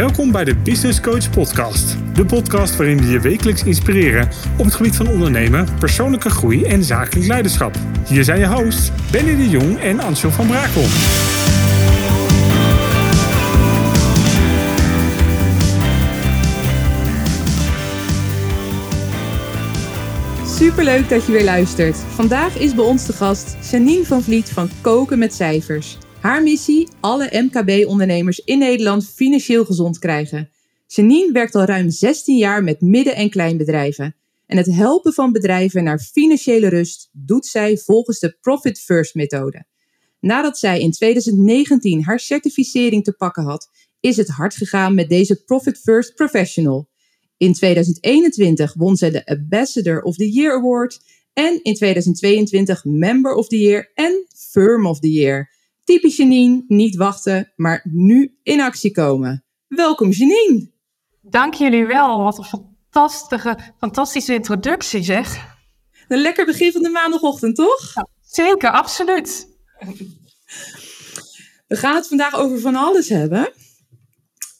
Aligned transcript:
Welkom 0.00 0.32
bij 0.32 0.44
de 0.44 0.56
Business 0.56 1.00
Coach 1.00 1.30
Podcast. 1.30 1.96
De 2.14 2.24
podcast 2.24 2.76
waarin 2.76 2.96
we 2.96 3.06
je 3.06 3.20
wekelijks 3.20 3.64
inspireren 3.64 4.28
op 4.58 4.64
het 4.64 4.74
gebied 4.74 4.96
van 4.96 5.08
ondernemen, 5.08 5.68
persoonlijke 5.78 6.30
groei 6.30 6.64
en 6.64 6.84
zakelijk 6.84 7.26
leiderschap. 7.26 7.74
Hier 8.06 8.24
zijn 8.24 8.38
je 8.38 8.46
hosts 8.46 8.90
Benny 9.10 9.36
de 9.36 9.48
Jong 9.48 9.78
en 9.78 10.00
Ansel 10.00 10.30
van 10.30 10.46
Brakel. 10.46 10.82
Superleuk 20.46 21.08
dat 21.08 21.26
je 21.26 21.32
weer 21.32 21.44
luistert. 21.44 21.96
Vandaag 21.96 22.58
is 22.58 22.74
bij 22.74 22.84
ons 22.84 23.06
de 23.06 23.12
gast 23.12 23.56
Janine 23.70 24.04
van 24.04 24.22
Vliet 24.22 24.50
van 24.50 24.70
Koken 24.80 25.18
met 25.18 25.34
Cijfers. 25.34 25.98
Haar 26.20 26.42
missie: 26.42 26.88
alle 27.00 27.28
MKB-ondernemers 27.32 28.38
in 28.38 28.58
Nederland 28.58 29.08
financieel 29.08 29.64
gezond 29.64 29.98
krijgen. 29.98 30.50
Janine 30.86 31.32
werkt 31.32 31.54
al 31.54 31.64
ruim 31.64 31.90
16 31.90 32.36
jaar 32.36 32.64
met 32.64 32.80
midden- 32.80 33.14
en 33.14 33.30
kleinbedrijven. 33.30 34.16
En 34.46 34.56
het 34.56 34.66
helpen 34.66 35.12
van 35.12 35.32
bedrijven 35.32 35.84
naar 35.84 35.98
financiële 35.98 36.68
rust 36.68 37.08
doet 37.12 37.46
zij 37.46 37.76
volgens 37.76 38.18
de 38.18 38.36
Profit 38.40 38.80
First 38.80 39.14
methode. 39.14 39.64
Nadat 40.20 40.58
zij 40.58 40.80
in 40.80 40.90
2019 40.90 42.04
haar 42.04 42.20
certificering 42.20 43.04
te 43.04 43.12
pakken 43.12 43.44
had, 43.44 43.70
is 44.00 44.16
het 44.16 44.28
hard 44.28 44.54
gegaan 44.54 44.94
met 44.94 45.08
deze 45.08 45.44
Profit 45.44 45.78
First 45.78 46.14
Professional. 46.14 46.88
In 47.36 47.52
2021 47.52 48.74
won 48.74 48.96
zij 48.96 49.10
de 49.10 49.26
Ambassador 49.26 50.02
of 50.02 50.16
the 50.16 50.30
Year 50.30 50.52
Award 50.52 51.00
en 51.32 51.62
in 51.62 51.74
2022 51.74 52.84
Member 52.84 53.34
of 53.34 53.48
the 53.48 53.58
Year 53.58 53.90
en 53.94 54.26
Firm 54.50 54.86
of 54.86 55.00
the 55.00 55.10
Year. 55.10 55.58
Typisch 55.90 56.16
Janine, 56.16 56.64
niet 56.68 56.96
wachten, 56.96 57.52
maar 57.56 57.80
nu 57.84 58.38
in 58.42 58.60
actie 58.60 58.90
komen. 58.90 59.44
Welkom 59.68 60.10
Janine. 60.10 60.70
Dank 61.22 61.54
jullie 61.54 61.86
wel. 61.86 62.22
Wat 62.22 62.38
een 62.38 62.44
fantastische, 62.44 63.58
fantastische 63.78 64.34
introductie 64.34 65.02
zeg. 65.02 65.56
Een 66.08 66.20
lekker 66.20 66.46
begin 66.46 66.72
van 66.72 66.82
de 66.82 66.88
maandagochtend, 66.88 67.56
toch? 67.56 67.94
Ja, 67.94 68.08
zeker, 68.20 68.70
absoluut. 68.70 69.48
We 71.66 71.76
gaan 71.76 71.94
het 71.94 72.08
vandaag 72.08 72.34
over 72.34 72.60
van 72.60 72.74
alles 72.74 73.08
hebben. 73.08 73.52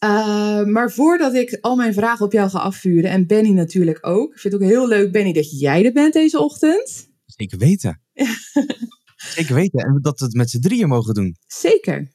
Uh, 0.04 0.64
maar 0.64 0.92
voordat 0.92 1.34
ik 1.34 1.58
al 1.60 1.76
mijn 1.76 1.94
vragen 1.94 2.26
op 2.26 2.32
jou 2.32 2.50
ga 2.50 2.58
afvuren, 2.58 3.10
en 3.10 3.26
Benny 3.26 3.50
natuurlijk 3.50 4.06
ook. 4.06 4.32
Ik 4.32 4.38
vind 4.38 4.54
het 4.54 4.62
ook 4.62 4.68
heel 4.68 4.88
leuk, 4.88 5.12
Benny, 5.12 5.32
dat 5.32 5.60
jij 5.60 5.84
er 5.84 5.92
bent 5.92 6.12
deze 6.12 6.40
ochtend. 6.40 7.08
Zeker 7.26 7.58
weten. 7.58 8.02
Zeker 9.34 9.54
weten. 9.54 9.80
En 9.80 9.98
dat 10.02 10.18
we 10.18 10.24
het 10.24 10.34
met 10.34 10.50
z'n 10.50 10.60
drieën 10.60 10.88
mogen 10.88 11.14
doen. 11.14 11.36
Zeker. 11.46 12.12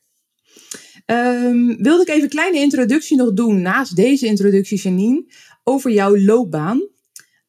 Um, 1.06 1.84
wilde 1.84 2.02
ik 2.02 2.08
even 2.08 2.24
een 2.24 2.30
kleine 2.30 2.60
introductie 2.60 3.18
nog 3.18 3.34
doen, 3.34 3.62
naast 3.62 3.96
deze 3.96 4.26
introductie, 4.26 4.78
Janine, 4.78 5.34
over 5.64 5.92
jouw 5.92 6.18
loopbaan. 6.18 6.90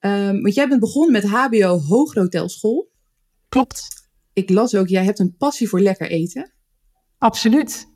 Um, 0.01 0.43
want 0.43 0.55
jij 0.55 0.69
bent 0.69 0.81
begonnen 0.81 1.13
met 1.13 1.25
HBO 1.25 1.79
Hooghotelschool. 1.79 2.91
Klopt. 3.49 3.89
Ik 4.33 4.51
las 4.51 4.75
ook, 4.75 4.89
jij 4.89 5.05
hebt 5.05 5.19
een 5.19 5.37
passie 5.37 5.69
voor 5.69 5.81
lekker 5.81 6.11
eten. 6.11 6.53
Absoluut. 7.19 7.87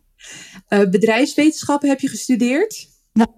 Uh, 0.69 0.89
bedrijfswetenschappen 0.89 1.89
heb 1.89 2.01
je 2.01 2.09
gestudeerd. 2.09 2.89
Ja. 3.13 3.35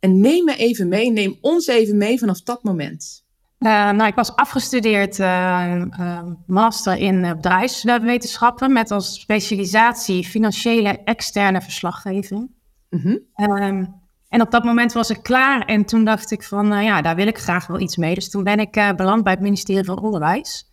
En 0.00 0.20
neem 0.20 0.44
me 0.44 0.56
even 0.56 0.88
mee, 0.88 1.10
neem 1.10 1.38
ons 1.40 1.66
even 1.66 1.96
mee 1.96 2.18
vanaf 2.18 2.42
dat 2.42 2.62
moment. 2.62 3.24
Uh, 3.60 3.90
nou, 3.90 4.06
ik 4.06 4.14
was 4.14 4.36
afgestudeerd 4.36 5.18
uh, 5.18 6.22
master 6.46 6.96
in 6.96 7.20
bedrijfswetenschappen 7.20 8.72
met 8.72 8.90
als 8.90 9.20
specialisatie 9.20 10.24
financiële 10.24 10.98
externe 11.04 11.60
verslaggeving. 11.60 12.50
-hmm. 12.90 13.18
um, 13.36 13.94
en 14.28 14.40
op 14.40 14.50
dat 14.50 14.64
moment 14.64 14.92
was 14.92 15.10
ik 15.10 15.22
klaar 15.22 15.64
en 15.64 15.84
toen 15.84 16.04
dacht 16.04 16.30
ik 16.30 16.42
van, 16.42 16.82
ja, 16.82 17.02
daar 17.02 17.16
wil 17.16 17.26
ik 17.26 17.38
graag 17.38 17.66
wel 17.66 17.80
iets 17.80 17.96
mee. 17.96 18.14
Dus 18.14 18.30
toen 18.30 18.44
ben 18.44 18.58
ik 18.58 18.92
beland 18.96 19.22
bij 19.22 19.32
het 19.32 19.42
ministerie 19.42 19.84
van 19.84 19.98
Onderwijs. 19.98 20.70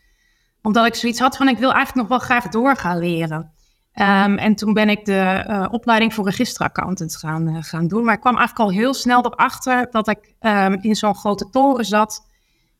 Omdat 0.61 0.85
ik 0.85 0.95
zoiets 0.95 1.19
had 1.19 1.37
van, 1.37 1.47
ik 1.47 1.57
wil 1.57 1.73
eigenlijk 1.73 2.09
nog 2.09 2.19
wel 2.19 2.27
graag 2.27 2.47
door 2.47 2.75
gaan 2.75 2.97
leren. 2.97 3.51
Um, 3.99 4.37
en 4.37 4.55
toen 4.55 4.73
ben 4.73 4.89
ik 4.89 5.05
de 5.05 5.45
uh, 5.47 5.65
opleiding 5.71 6.13
voor 6.13 6.25
registeraccountant 6.25 7.15
gaan, 7.15 7.47
uh, 7.47 7.57
gaan 7.59 7.87
doen. 7.87 8.03
Maar 8.03 8.13
ik 8.13 8.19
kwam 8.19 8.37
eigenlijk 8.37 8.69
al 8.69 8.75
heel 8.75 8.93
snel 8.93 9.25
erachter 9.25 9.87
dat 9.91 10.07
ik 10.07 10.33
um, 10.41 10.77
in 10.81 10.95
zo'n 10.95 11.15
grote 11.15 11.49
toren 11.49 11.85
zat 11.85 12.26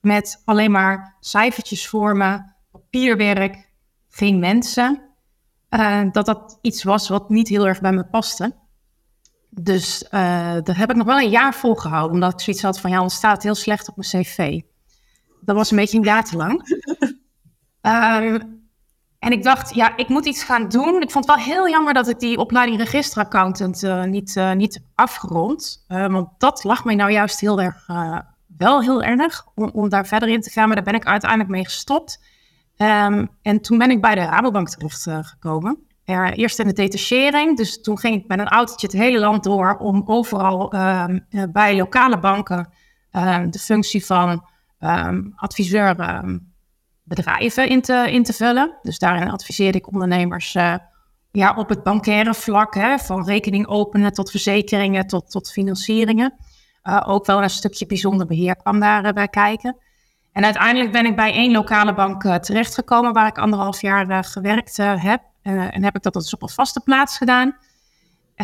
met 0.08 0.42
alleen 0.46 0.72
maar 0.72 1.16
cijfertjes 1.20 1.88
voor 1.88 2.18
me, 2.18 2.42
papierwerk, 2.72 3.70
geen 4.10 4.40
mensen. 4.40 5.02
Uh, 5.70 6.02
dat 6.12 6.26
dat 6.26 6.60
iets 6.62 6.84
was 6.84 7.10
wat 7.10 7.30
niet 7.30 7.48
heel 7.48 7.68
erg 7.68 7.82
bij 7.82 7.92
me 7.92 8.04
paste. 8.04 8.56
Dus 9.50 10.06
daar 10.10 10.78
heb 10.78 10.90
ik 10.90 10.96
nog 10.96 11.06
wel 11.06 11.20
een 11.20 11.30
jaar 11.30 11.54
volgehouden, 11.54 12.14
omdat 12.14 12.34
ik 12.34 12.40
zoiets 12.40 12.62
had 12.62 12.80
van 12.80 12.92
ja, 12.92 12.98
dan 12.98 13.10
staat 13.10 13.44
heel 13.44 13.56
slecht 13.56 13.90
op 13.90 13.96
mijn 13.96 14.24
cv. 14.24 14.62
Dat 15.42 15.56
was 15.56 15.72
een 15.72 15.78
beetje 15.78 15.98
een 15.98 16.04
jaar 16.04 16.24
te 16.24 16.36
lang. 16.38 16.78
um, 17.82 18.62
en 19.20 19.32
ik 19.32 19.44
dacht, 19.44 19.76
ja, 19.76 19.98
ik 19.98 20.08
moet 20.08 20.26
iets 20.26 20.44
gaan 20.44 20.70
doen. 20.70 21.02
Ik 21.02 21.12
vond 21.12 21.28
het 21.28 21.36
wel 21.36 21.46
heel 21.46 21.70
jammer 21.70 21.94
dat 21.94 22.08
ik 22.08 22.20
die 22.20 22.38
opleiding 22.38 22.80
registeraccountant 22.80 23.84
uh, 23.84 24.04
niet, 24.04 24.36
uh, 24.36 24.52
niet 24.52 24.84
afgerond. 24.96 25.86
Uh, 25.88 26.08
want 26.08 26.30
dat 26.38 26.64
lag 26.64 26.86
mij 26.86 26.96
nou 26.96 27.12
juist 27.12 27.40
heel 27.40 27.62
erg, 27.62 27.88
wel 28.58 28.82
heel 28.82 29.04
erg, 29.04 29.46
om, 29.56 29.90
daar 29.90 30.08
verder 30.08 30.30
in 30.30 30.42
te 30.42 30.50
gaan. 30.50 30.68
Maar 30.68 30.76
daar 30.76 30.86
ben 30.86 30.96
ik 30.96 31.06
uiteindelijk 31.06 31.50
mee 31.50 31.64
gestopt. 31.64 32.24
Um, 32.78 33.30
en 33.42 33.62
toen 33.62 33.78
ben 33.78 33.92
ik 33.92 34.02
bij 34.02 34.16
de 34.16 34.22
Rabobank 34.22 34.70
terecht 34.70 35.08
gekomen. 35.22 35.78
eerst 36.06 36.60
in 36.60 36.68
de 36.68 36.74
detachering. 36.74 37.58
Dus 37.58 37.82
toen 37.82 38.00
ging 38.00 38.22
ik 38.22 38.28
met 38.28 38.40
een 38.40 38.48
autootje 38.48 38.88
het 38.88 38.96
hele 38.96 39.20
land 39.20 39.44
door 39.44 39.78
om 39.78 40.04
overal 40.06 40.74
um, 40.76 41.26
bij 41.52 41.76
lokale 41.76 42.20
banken 42.20 42.70
um, 43.12 43.52
de 43.52 43.60
functie 43.60 44.06
van 44.06 44.46
adviseur 45.36 45.96
bedrijven 47.08 47.70
in 47.70 47.82
te, 48.24 48.34
vullen. 48.34 48.78
Dus 48.82 49.00
daarin 49.00 49.32
adviseerde 49.32 49.78
ik 49.78 49.88
ondernemers 49.88 50.56
uh, 50.56 50.76
ja, 51.32 51.54
op 51.56 51.70
het 51.70 51.84
bankaire 51.84 52.34
vlak, 52.34 52.76
hè, 52.76 52.98
van 52.98 53.26
rekening 53.26 53.68
openen 53.68 54.14
tot 54.14 54.32
verzekeringen 54.32 55.08
tot, 55.08 55.32
tot 55.32 55.52
financieringen. 55.52 56.34
Uh, 56.88 57.04
ook 57.06 57.26
wel 57.26 57.44
een 57.44 57.50
stukje 57.50 57.86
bijzonder 57.86 58.28
beheer 58.28 58.56
kwam 58.56 58.80
daarbij 58.80 59.24
uh, 59.24 59.30
kijken. 59.30 59.78
En 60.32 60.44
uiteindelijk 60.44 60.92
ben 60.92 61.06
ik 61.06 61.16
bij 61.16 61.34
één 61.34 61.52
lokale 61.52 61.94
bank 61.94 62.24
uh, 62.24 62.36
terechtgekomen 62.36 63.14
waar 63.14 63.28
ik 63.28 63.38
anderhalf 63.38 63.82
jaar 63.82 64.24
gewerkt 64.24 64.78
heb. 64.78 65.22
en 65.42 65.84
heb 65.84 65.96
ik 65.96 66.04
dat 66.04 66.14
dus 66.14 66.34
op 66.34 66.42
een 66.42 66.50
vaste 66.50 66.80
plaats 66.80 67.18
gedaan. 67.18 67.56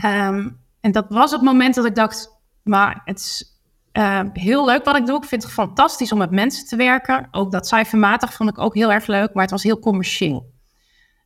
Um, 0.05 0.61
en 0.81 0.91
dat 0.91 1.05
was 1.09 1.31
het 1.31 1.41
moment 1.41 1.75
dat 1.75 1.85
ik 1.85 1.95
dacht, 1.95 2.39
maar 2.63 3.01
het 3.05 3.19
is 3.19 3.59
uh, 3.93 4.19
heel 4.33 4.65
leuk 4.65 4.85
wat 4.85 4.95
ik 4.95 5.05
doe. 5.05 5.17
Ik 5.17 5.25
vind 5.25 5.43
het 5.43 5.51
fantastisch 5.51 6.11
om 6.11 6.17
met 6.17 6.31
mensen 6.31 6.67
te 6.67 6.75
werken. 6.75 7.27
Ook 7.31 7.51
dat 7.51 7.67
cijfermatig 7.67 8.33
vond 8.33 8.49
ik 8.49 8.59
ook 8.59 8.75
heel 8.75 8.91
erg 8.91 9.07
leuk, 9.07 9.33
maar 9.33 9.41
het 9.41 9.51
was 9.51 9.63
heel 9.63 9.79
commercieel. 9.79 10.52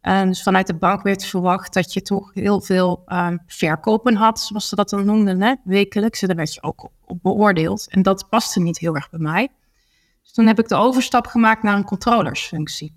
Uh, 0.08 0.22
dus 0.22 0.44
vanuit 0.44 0.68
de 0.68 0.76
bank 0.76 1.02
werd 1.02 1.26
verwacht 1.26 1.74
dat 1.74 1.94
je 1.94 2.02
toch 2.02 2.32
heel 2.34 2.62
veel 2.62 3.04
uh, 3.08 3.28
verkopen 3.48 4.16
had, 4.16 4.40
zoals 4.40 4.70
ze 4.70 4.76
dat 4.76 4.90
dan 4.90 5.06
noemden, 5.06 5.42
hè? 5.42 5.54
wekelijks. 5.64 6.22
En 6.22 6.28
daar 6.28 6.38
werd 6.38 6.54
je 6.54 6.64
ook 6.64 6.90
op, 7.06 7.20
beoordeeld. 7.22 7.88
En 7.90 8.02
dat 8.02 8.30
paste 8.30 8.60
niet 8.60 8.80
heel 8.80 8.96
erg 8.96 9.10
bij 9.10 9.20
mij. 9.20 9.50
Dus 10.24 10.32
toen 10.32 10.48
heb 10.48 10.60
ik 10.60 10.68
de 10.68 10.76
overstap 10.76 11.28
gemaakt 11.28 11.64
naar 11.64 11.76
een 11.76 11.84
controllersfunctie. 11.84 12.96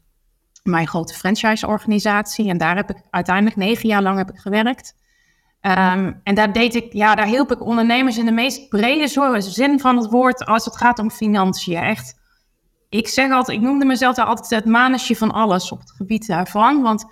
Mijn 0.62 0.87
grote 0.87 1.15
franchise-organisatie. 1.15 2.49
En 2.49 2.59
daar 2.59 2.76
heb 2.76 2.91
ik 2.91 3.03
uiteindelijk 3.10 3.56
negen 3.56 3.88
jaar 3.88 4.03
lang 4.03 4.16
heb 4.16 4.31
ik 4.31 4.38
gewerkt. 4.38 4.94
Um, 5.60 6.20
en 6.22 6.34
daar 6.34 6.53
deed 6.53 6.75
ik, 6.75 6.93
ja, 6.93 7.15
daar 7.15 7.26
hielp 7.26 7.53
ik 7.53 7.65
ondernemers 7.65 8.19
in 8.19 8.25
de 8.25 8.32
meest 8.32 8.69
brede 8.69 9.41
zin 9.41 9.81
van 9.81 9.97
het 9.97 10.10
woord 10.10 10.44
als 10.44 10.65
het 10.65 10.76
gaat 10.76 10.99
om 10.99 11.10
financiën. 11.10 11.76
Echt, 11.76 12.19
ik 12.90 13.08
zeg 13.08 13.30
altijd, 13.30 13.58
ik 13.58 13.64
noemde 13.64 13.84
mezelf 13.84 14.16
daar 14.16 14.26
altijd 14.26 14.50
het 14.50 14.64
manusje 14.64 15.16
van 15.16 15.30
alles 15.30 15.72
op 15.72 15.80
het 15.80 15.90
gebied 15.90 16.26
daarvan. 16.26 16.82
Want 16.82 17.04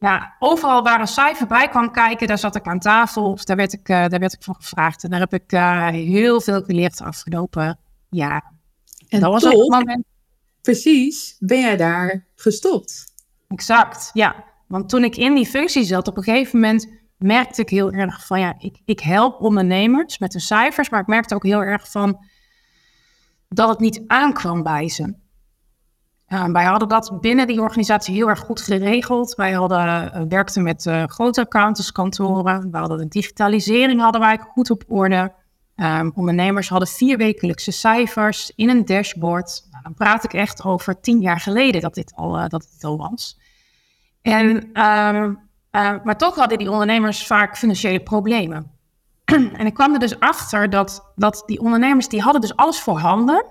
ja, 0.00 0.34
overal 0.38 0.82
waar 0.82 1.00
een 1.00 1.06
cijfer 1.06 1.46
bij 1.46 1.68
kwam 1.68 1.92
kijken, 1.92 2.26
daar 2.26 2.38
zat 2.38 2.56
ik 2.56 2.66
aan 2.66 2.78
tafel. 2.78 3.30
Of 3.30 3.44
daar 3.44 3.56
werd 3.56 3.72
ik, 3.72 3.88
uh, 3.88 4.06
daar 4.06 4.20
werd 4.20 4.32
ik 4.32 4.42
voor 4.42 4.54
gevraagd. 4.54 5.04
En 5.04 5.10
daar 5.10 5.20
heb 5.20 5.34
ik 5.34 5.52
uh, 5.52 5.86
heel 5.88 6.40
veel 6.40 6.62
geleerd 6.62 7.00
afgelopen 7.00 7.78
jaar. 8.10 8.52
En 9.08 9.20
dat 9.20 9.32
was 9.32 9.42
toch, 9.42 9.52
het 9.52 9.70
moment. 9.70 10.04
Precies, 10.62 11.36
ben 11.38 11.60
jij 11.60 11.76
daar 11.76 12.26
gestopt? 12.34 13.04
Exact, 13.48 14.10
ja. 14.12 14.44
Want 14.66 14.88
toen 14.88 15.04
ik 15.04 15.16
in 15.16 15.34
die 15.34 15.46
functie 15.46 15.84
zat, 15.84 16.08
op 16.08 16.16
een 16.16 16.22
gegeven 16.22 16.60
moment 16.60 16.88
merkte 17.16 17.60
ik 17.62 17.68
heel 17.68 17.92
erg 17.92 18.26
van, 18.26 18.40
ja, 18.40 18.54
ik, 18.58 18.78
ik 18.84 19.00
help 19.00 19.40
ondernemers 19.40 20.18
met 20.18 20.32
de 20.32 20.40
cijfers, 20.40 20.88
maar 20.88 21.00
ik 21.00 21.06
merkte 21.06 21.34
ook 21.34 21.42
heel 21.42 21.62
erg 21.62 21.90
van 21.90 22.26
dat 23.48 23.68
het 23.68 23.78
niet 23.78 24.02
aankwam 24.06 24.62
bij 24.62 24.88
ze. 24.88 25.14
Wij 26.28 26.64
hadden 26.64 26.88
dat 26.88 27.20
binnen 27.20 27.46
die 27.46 27.60
organisatie 27.60 28.14
heel 28.14 28.28
erg 28.28 28.38
goed 28.38 28.60
geregeld. 28.60 29.34
Wij 29.34 29.52
hadden, 29.52 29.78
uh, 29.78 30.22
werkten 30.28 30.62
met 30.62 30.84
uh, 30.84 31.04
grote 31.04 31.40
accountantskantoren. 31.40 32.70
We 32.70 32.78
hadden 32.78 32.98
de 32.98 33.08
digitalisering 33.08 34.00
hadden 34.00 34.20
wij 34.20 34.38
goed 34.38 34.70
op 34.70 34.84
orde. 34.88 35.32
Um, 35.76 36.12
ondernemers 36.14 36.68
hadden 36.68 36.88
vier 36.88 37.16
wekelijkse 37.16 37.70
cijfers 37.70 38.52
in 38.56 38.68
een 38.68 38.84
dashboard. 38.84 39.66
Nou, 39.70 39.82
dan 39.82 39.94
praat 39.94 40.24
ik 40.24 40.32
echt 40.32 40.64
over 40.64 41.00
tien 41.00 41.20
jaar 41.20 41.40
geleden 41.40 41.80
dat 41.80 41.94
dit 41.94 42.12
al, 42.14 42.38
uh, 42.38 42.48
dat 42.48 42.68
dit 42.72 42.84
al 42.84 42.96
was. 42.96 43.38
En 44.22 44.68
uh, 44.72 45.32
maar 46.04 46.16
toch 46.16 46.34
hadden 46.34 46.58
die 46.58 46.70
ondernemers 46.70 47.26
vaak 47.26 47.56
financiële 47.56 48.02
problemen. 48.02 48.77
En 49.34 49.66
ik 49.66 49.74
kwam 49.74 49.92
er 49.92 49.98
dus 49.98 50.20
achter 50.20 50.70
dat, 50.70 51.12
dat 51.16 51.42
die 51.46 51.60
ondernemers, 51.60 52.08
die 52.08 52.20
hadden 52.20 52.40
dus 52.40 52.56
alles 52.56 52.80
voorhanden. 52.80 53.46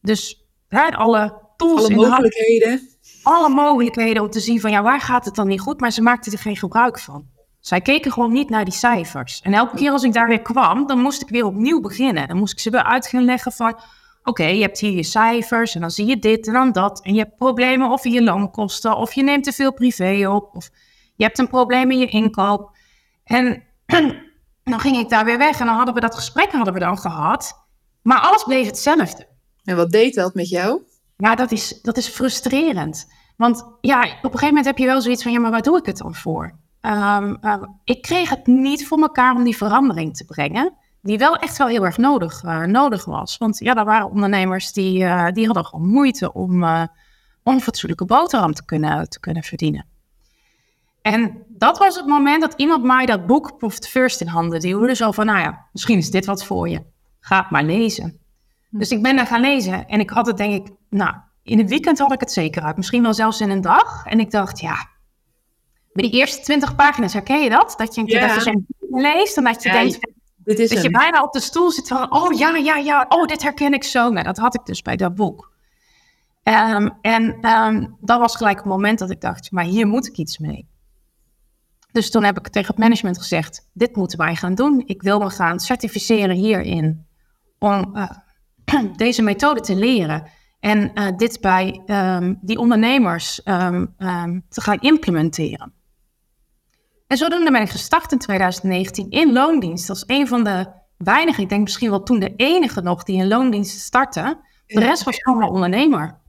Dus 0.00 0.46
hè, 0.68 0.88
alle 0.88 1.40
tools 1.56 1.80
Alle 1.80 1.90
in 1.90 1.96
de 1.96 2.06
hand, 2.06 2.10
mogelijkheden. 2.10 2.80
alle 3.22 3.48
mogelijkheden 3.48 4.22
om 4.22 4.30
te 4.30 4.40
zien 4.40 4.60
van 4.60 4.70
ja, 4.70 4.82
waar 4.82 5.00
gaat 5.00 5.24
het 5.24 5.34
dan 5.34 5.48
niet 5.48 5.60
goed? 5.60 5.80
Maar 5.80 5.90
ze 5.90 6.02
maakten 6.02 6.32
er 6.32 6.38
geen 6.38 6.56
gebruik 6.56 6.98
van. 6.98 7.26
Zij 7.60 7.80
keken 7.80 8.12
gewoon 8.12 8.32
niet 8.32 8.50
naar 8.50 8.64
die 8.64 8.74
cijfers. 8.74 9.40
En 9.42 9.54
elke 9.54 9.76
keer 9.76 9.90
als 9.90 10.02
ik 10.02 10.12
daar 10.12 10.28
weer 10.28 10.42
kwam, 10.42 10.86
dan 10.86 10.98
moest 10.98 11.22
ik 11.22 11.28
weer 11.28 11.44
opnieuw 11.44 11.80
beginnen. 11.80 12.28
Dan 12.28 12.36
moest 12.36 12.52
ik 12.52 12.58
ze 12.58 12.70
weer 12.70 12.82
uit 12.82 13.06
gaan 13.06 13.24
leggen 13.24 13.52
van... 13.52 13.78
Oké, 14.22 14.44
je 14.44 14.62
hebt 14.62 14.80
hier 14.80 14.92
je 14.92 15.02
cijfers 15.02 15.74
en 15.74 15.80
dan 15.80 15.90
zie 15.90 16.06
je 16.06 16.18
dit 16.18 16.46
en 16.46 16.52
dan 16.52 16.72
dat. 16.72 17.02
En 17.02 17.14
je 17.14 17.20
hebt 17.20 17.36
problemen 17.36 17.90
of 17.90 18.04
in 18.04 18.12
je 18.12 18.22
loonkosten, 18.22 18.96
of 18.96 19.12
je 19.12 19.22
neemt 19.22 19.44
te 19.44 19.52
veel 19.52 19.72
privé 19.72 20.28
op. 20.28 20.54
Of 20.54 20.70
je 21.16 21.24
hebt 21.24 21.38
een 21.38 21.48
probleem 21.48 21.90
in 21.90 21.98
je 21.98 22.06
inkoop. 22.06 22.76
En 23.24 23.62
dan 24.70 24.80
ging 24.80 24.96
ik 24.96 25.08
daar 25.08 25.24
weer 25.24 25.38
weg 25.38 25.60
en 25.60 25.66
dan 25.66 25.76
hadden 25.76 25.94
we 25.94 26.00
dat 26.00 26.14
gesprek 26.14 26.52
hadden 26.52 26.74
we 26.74 26.80
dan 26.80 26.98
gehad. 26.98 27.66
Maar 28.02 28.18
alles 28.20 28.44
bleef 28.44 28.66
hetzelfde. 28.66 29.26
En 29.64 29.76
wat 29.76 29.90
deed 29.90 30.14
dat 30.14 30.34
met 30.34 30.48
jou? 30.48 30.82
Ja, 31.16 31.34
dat 31.34 31.52
is, 31.52 31.80
dat 31.82 31.96
is 31.96 32.08
frustrerend. 32.08 33.12
Want 33.36 33.64
ja, 33.80 34.00
op 34.00 34.06
een 34.06 34.20
gegeven 34.22 34.46
moment 34.46 34.64
heb 34.64 34.78
je 34.78 34.86
wel 34.86 35.00
zoiets 35.00 35.22
van, 35.22 35.32
ja, 35.32 35.40
maar 35.40 35.50
waar 35.50 35.62
doe 35.62 35.78
ik 35.78 35.86
het 35.86 35.96
dan 35.96 36.14
voor? 36.14 36.58
Ehm, 36.80 37.34
ehm, 37.40 37.64
ik 37.84 38.02
kreeg 38.02 38.30
het 38.30 38.46
niet 38.46 38.86
voor 38.86 39.00
elkaar 39.00 39.34
om 39.34 39.44
die 39.44 39.56
verandering 39.56 40.16
te 40.16 40.24
brengen, 40.24 40.74
die 41.02 41.18
wel 41.18 41.36
echt 41.36 41.56
wel 41.56 41.66
heel 41.66 41.84
erg 41.84 41.96
nodig, 41.96 42.42
eh, 42.42 42.62
nodig 42.62 43.04
was. 43.04 43.36
Want 43.36 43.58
ja, 43.58 43.74
er 43.74 43.84
waren 43.84 44.10
ondernemers 44.10 44.72
die, 44.72 45.04
eh, 45.04 45.32
die 45.32 45.46
hadden 45.46 45.64
gewoon 45.64 45.88
moeite 45.88 46.32
om, 46.32 46.62
eh 46.62 46.82
om 47.42 47.60
fatsoenlijke 47.60 48.04
boterham 48.04 48.52
te 48.52 48.64
kunnen, 48.64 49.08
te 49.08 49.20
kunnen 49.20 49.42
verdienen. 49.42 49.86
En 51.02 51.45
dat 51.58 51.78
was 51.78 51.96
het 51.96 52.06
moment 52.06 52.40
dat 52.40 52.54
iemand 52.56 52.82
mij 52.82 53.06
dat 53.06 53.26
boek 53.26 53.58
Profit 53.58 53.88
First 53.88 54.20
in 54.20 54.26
handen 54.26 54.60
duwde. 54.60 54.94
Zo 54.94 55.10
van, 55.10 55.26
nou 55.26 55.38
ja, 55.38 55.66
misschien 55.72 55.98
is 55.98 56.10
dit 56.10 56.26
wat 56.26 56.44
voor 56.44 56.68
je. 56.68 56.82
Ga 57.20 57.40
het 57.40 57.50
maar 57.50 57.64
lezen. 57.64 58.18
Dus 58.70 58.90
ik 58.90 59.02
ben 59.02 59.16
daar 59.16 59.26
gaan 59.26 59.40
lezen 59.40 59.86
en 59.86 60.00
ik 60.00 60.10
had 60.10 60.26
het 60.26 60.36
denk 60.36 60.66
ik, 60.66 60.74
nou, 60.90 61.14
in 61.42 61.58
een 61.58 61.68
weekend 61.68 61.98
had 61.98 62.12
ik 62.12 62.20
het 62.20 62.32
zeker 62.32 62.62
uit. 62.62 62.76
Misschien 62.76 63.02
wel 63.02 63.14
zelfs 63.14 63.40
in 63.40 63.50
een 63.50 63.60
dag. 63.60 64.06
En 64.06 64.20
ik 64.20 64.30
dacht, 64.30 64.60
ja, 64.60 64.88
bij 65.92 66.10
die 66.10 66.20
eerste 66.20 66.42
twintig 66.42 66.74
pagina's 66.74 67.12
herken 67.12 67.42
je 67.42 67.50
dat? 67.50 67.74
Dat 67.76 67.94
je 67.94 68.00
een 68.00 68.06
keer 68.06 68.20
Ja. 68.20 68.30
even 68.30 68.42
zo'n 68.42 68.66
boek 68.78 69.00
leest 69.00 69.36
en 69.36 69.44
dat 69.44 69.62
je 69.62 69.68
Ja, 69.68 69.74
denkt, 69.74 69.98
Dit 70.36 70.58
is 70.58 70.70
dat 70.70 70.82
je 70.82 70.90
bijna 70.90 71.22
op 71.22 71.32
de 71.32 71.40
stoel 71.40 71.70
zit 71.70 71.88
van, 71.88 72.12
oh 72.12 72.38
ja, 72.38 72.56
ja, 72.56 72.76
ja, 72.76 73.06
oh, 73.08 73.26
dit 73.26 73.42
herken 73.42 73.72
ik 73.72 73.84
zo. 73.84 74.10
Nou, 74.10 74.24
dat 74.24 74.36
had 74.36 74.54
ik 74.54 74.64
dus 74.64 74.82
bij 74.82 74.96
dat 74.96 75.14
boek. 75.14 75.52
Ehm, 76.42 76.88
en 77.00 77.38
ehm, 77.40 77.86
dat 78.00 78.18
was 78.18 78.36
gelijk 78.36 78.56
het 78.56 78.66
moment 78.66 78.98
dat 78.98 79.10
ik 79.10 79.20
dacht, 79.20 79.50
maar 79.50 79.64
hier 79.64 79.86
moet 79.86 80.06
ik 80.06 80.16
iets 80.16 80.38
mee. 80.38 80.68
Dus 81.96 82.10
toen 82.10 82.24
heb 82.24 82.38
ik 82.38 82.48
tegen 82.48 82.68
het 82.68 82.78
management 82.78 83.18
gezegd, 83.18 83.68
dit 83.72 83.96
moeten 83.96 84.18
wij 84.18 84.36
gaan 84.36 84.54
doen. 84.54 84.82
Ik 84.86 85.02
wil 85.02 85.18
me 85.18 85.30
gaan 85.30 85.60
certificeren 85.60 86.36
hierin 86.36 87.06
om 87.58 87.94
eh, 87.94 88.10
deze 88.96 89.22
methode 89.22 89.60
te 89.60 89.76
leren. 89.76 90.28
En 90.60 90.92
eh, 90.94 91.16
dit 91.16 91.40
bij 91.40 91.82
ehm, 91.86 92.34
die 92.40 92.58
ondernemers 92.58 93.42
ehm, 93.42 93.86
ehm, 93.98 94.40
te 94.48 94.60
gaan 94.60 94.78
implementeren. 94.80 95.72
En 97.06 97.16
zodoende 97.16 97.50
ben 97.50 97.62
ik 97.62 97.70
gestart 97.70 98.12
in 98.12 98.18
2019 98.18 99.10
in 99.10 99.32
loondienst. 99.32 99.90
Is 99.90 100.04
een 100.06 100.28
van 100.28 100.44
de 100.44 100.66
weinigen, 100.96 101.42
ik 101.42 101.48
denk 101.48 101.62
misschien 101.62 101.90
wel 101.90 102.02
toen 102.02 102.18
de 102.18 102.34
enige 102.36 102.80
nog 102.80 103.02
die 103.02 103.16
in 103.16 103.28
loondienst 103.28 103.80
startte. 103.80 104.40
De 104.66 104.80
rest 104.80 105.02
was 105.02 105.22
gewoon 105.22 105.38
wel 105.38 105.50
ondernemer. 105.50 106.20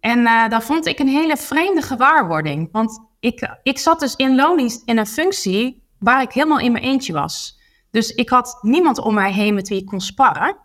En 0.00 0.18
uh, 0.18 0.48
daar 0.48 0.62
vond 0.62 0.86
ik 0.86 0.98
een 0.98 1.08
hele 1.08 1.36
vreemde 1.36 1.82
gewaarwording. 1.82 2.68
Want 2.72 3.09
ik, 3.20 3.58
ik 3.62 3.78
zat 3.78 4.00
dus 4.00 4.16
in 4.16 4.34
loondienst 4.34 4.82
in 4.84 4.98
een 4.98 5.06
functie 5.06 5.82
waar 5.98 6.22
ik 6.22 6.32
helemaal 6.32 6.58
in 6.58 6.72
mijn 6.72 6.84
eentje 6.84 7.12
was. 7.12 7.58
Dus 7.90 8.10
ik 8.14 8.28
had 8.28 8.58
niemand 8.62 8.98
om 8.98 9.14
mij 9.14 9.32
heen 9.32 9.54
met 9.54 9.68
wie 9.68 9.80
ik 9.80 9.86
kon 9.86 10.00
sparren. 10.00 10.56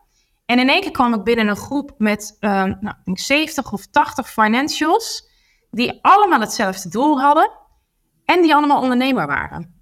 En 0.46 0.60
in 0.60 0.70
één 0.70 0.82
keer 0.82 0.92
kwam 0.92 1.14
ik 1.14 1.24
binnen 1.24 1.48
een 1.48 1.56
groep 1.56 1.94
met 1.98 2.38
uh, 2.40 2.50
nou, 2.64 2.88
ik 2.88 3.06
denk 3.06 3.20
70 3.20 3.72
of 3.72 3.86
80 3.86 4.30
financials, 4.30 5.30
die 5.72 6.00
allemaal 6.02 6.40
hetzelfde 6.40 6.90
doel 6.90 7.20
hadden 7.20 7.52
en 8.26 8.42
die 8.42 8.56
allemaal 8.56 8.82
ondernemer 8.82 9.28
waren. 9.28 9.74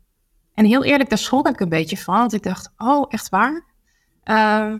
En 0.53 0.65
heel 0.65 0.83
eerlijk, 0.83 1.09
daar 1.09 1.17
schrok 1.17 1.47
ik 1.47 1.59
een 1.59 1.69
beetje 1.69 1.97
van, 1.97 2.17
want 2.17 2.33
ik 2.33 2.43
dacht, 2.43 2.73
oh, 2.77 3.05
echt 3.09 3.29
waar? 3.29 3.65
Uh, 4.25 4.73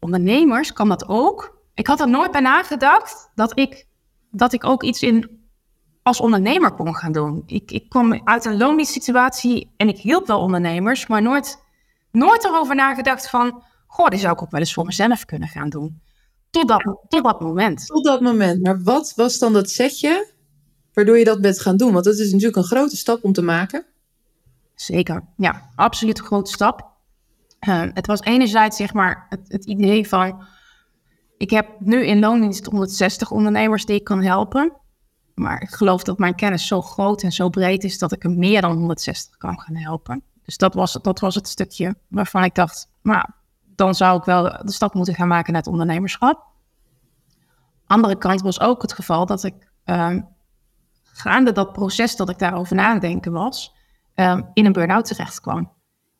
ondernemers, 0.00 0.72
kan 0.72 0.88
dat 0.88 1.08
ook? 1.08 1.58
Ik 1.74 1.86
had 1.86 2.00
er 2.00 2.08
nooit 2.08 2.30
bij 2.30 2.40
nagedacht 2.40 3.30
dat 3.34 3.58
ik, 3.58 3.86
dat 4.30 4.52
ik 4.52 4.64
ook 4.64 4.82
iets 4.82 5.02
in, 5.02 5.43
als 6.04 6.20
ondernemer 6.20 6.72
kon 6.72 6.94
gaan 6.94 7.12
doen. 7.12 7.42
Ik, 7.46 7.70
ik 7.70 7.88
kwam 7.88 8.20
uit 8.24 8.44
een 8.44 8.56
loondienstsituatie 8.56 9.72
en 9.76 9.88
ik 9.88 9.98
hielp 9.98 10.26
wel 10.26 10.40
ondernemers, 10.40 11.06
maar 11.06 11.22
nooit, 11.22 11.58
nooit 12.10 12.44
erover 12.44 12.74
nagedacht 12.74 13.30
van, 13.30 13.62
goh, 13.86 14.08
dit 14.08 14.20
zou 14.20 14.32
ik 14.32 14.42
ook 14.42 14.50
wel 14.50 14.60
eens 14.60 14.74
voor 14.74 14.84
mezelf 14.84 15.24
kunnen 15.24 15.48
gaan 15.48 15.68
doen. 15.68 16.00
Tot 16.50 16.68
dat, 16.68 16.98
tot 17.08 17.24
dat 17.24 17.40
moment. 17.40 17.86
Tot 17.86 18.04
dat 18.04 18.20
moment. 18.20 18.62
Maar 18.62 18.82
wat 18.82 19.12
was 19.16 19.38
dan 19.38 19.52
dat 19.52 19.70
setje 19.70 20.32
waardoor 20.92 21.18
je 21.18 21.24
dat 21.24 21.40
bent 21.40 21.60
gaan 21.60 21.76
doen? 21.76 21.92
Want 21.92 22.04
dat 22.04 22.18
is 22.18 22.30
natuurlijk 22.30 22.56
een 22.56 22.64
grote 22.64 22.96
stap 22.96 23.24
om 23.24 23.32
te 23.32 23.42
maken. 23.42 23.84
Zeker, 24.74 25.24
ja, 25.36 25.70
absoluut 25.74 26.18
een 26.18 26.24
grote 26.24 26.50
stap. 26.50 26.92
Uh, 27.68 27.82
het 27.94 28.06
was 28.06 28.20
enerzijds 28.20 28.76
zeg 28.76 28.92
maar 28.92 29.26
het, 29.28 29.40
het, 29.48 29.64
idee 29.64 30.08
van, 30.08 30.44
ik 31.38 31.50
heb 31.50 31.68
nu 31.78 32.06
in 32.06 32.18
loondienst 32.18 32.64
160 32.66 33.30
ondernemers 33.30 33.84
die 33.84 33.96
ik 33.96 34.04
kan 34.04 34.22
helpen. 34.22 34.72
Maar 35.34 35.62
ik 35.62 35.70
geloof 35.70 36.02
dat 36.02 36.18
mijn 36.18 36.34
kennis 36.34 36.66
zo 36.66 36.82
groot 36.82 37.22
en 37.22 37.32
zo 37.32 37.48
breed 37.48 37.84
is 37.84 37.98
dat 37.98 38.12
ik 38.12 38.24
er 38.24 38.30
meer 38.30 38.60
dan 38.60 38.76
160 38.76 39.36
kan 39.36 39.60
gaan 39.60 39.76
helpen. 39.76 40.22
Dus 40.44 40.56
dat 40.56 40.74
was, 40.74 40.92
dat 41.02 41.20
was 41.20 41.34
het 41.34 41.48
stukje 41.48 41.96
waarvan 42.08 42.44
ik 42.44 42.54
dacht, 42.54 42.88
nou, 43.02 43.24
dan 43.76 43.94
zou 43.94 44.18
ik 44.18 44.24
wel 44.24 44.42
de 44.42 44.72
stap 44.72 44.94
moeten 44.94 45.14
gaan 45.14 45.28
maken 45.28 45.52
naar 45.52 45.62
het 45.62 45.70
ondernemerschap. 45.70 46.46
Andere 47.86 48.18
kant 48.18 48.40
was 48.40 48.60
ook 48.60 48.82
het 48.82 48.92
geval 48.92 49.26
dat 49.26 49.44
ik 49.44 49.70
uh, 49.84 50.16
gaande 51.02 51.52
dat 51.52 51.72
proces 51.72 52.16
dat 52.16 52.28
ik 52.28 52.38
daarover 52.38 52.76
nadenken 52.76 53.32
was, 53.32 53.74
uh, 54.14 54.40
in 54.52 54.66
een 54.66 54.72
burn-out 54.72 55.04
terecht 55.04 55.40
kwam. 55.40 55.72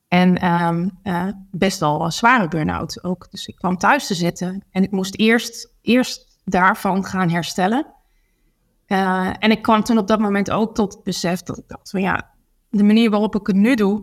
En 0.08 0.52
um, 0.52 0.98
uh, 1.02 1.28
best 1.50 1.80
wel 1.80 2.04
een 2.04 2.12
zware 2.12 2.48
burn-out 2.48 3.04
ook. 3.04 3.30
Dus 3.30 3.46
ik 3.46 3.56
kwam 3.56 3.76
thuis 3.76 4.06
te 4.06 4.14
zitten 4.14 4.64
en 4.70 4.82
ik 4.82 4.90
moest 4.90 5.16
eerst, 5.16 5.74
eerst 5.80 6.38
daarvan 6.44 7.04
gaan 7.04 7.30
herstellen. 7.30 7.86
Uh, 8.94 9.30
en 9.38 9.50
ik 9.50 9.62
kwam 9.62 9.82
toen 9.82 9.98
op 9.98 10.06
dat 10.06 10.18
moment 10.18 10.50
ook 10.50 10.74
tot 10.74 10.94
het 10.94 11.02
besef 11.02 11.42
dat 11.42 11.58
ik 11.58 11.64
dacht 11.66 11.90
van 11.90 12.00
ja, 12.00 12.30
de 12.68 12.84
manier 12.84 13.10
waarop 13.10 13.34
ik 13.34 13.46
het 13.46 13.56
nu 13.56 13.74
doe, 13.74 14.02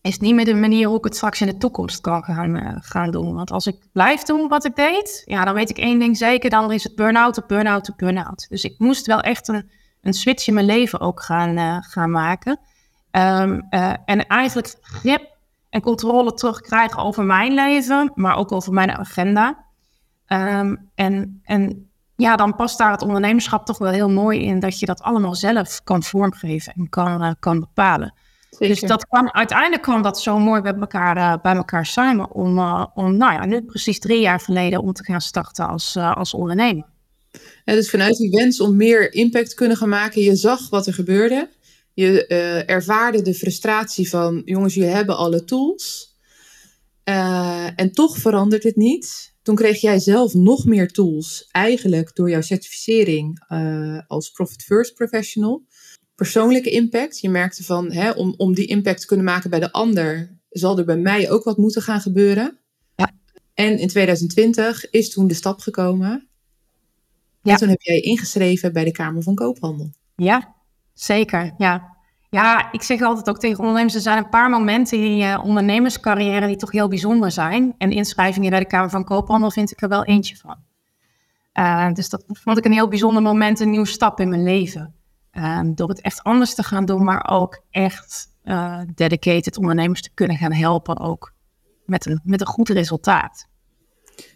is 0.00 0.18
niet 0.18 0.34
meer 0.34 0.44
de 0.44 0.54
manier 0.54 0.88
hoe 0.88 0.98
ik 0.98 1.04
het 1.04 1.16
straks 1.16 1.40
in 1.40 1.46
de 1.46 1.56
toekomst 1.56 2.00
kan 2.00 2.24
gaan, 2.24 2.56
uh, 2.56 2.76
gaan 2.80 3.10
doen. 3.10 3.34
Want 3.34 3.50
als 3.50 3.66
ik 3.66 3.76
blijf 3.92 4.22
doen 4.22 4.48
wat 4.48 4.64
ik 4.64 4.76
deed, 4.76 5.22
ja, 5.24 5.44
dan 5.44 5.54
weet 5.54 5.70
ik 5.70 5.78
één 5.78 5.98
ding 5.98 6.16
zeker, 6.16 6.50
dan 6.50 6.72
is 6.72 6.84
het 6.84 6.94
burn-out 6.94 7.38
op 7.38 7.48
burn-out 7.48 7.90
op 7.90 7.96
burn-out. 7.96 8.46
Dus 8.48 8.64
ik 8.64 8.74
moest 8.78 9.06
wel 9.06 9.20
echt 9.20 9.48
een, 9.48 9.70
een 10.00 10.12
switch 10.12 10.46
in 10.46 10.54
mijn 10.54 10.66
leven 10.66 11.00
ook 11.00 11.22
gaan, 11.22 11.58
uh, 11.58 11.76
gaan 11.80 12.10
maken. 12.10 12.58
Uh, 13.12 13.92
en 14.04 14.26
eigenlijk 14.26 14.76
grip 14.80 15.36
en 15.70 15.80
controle 15.80 16.34
terugkrijgen 16.34 17.02
over 17.02 17.24
mijn 17.24 17.54
leven, 17.54 18.12
maar 18.14 18.36
ook 18.36 18.52
over 18.52 18.72
mijn 18.72 18.90
agenda. 18.90 19.64
Um, 20.28 20.90
en, 20.94 21.40
en 21.44 21.85
ja, 22.16 22.36
dan 22.36 22.54
past 22.54 22.78
daar 22.78 22.90
het 22.90 23.02
ondernemerschap 23.02 23.66
toch 23.66 23.78
wel 23.78 23.92
heel 23.92 24.10
mooi 24.10 24.42
in 24.42 24.60
dat 24.60 24.78
je 24.78 24.86
dat 24.86 25.00
allemaal 25.00 25.34
zelf 25.34 25.80
kan 25.84 26.02
vormgeven 26.02 26.72
en 26.72 26.88
kan, 26.88 27.22
uh, 27.22 27.30
kan 27.40 27.60
bepalen. 27.60 28.14
Zeker. 28.50 28.68
Dus 28.68 28.80
dat 28.80 29.06
kwam, 29.06 29.30
uiteindelijk 29.30 29.82
kwam 29.82 30.02
dat 30.02 30.20
zo 30.20 30.38
mooi 30.38 30.60
bij 30.60 30.74
elkaar, 30.74 31.16
uh, 31.16 31.34
bij 31.42 31.54
elkaar 31.54 31.86
samen 31.86 32.30
om, 32.32 32.58
uh, 32.58 32.86
om, 32.94 33.16
nou 33.16 33.32
ja, 33.32 33.44
nu 33.44 33.62
precies 33.62 33.98
drie 33.98 34.20
jaar 34.20 34.40
geleden 34.40 34.80
om 34.80 34.92
te 34.92 35.04
gaan 35.04 35.20
starten 35.20 35.68
als, 35.68 35.96
als 35.96 36.34
ondernemer. 36.34 36.84
Ja, 37.64 37.74
dus 37.74 37.90
vanuit 37.90 38.16
die 38.16 38.30
wens 38.30 38.60
om 38.60 38.76
meer 38.76 39.12
impact 39.12 39.48
te 39.48 39.54
kunnen 39.54 39.76
gaan 39.76 39.88
maken, 39.88 40.22
je 40.22 40.36
zag 40.36 40.70
wat 40.70 40.86
er 40.86 40.94
gebeurde. 40.94 41.54
Je 41.94 42.26
ervaarde 42.66 43.22
de 43.22 43.34
frustratie 43.34 44.08
van, 44.08 44.42
jongens, 44.44 44.74
jullie 44.74 44.90
hebben 44.90 45.16
alle 45.16 45.44
tools. 45.44 46.05
Uh, 47.08 47.66
en 47.76 47.92
toch 47.92 48.18
verandert 48.18 48.62
het 48.62 48.76
niet. 48.76 49.34
Toen 49.42 49.54
kreeg 49.54 49.80
jij 49.80 49.98
zelf 49.98 50.34
nog 50.34 50.64
meer 50.64 50.92
tools, 50.92 51.48
eigenlijk 51.50 52.14
door 52.14 52.30
jouw 52.30 52.40
certificering 52.40 53.44
uh, 53.48 54.00
als 54.06 54.30
Profit 54.30 54.62
First 54.62 54.94
Professional. 54.94 55.66
Persoonlijke 56.14 56.70
impact. 56.70 57.20
Je 57.20 57.28
merkte 57.28 57.64
van, 57.64 57.92
hè, 57.92 58.10
om, 58.10 58.34
om 58.36 58.54
die 58.54 58.66
impact 58.66 59.00
te 59.00 59.06
kunnen 59.06 59.26
maken 59.26 59.50
bij 59.50 59.60
de 59.60 59.72
ander, 59.72 60.38
zal 60.50 60.78
er 60.78 60.84
bij 60.84 60.96
mij 60.96 61.30
ook 61.30 61.44
wat 61.44 61.56
moeten 61.56 61.82
gaan 61.82 62.00
gebeuren. 62.00 62.58
Ja. 62.96 63.12
En 63.54 63.78
in 63.78 63.88
2020 63.88 64.90
is 64.90 65.10
toen 65.10 65.26
de 65.26 65.34
stap 65.34 65.60
gekomen. 65.60 66.28
Ja. 67.42 67.52
En 67.52 67.58
toen 67.58 67.68
heb 67.68 67.80
jij 67.80 68.00
ingeschreven 68.00 68.72
bij 68.72 68.84
de 68.84 68.92
Kamer 68.92 69.22
van 69.22 69.34
Koophandel. 69.34 69.90
Ja, 70.16 70.56
Zeker, 70.96 71.54
ja. 71.58 71.95
Ja, 72.30 72.72
ik 72.72 72.82
zeg 72.82 73.02
altijd 73.02 73.28
ook 73.28 73.38
tegen 73.38 73.58
ondernemers, 73.58 73.94
er 73.94 74.00
zijn 74.00 74.18
een 74.18 74.28
paar 74.28 74.50
momenten 74.50 74.98
in 74.98 75.16
je 75.16 75.40
ondernemerscarrière 75.40 76.46
die 76.46 76.56
toch 76.56 76.72
heel 76.72 76.88
bijzonder 76.88 77.30
zijn. 77.30 77.74
En 77.78 77.90
inschrijvingen 77.90 78.50
bij 78.50 78.58
de 78.58 78.66
Kamer 78.66 78.90
van 78.90 79.04
Koophandel 79.04 79.50
vind 79.50 79.70
ik 79.70 79.82
er 79.82 79.88
wel 79.88 80.04
eentje 80.04 80.36
van. 80.36 80.56
Uh, 81.54 81.92
dus 81.92 82.08
dat 82.08 82.24
vond 82.26 82.58
ik 82.58 82.64
een 82.64 82.72
heel 82.72 82.88
bijzonder 82.88 83.22
moment, 83.22 83.60
een 83.60 83.70
nieuwe 83.70 83.86
stap 83.86 84.20
in 84.20 84.28
mijn 84.28 84.42
leven. 84.42 84.94
Uh, 85.32 85.60
door 85.74 85.88
het 85.88 86.00
echt 86.00 86.22
anders 86.22 86.54
te 86.54 86.62
gaan 86.62 86.84
doen, 86.84 87.04
maar 87.04 87.30
ook 87.30 87.62
echt 87.70 88.26
uh, 88.44 88.80
dedicated 88.94 89.56
ondernemers 89.56 90.02
te 90.02 90.10
kunnen 90.14 90.36
gaan 90.36 90.52
helpen 90.52 90.98
ook 90.98 91.34
met 91.84 92.06
een, 92.06 92.20
met 92.24 92.40
een 92.40 92.46
goed 92.46 92.68
resultaat. 92.68 93.48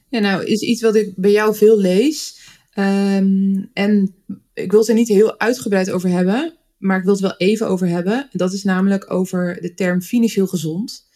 Ja, 0.08 0.20
nou 0.20 0.44
is 0.44 0.60
iets 0.60 0.82
wat 0.82 0.94
ik 0.94 1.12
bij 1.16 1.30
jou 1.30 1.54
veel 1.54 1.78
lees. 1.78 2.48
Ehm, 2.70 3.64
en 3.72 4.14
ik 4.54 4.70
wil 4.70 4.80
het 4.80 4.88
er 4.88 4.94
niet 4.94 5.08
heel 5.08 5.38
uitgebreid 5.38 5.90
over 5.90 6.08
hebben, 6.08 6.58
maar 6.80 6.98
ik 6.98 7.04
wil 7.04 7.12
het 7.12 7.22
wel 7.22 7.36
even 7.36 7.68
over 7.68 7.88
hebben. 7.88 8.28
Dat 8.32 8.52
is 8.52 8.64
namelijk 8.64 9.12
over 9.12 9.58
de 9.60 9.74
term 9.74 10.02
financieel 10.02 10.46
gezond. 10.46 11.08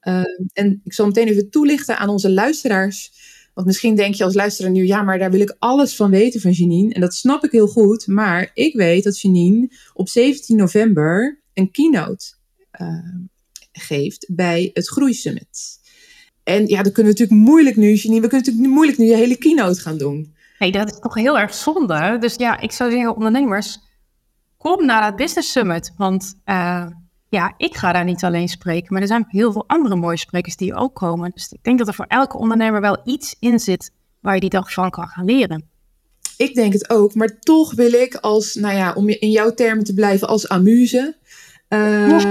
Ehm, 0.00 0.24
en 0.52 0.80
ik 0.84 0.92
zal 0.92 1.06
meteen 1.06 1.28
even 1.28 1.50
toelichten 1.50 1.98
aan 1.98 2.08
onze 2.08 2.30
luisteraars. 2.30 3.12
Want 3.54 3.66
misschien 3.66 3.94
denk 3.94 4.14
je 4.14 4.24
als 4.24 4.34
luisteraar 4.34 4.70
nu, 4.70 4.86
ja, 4.86 5.02
maar 5.02 5.18
daar 5.18 5.30
wil 5.30 5.40
ik 5.40 5.56
alles 5.58 5.96
van 5.96 6.10
weten 6.10 6.40
van 6.40 6.50
Janine. 6.50 6.94
En 6.94 7.00
dat 7.00 7.14
snap 7.14 7.44
ik 7.44 7.50
heel 7.50 7.66
goed. 7.66 8.06
Maar 8.06 8.50
ik 8.54 8.74
weet 8.74 9.04
dat 9.04 9.20
Janine 9.20 9.70
op 9.94 10.08
17 10.08 10.56
november 10.56 11.42
een 11.54 11.70
keynote 11.70 12.34
uh, 12.80 13.16
geeft 13.72 14.30
bij 14.34 14.70
het 14.72 14.88
Groeisummit. 14.88 15.78
En 16.42 16.66
ja, 16.66 16.82
dat 16.82 16.92
kunnen 16.92 17.12
we 17.12 17.18
natuurlijk 17.18 17.48
moeilijk 17.48 17.76
nu, 17.76 17.92
Janine, 17.94 18.20
we 18.20 18.28
kunnen 18.28 18.46
natuurlijk 18.46 18.74
moeilijk 18.74 18.98
nu 18.98 19.06
je 19.06 19.16
hele 19.16 19.36
keynote 19.36 19.80
gaan 19.80 19.98
doen. 19.98 20.34
Nee, 20.58 20.72
dat 20.72 20.92
is 20.92 20.98
toch 20.98 21.14
heel 21.14 21.38
erg 21.38 21.54
zonde. 21.54 22.16
Dus 22.20 22.34
ja, 22.34 22.60
ik 22.60 22.72
zou 22.72 22.90
zeggen, 22.90 23.14
ondernemers, 23.14 23.78
kom 24.60 24.86
naar 24.86 25.04
het 25.04 25.16
Business 25.16 25.52
Summit. 25.52 25.92
Want 25.96 26.34
uh, 26.46 26.86
ja, 27.28 27.54
ik 27.56 27.76
ga 27.76 27.92
daar 27.92 28.04
niet 28.04 28.24
alleen 28.24 28.48
spreken, 28.48 28.92
maar 28.92 29.02
er 29.02 29.08
zijn 29.08 29.24
heel 29.28 29.52
veel 29.52 29.64
andere 29.66 29.96
mooie 29.96 30.18
sprekers 30.18 30.56
die 30.56 30.74
ook 30.74 30.94
komen. 30.94 31.30
Dus 31.34 31.52
ik 31.52 31.64
denk 31.64 31.78
dat 31.78 31.88
er 31.88 31.94
voor 31.94 32.04
elke 32.08 32.38
ondernemer 32.38 32.80
wel 32.80 33.00
iets 33.04 33.36
in 33.38 33.58
zit 33.58 33.92
waar 34.20 34.34
je 34.34 34.40
die 34.40 34.50
dag 34.50 34.72
van 34.72 34.90
kan 34.90 35.06
gaan 35.06 35.24
leren. 35.24 35.68
Ik 36.36 36.54
denk 36.54 36.72
het 36.72 36.90
ook, 36.90 37.14
maar 37.14 37.38
toch 37.38 37.74
wil 37.74 37.92
ik 37.92 38.14
als, 38.14 38.54
nou 38.54 38.76
ja, 38.76 38.92
om 38.92 39.08
in 39.08 39.30
jouw 39.30 39.54
termen 39.54 39.84
te 39.84 39.94
blijven, 39.94 40.28
als 40.28 40.48
amuse. 40.48 41.16
Uh, 41.68 42.24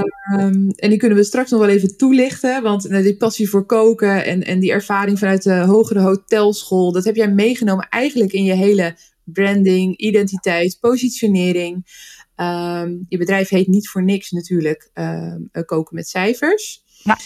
en 0.75 0.89
die 0.89 0.97
kunnen 0.97 1.17
we 1.17 1.23
straks 1.23 1.51
nog 1.51 1.59
wel 1.59 1.69
even 1.69 1.97
toelichten. 1.97 2.61
Want 2.63 2.89
uh, 2.89 3.03
die 3.03 3.17
passie 3.17 3.49
voor 3.49 3.65
koken 3.65 4.25
en, 4.25 4.43
en 4.43 4.59
die 4.59 4.71
ervaring 4.71 5.19
vanuit 5.19 5.43
de 5.43 5.59
hogere 5.59 5.99
hotelschool, 5.99 6.91
dat 6.91 7.03
heb 7.03 7.15
jij 7.15 7.31
meegenomen 7.31 7.87
eigenlijk 7.89 8.31
in 8.31 8.43
je 8.43 8.53
hele 8.53 8.95
branding, 9.31 9.97
identiteit, 9.97 10.77
positionering. 10.79 11.75
Um, 12.35 13.05
je 13.07 13.17
bedrijf 13.17 13.49
heet 13.49 13.67
niet 13.67 13.89
voor 13.89 14.03
niks 14.03 14.31
natuurlijk 14.31 14.91
um, 14.93 15.49
koken 15.65 15.95
met 15.95 16.07
cijfers. 16.07 16.83
Ja. 17.03 17.17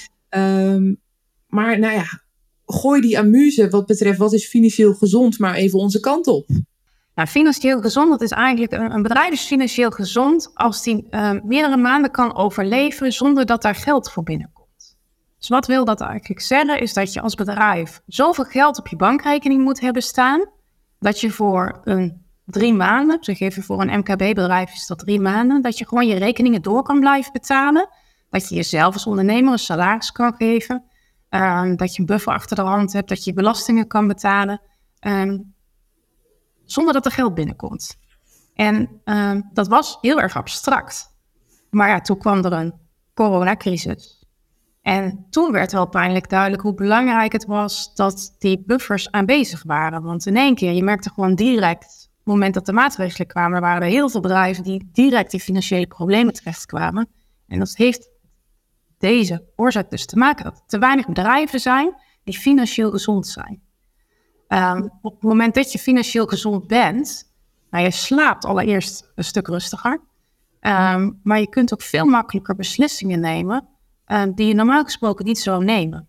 Um, 0.73 1.01
maar 1.47 1.79
nou 1.79 1.93
ja, 1.93 2.21
gooi 2.65 3.01
die 3.01 3.19
amuse 3.19 3.69
wat 3.69 3.85
betreft 3.85 4.17
wat 4.17 4.33
is 4.33 4.47
financieel 4.47 4.93
gezond 4.93 5.39
maar 5.39 5.55
even 5.55 5.79
onze 5.79 5.99
kant 5.99 6.27
op. 6.27 6.49
Nou, 7.15 7.27
financieel 7.27 7.81
gezond, 7.81 8.09
dat 8.09 8.21
is 8.21 8.31
eigenlijk 8.31 8.71
een, 8.71 8.91
een 8.91 9.01
bedrijf 9.01 9.31
is 9.31 9.45
financieel 9.45 9.91
gezond 9.91 10.51
als 10.53 10.83
die 10.83 11.07
meerdere 11.43 11.77
maanden 11.77 12.11
kan 12.11 12.35
overleven 12.35 13.11
zonder 13.11 13.45
dat 13.45 13.61
daar 13.61 13.75
geld 13.75 14.11
voor 14.11 14.23
binnenkomt. 14.23 14.97
Dus 15.43 15.51
wat 15.51 15.67
wil 15.67 15.85
dat 15.85 16.01
eigenlijk 16.01 16.41
zeggen? 16.41 16.79
Is 16.79 16.93
dat 16.93 17.13
je 17.13 17.21
als 17.21 17.35
bedrijf 17.35 18.01
zoveel 18.05 18.43
geld 18.43 18.79
op 18.79 18.87
je 18.87 18.95
bankrekening 18.95 19.63
moet 19.63 19.79
hebben 19.79 20.01
staan, 20.01 20.49
dat 21.03 21.19
je 21.19 21.31
voor 21.31 21.79
een 21.83 22.25
drie 22.45 22.73
maanden, 22.73 23.17
zeg 23.23 23.39
even 23.39 23.63
voor 23.63 23.81
een 23.81 23.99
MKB-bedrijf 23.99 24.73
is 24.73 24.87
dat 24.87 24.99
drie 24.99 25.19
maanden, 25.19 25.61
dat 25.61 25.77
je 25.77 25.87
gewoon 25.87 26.07
je 26.07 26.15
rekeningen 26.15 26.61
door 26.61 26.83
kan 26.83 26.99
blijven 26.99 27.31
betalen. 27.31 27.89
Dat 28.29 28.49
je 28.49 28.55
jezelf 28.55 28.93
als 28.93 29.05
ondernemer 29.05 29.51
een 29.51 29.59
salaris 29.59 30.11
kan 30.11 30.33
geven. 30.33 30.83
Um, 31.29 31.75
dat 31.75 31.95
je 31.95 31.99
een 31.99 32.05
buffer 32.05 32.33
achter 32.33 32.55
de 32.55 32.61
hand 32.61 32.93
hebt, 32.93 33.09
dat 33.09 33.23
je 33.23 33.33
belastingen 33.33 33.87
kan 33.87 34.07
betalen. 34.07 34.61
Um, 35.07 35.53
zonder 36.65 36.93
dat 36.93 37.05
er 37.05 37.11
geld 37.11 37.33
binnenkomt. 37.33 37.97
En 38.53 39.01
um, 39.05 39.49
dat 39.53 39.67
was 39.67 39.97
heel 40.01 40.21
erg 40.21 40.35
abstract. 40.35 41.15
Maar 41.69 41.89
ja, 41.89 42.01
toen 42.01 42.17
kwam 42.17 42.45
er 42.45 42.53
een 42.53 42.73
coronacrisis. 43.13 44.22
En 44.83 45.25
toen 45.29 45.51
werd 45.51 45.71
wel 45.71 45.87
pijnlijk 45.87 46.29
duidelijk 46.29 46.61
hoe 46.61 46.73
belangrijk 46.73 47.31
het 47.31 47.45
was 47.45 47.95
dat 47.95 48.35
die 48.37 48.63
buffers 48.65 49.11
aanwezig 49.11 49.63
waren. 49.63 50.01
Want 50.01 50.25
in 50.25 50.37
één 50.37 50.55
keer, 50.55 50.71
je 50.71 50.83
merkte 50.83 51.09
gewoon 51.09 51.35
direct 51.35 52.09
het 52.17 52.25
moment 52.33 52.53
dat 52.53 52.65
de 52.65 52.73
maatregelen 52.73 53.27
kwamen, 53.27 53.61
waren 53.61 53.81
er 53.81 53.87
heel 53.87 54.09
veel 54.09 54.21
bedrijven 54.21 54.63
die 54.63 54.89
direct 54.91 55.33
in 55.33 55.39
financiële 55.39 55.87
problemen 55.87 56.33
terechtkwamen. 56.33 57.07
En 57.47 57.59
dat 57.59 57.75
heeft 57.75 58.09
deze 58.97 59.45
oorzaak 59.55 59.89
dus 59.89 60.05
te 60.05 60.17
maken 60.17 60.43
dat 60.43 60.57
er 60.57 60.65
te 60.65 60.79
weinig 60.79 61.07
bedrijven 61.07 61.59
zijn 61.59 61.95
die 62.23 62.37
financieel 62.37 62.91
gezond 62.91 63.27
zijn. 63.27 63.61
Um, 64.47 64.91
op 65.01 65.13
het 65.13 65.23
moment 65.23 65.55
dat 65.55 65.71
je 65.71 65.79
financieel 65.79 66.25
gezond 66.25 66.67
bent, 66.67 67.33
nou, 67.69 67.83
je 67.83 67.91
slaapt 67.91 68.45
allereerst 68.45 69.11
een 69.15 69.23
stuk 69.23 69.47
rustiger. 69.47 70.01
Um, 70.61 71.19
maar 71.23 71.39
je 71.39 71.49
kunt 71.49 71.73
ook 71.73 71.81
veel 71.81 72.05
makkelijker 72.05 72.55
beslissingen 72.55 73.19
nemen 73.19 73.67
um, 74.07 74.33
die 74.33 74.47
je 74.47 74.53
normaal 74.53 74.83
gesproken 74.83 75.25
niet 75.25 75.39
zou 75.39 75.63
nemen. 75.63 76.07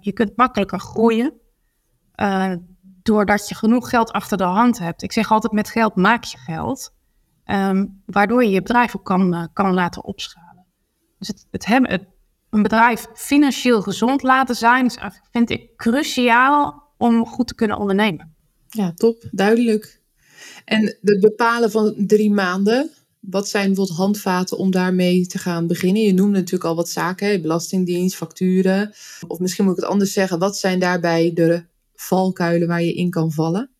je 0.00 0.12
kunt 0.12 0.36
makkelijker 0.36 0.80
groeien. 0.80 1.32
Uh, 2.16 2.52
doordat 3.02 3.48
je 3.48 3.54
genoeg 3.54 3.88
geld 3.88 4.12
achter 4.12 4.36
de 4.36 4.44
hand 4.44 4.78
hebt. 4.78 5.02
Ik 5.02 5.12
zeg 5.12 5.30
altijd, 5.30 5.52
met 5.52 5.70
geld 5.70 5.94
maak 5.94 6.24
je 6.24 6.38
geld. 6.38 6.94
Um, 7.46 8.02
waardoor 8.06 8.44
je 8.44 8.50
je 8.50 8.62
bedrijf 8.62 8.96
ook 8.96 9.04
kan, 9.04 9.34
uh, 9.34 9.44
kan 9.52 9.74
laten 9.74 10.04
opschalen. 10.04 10.66
Dus 11.18 11.28
het, 11.28 11.46
het 11.50 11.66
hebben, 11.66 12.06
een 12.50 12.62
bedrijf 12.62 13.06
financieel 13.14 13.82
gezond 13.82 14.22
laten 14.22 14.54
zijn, 14.54 14.90
vind 15.30 15.50
ik 15.50 15.76
cruciaal 15.76 16.82
om 16.96 17.26
goed 17.26 17.46
te 17.46 17.54
kunnen 17.54 17.78
ondernemen. 17.78 18.34
Ja, 18.68 18.92
top, 18.92 19.28
duidelijk. 19.30 20.00
En 20.64 20.96
het 21.00 21.20
bepalen 21.20 21.70
van 21.70 21.94
drie 21.96 22.32
maanden, 22.32 22.90
wat 23.20 23.48
zijn 23.48 23.66
bijvoorbeeld 23.66 23.98
handvaten 23.98 24.58
om 24.58 24.70
daarmee 24.70 25.26
te 25.26 25.38
gaan 25.38 25.66
beginnen? 25.66 26.02
Je 26.02 26.14
noemde 26.14 26.38
natuurlijk 26.38 26.64
al 26.64 26.76
wat 26.76 26.88
zaken, 26.88 27.42
belastingdienst, 27.42 28.16
facturen. 28.16 28.94
Of 29.26 29.38
misschien 29.38 29.64
moet 29.64 29.76
ik 29.76 29.82
het 29.82 29.90
anders 29.90 30.12
zeggen, 30.12 30.38
wat 30.38 30.56
zijn 30.56 30.78
daarbij 30.78 31.30
de 31.34 31.64
valkuilen 31.94 32.68
waar 32.68 32.82
je 32.82 32.94
in 32.94 33.10
kan 33.10 33.32
vallen? 33.32 33.70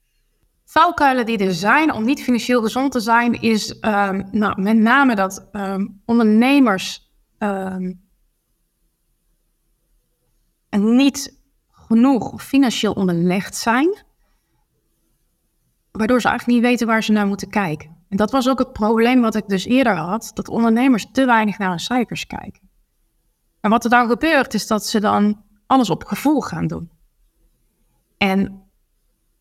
Valkuilen 0.64 1.26
die 1.26 1.38
er 1.38 1.54
zijn 1.54 1.92
om 1.92 2.04
niet 2.04 2.23
financieel 2.23 2.62
gezond 2.62 2.92
te 2.92 3.00
zijn, 3.00 3.40
is 3.40 3.70
um, 3.70 4.28
nou, 4.30 4.62
met 4.62 4.76
name 4.76 5.14
dat 5.14 5.49
um, 5.52 6.00
ondernemers 6.04 7.11
um, 7.38 8.00
niet 10.70 11.38
genoeg 11.70 12.42
financieel 12.44 12.92
onderlegd 12.92 13.56
zijn, 13.56 14.04
waardoor 15.90 16.20
ze 16.20 16.28
eigenlijk 16.28 16.59
niet 16.59 16.70
weten 16.70 16.87
waar 16.87 17.02
ze 17.02 17.12
naar 17.12 17.26
moeten 17.26 17.50
kijken. 17.50 18.00
En 18.10 18.16
dat 18.16 18.30
was 18.30 18.48
ook 18.48 18.58
het 18.58 18.72
probleem 18.72 19.20
wat 19.20 19.34
ik 19.34 19.48
dus 19.48 19.64
eerder 19.64 19.96
had, 19.96 20.30
dat 20.34 20.48
ondernemers 20.48 21.06
te 21.12 21.24
weinig 21.24 21.58
naar 21.58 21.68
hun 21.68 21.78
cijfers 21.78 22.26
kijken. 22.26 22.68
En 23.60 23.70
wat 23.70 23.84
er 23.84 23.90
dan 23.90 24.08
gebeurt, 24.08 24.54
is 24.54 24.66
dat 24.66 24.86
ze 24.86 25.00
dan 25.00 25.42
alles 25.66 25.90
op 25.90 26.04
gevoel 26.04 26.40
gaan 26.40 26.66
doen. 26.66 26.90
En 28.16 28.62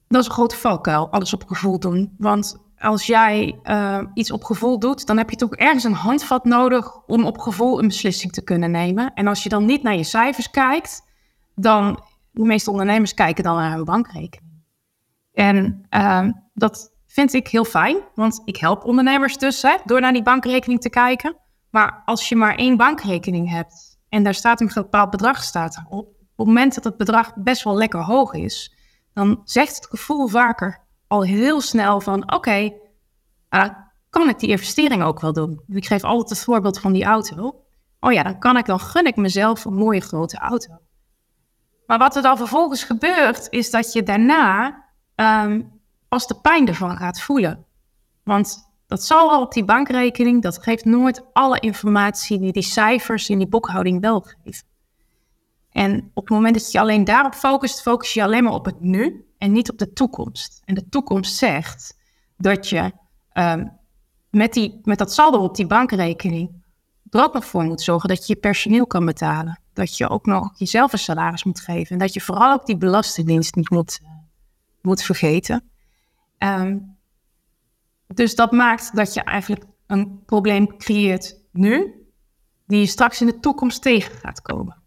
dat 0.07 0.21
is 0.21 0.27
een 0.27 0.33
grote 0.33 0.55
valkuil, 0.55 1.09
alles 1.09 1.33
op 1.33 1.47
gevoel 1.47 1.79
doen. 1.79 2.15
Want 2.17 2.57
als 2.77 3.05
jij 3.05 3.59
uh, 3.63 4.01
iets 4.13 4.31
op 4.31 4.43
gevoel 4.43 4.79
doet, 4.79 5.07
dan 5.07 5.17
heb 5.17 5.29
je 5.29 5.35
toch 5.35 5.55
ergens 5.55 5.83
een 5.83 5.93
handvat 5.93 6.45
nodig 6.45 7.05
om 7.05 7.25
op 7.25 7.37
gevoel 7.37 7.79
een 7.79 7.87
beslissing 7.87 8.31
te 8.31 8.43
kunnen 8.43 8.71
nemen. 8.71 9.13
En 9.13 9.27
als 9.27 9.43
je 9.43 9.49
dan 9.49 9.65
niet 9.65 9.83
naar 9.83 9.95
je 9.95 10.03
cijfers 10.03 10.49
kijkt, 10.49 11.01
dan, 11.55 12.03
de 12.31 12.43
meeste 12.43 12.71
ondernemers 12.71 13.13
kijken 13.13 13.43
dan 13.43 13.55
naar 13.55 13.75
hun 13.75 13.83
bankrekening. 13.83 14.53
En 15.31 15.85
uh, 15.89 16.27
dat 16.53 16.91
vind 17.11 17.33
ik 17.33 17.47
heel 17.47 17.65
fijn, 17.65 17.97
want 18.15 18.41
ik 18.45 18.57
help 18.57 18.83
ondernemers 18.83 19.37
dus 19.37 19.65
door 19.85 20.01
naar 20.01 20.13
die 20.13 20.23
bankrekening 20.23 20.81
te 20.81 20.89
kijken. 20.89 21.35
Maar 21.69 22.01
als 22.05 22.29
je 22.29 22.35
maar 22.35 22.55
één 22.55 22.77
bankrekening 22.77 23.49
hebt 23.49 23.97
en 24.09 24.23
daar 24.23 24.33
staat 24.33 24.61
een 24.61 24.71
bepaald 24.73 25.09
bedrag 25.09 25.43
staat 25.43 25.83
op, 25.89 26.07
op 26.07 26.17
het 26.35 26.47
moment 26.47 26.75
dat 26.75 26.83
het 26.83 26.97
bedrag 26.97 27.31
best 27.35 27.63
wel 27.63 27.75
lekker 27.75 28.03
hoog 28.03 28.33
is, 28.33 28.75
dan 29.13 29.41
zegt 29.43 29.75
het 29.75 29.85
gevoel 29.85 30.27
vaker 30.27 30.83
al 31.07 31.23
heel 31.23 31.61
snel 31.61 32.01
van 32.01 32.23
oké, 32.23 32.35
okay, 32.35 32.77
uh, 33.49 33.69
kan 34.09 34.29
ik 34.29 34.39
die 34.39 34.49
investering 34.49 35.03
ook 35.03 35.19
wel 35.19 35.33
doen? 35.33 35.61
Ik 35.67 35.85
geef 35.85 36.03
altijd 36.03 36.29
het 36.29 36.43
voorbeeld 36.43 36.79
van 36.79 36.93
die 36.93 37.03
auto. 37.03 37.63
Oh 37.99 38.11
ja, 38.11 38.23
dan 38.23 38.39
kan 38.39 38.57
ik, 38.57 38.65
dan 38.65 38.79
gun 38.79 39.05
ik 39.05 39.15
mezelf 39.15 39.65
een 39.65 39.73
mooie 39.73 40.01
grote 40.01 40.37
auto. 40.37 40.77
Maar 41.85 41.97
wat 41.97 42.15
er 42.15 42.21
dan 42.21 42.37
vervolgens 42.37 42.83
gebeurt, 42.83 43.47
is 43.49 43.71
dat 43.71 43.93
je 43.93 44.03
daarna 44.03 44.83
um, 45.15 45.78
pas 46.09 46.27
de 46.27 46.35
pijn 46.35 46.67
ervan 46.67 46.97
gaat 46.97 47.21
voelen. 47.21 47.65
Want 48.23 48.71
dat 48.87 49.03
zal 49.03 49.31
al 49.31 49.41
op 49.41 49.53
die 49.53 49.65
bankrekening, 49.65 50.41
dat 50.41 50.63
geeft 50.63 50.85
nooit 50.85 51.23
alle 51.33 51.59
informatie 51.59 52.39
die 52.39 52.51
die 52.51 52.63
cijfers 52.63 53.29
in 53.29 53.37
die 53.37 53.47
boekhouding 53.47 54.01
wel 54.01 54.21
geven. 54.21 54.67
En 55.71 56.11
op 56.13 56.23
het 56.23 56.33
moment 56.33 56.53
dat 56.53 56.71
je 56.71 56.79
alleen 56.79 57.03
daarop 57.03 57.33
focust, 57.33 57.81
focus 57.81 58.13
je 58.13 58.23
alleen 58.23 58.43
maar 58.43 58.53
op 58.53 58.65
het 58.65 58.81
nu 58.81 59.25
en 59.37 59.51
niet 59.51 59.71
op 59.71 59.77
de 59.77 59.93
toekomst. 59.93 60.61
En 60.65 60.75
de 60.75 60.89
toekomst 60.89 61.35
zegt 61.35 61.97
dat 62.37 62.69
je 62.69 62.91
um, 63.33 63.77
met, 64.29 64.53
die, 64.53 64.79
met 64.83 64.97
dat 64.97 65.13
saldo 65.13 65.43
op 65.43 65.55
die 65.55 65.67
bankrekening 65.67 66.59
er 67.09 67.23
ook 67.23 67.33
nog 67.33 67.45
voor 67.45 67.63
moet 67.63 67.81
zorgen 67.81 68.09
dat 68.09 68.27
je 68.27 68.33
je 68.33 68.39
personeel 68.39 68.87
kan 68.87 69.05
betalen. 69.05 69.59
Dat 69.73 69.97
je 69.97 70.09
ook 70.09 70.25
nog 70.25 70.59
jezelf 70.59 70.93
een 70.93 70.99
salaris 70.99 71.43
moet 71.43 71.59
geven. 71.59 71.91
En 71.91 71.97
dat 71.97 72.13
je 72.13 72.21
vooral 72.21 72.53
ook 72.53 72.65
die 72.65 72.77
belastingdienst 72.77 73.55
niet 73.55 73.69
moet, 73.69 73.99
moet 74.81 75.01
vergeten. 75.01 75.69
Um, 76.43 76.97
dus 78.13 78.35
dat 78.35 78.51
maakt 78.51 78.95
dat 78.95 79.13
je 79.13 79.23
eigenlijk 79.23 79.63
een 79.87 80.23
probleem 80.25 80.77
creëert 80.77 81.39
nu, 81.51 81.93
die 82.67 82.79
je 82.79 82.85
straks 82.85 83.21
in 83.21 83.27
de 83.27 83.39
toekomst 83.39 83.81
tegen 83.81 84.17
gaat 84.17 84.41
komen. 84.41 84.83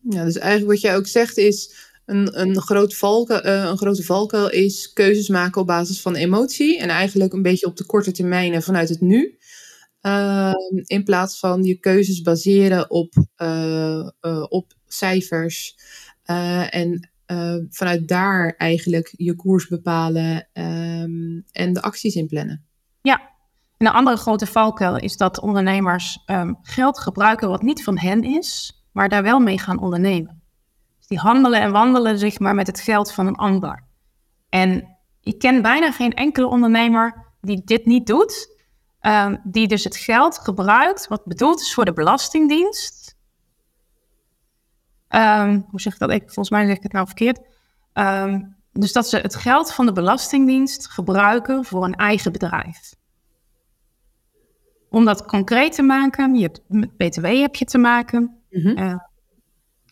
Ja, 0.00 0.24
dus 0.24 0.38
eigenlijk 0.38 0.70
wat 0.70 0.80
jij 0.80 0.96
ook 0.96 1.06
zegt 1.06 1.36
is, 1.36 1.74
een, 2.04 2.40
een, 2.40 2.60
groot 2.60 3.02
uh, 3.02 3.28
een 3.42 3.78
grote 3.78 4.04
valkuil 4.04 4.50
is 4.50 4.92
keuzes 4.92 5.28
maken 5.28 5.60
op 5.60 5.66
basis 5.66 6.00
van 6.00 6.14
emotie. 6.14 6.78
En 6.78 6.88
eigenlijk 6.88 7.32
een 7.32 7.42
beetje 7.42 7.66
op 7.66 7.76
de 7.76 7.86
korte 7.86 8.12
termijn 8.12 8.62
vanuit 8.62 8.88
het 8.88 9.00
nu. 9.00 9.38
Uh, 10.02 10.52
in 10.84 11.04
plaats 11.04 11.38
van 11.38 11.64
je 11.64 11.78
keuzes 11.78 12.22
baseren 12.22 12.90
op, 12.90 13.14
uh, 13.36 14.08
op 14.48 14.72
cijfers. 14.86 15.76
en 16.70 17.10
vanuit 17.68 18.08
daar 18.08 18.54
eigenlijk 18.56 19.14
je 19.16 19.36
koers 19.36 19.68
bepalen 19.68 20.48
um, 20.52 21.44
en 21.52 21.72
de 21.72 21.82
acties 21.82 22.14
inplannen. 22.14 22.66
Ja, 23.00 23.20
en 23.76 23.86
een 23.86 23.92
andere 23.92 24.16
grote 24.16 24.46
valkuil 24.46 24.96
is 24.96 25.16
dat 25.16 25.40
ondernemers 25.40 26.22
um, 26.26 26.58
geld 26.62 26.98
gebruiken 26.98 27.48
wat 27.48 27.62
niet 27.62 27.84
van 27.84 27.98
hen 27.98 28.22
is, 28.22 28.82
maar 28.92 29.08
daar 29.08 29.22
wel 29.22 29.38
mee 29.38 29.58
gaan 29.58 29.80
ondernemen. 29.80 30.42
Dus 30.98 31.06
die 31.06 31.18
handelen 31.18 31.60
en 31.60 31.72
wandelen 31.72 32.18
zich 32.18 32.38
maar 32.38 32.54
met 32.54 32.66
het 32.66 32.80
geld 32.80 33.12
van 33.12 33.26
een 33.26 33.36
ander. 33.36 33.86
En 34.48 34.98
ik 35.20 35.38
ken 35.38 35.62
bijna 35.62 35.92
geen 35.92 36.14
enkele 36.14 36.46
ondernemer 36.46 37.26
die 37.40 37.62
dit 37.64 37.86
niet 37.86 38.06
doet, 38.06 38.56
um, 39.00 39.40
die 39.44 39.68
dus 39.68 39.84
het 39.84 39.96
geld 39.96 40.38
gebruikt 40.38 41.08
wat 41.08 41.24
bedoeld 41.24 41.60
is 41.60 41.74
voor 41.74 41.84
de 41.84 41.92
Belastingdienst. 41.92 42.97
Um, 45.10 45.66
hoe 45.70 45.80
zeg 45.80 45.92
ik 45.92 45.98
dat? 45.98 46.10
Ik, 46.10 46.22
volgens 46.22 46.50
mij 46.50 46.66
zeg 46.66 46.76
ik 46.76 46.82
het 46.82 46.92
nou 46.92 47.06
verkeerd. 47.06 47.40
Um, 47.94 48.56
dus 48.72 48.92
dat 48.92 49.08
ze 49.08 49.16
het 49.16 49.34
geld 49.34 49.72
van 49.72 49.86
de 49.86 49.92
Belastingdienst 49.92 50.90
gebruiken 50.90 51.64
voor 51.64 51.84
een 51.84 51.94
eigen 51.94 52.32
bedrijf. 52.32 52.94
Om 54.90 55.04
dat 55.04 55.26
concreet 55.26 55.72
te 55.72 55.82
maken, 55.82 56.34
je 56.34 56.42
hebt, 56.42 56.60
met 56.68 56.96
BTW 56.96 57.24
heb 57.24 57.56
je 57.56 57.64
te 57.64 57.78
maken. 57.78 58.42
Mm 58.50 58.62
-hmm. 58.62 59.02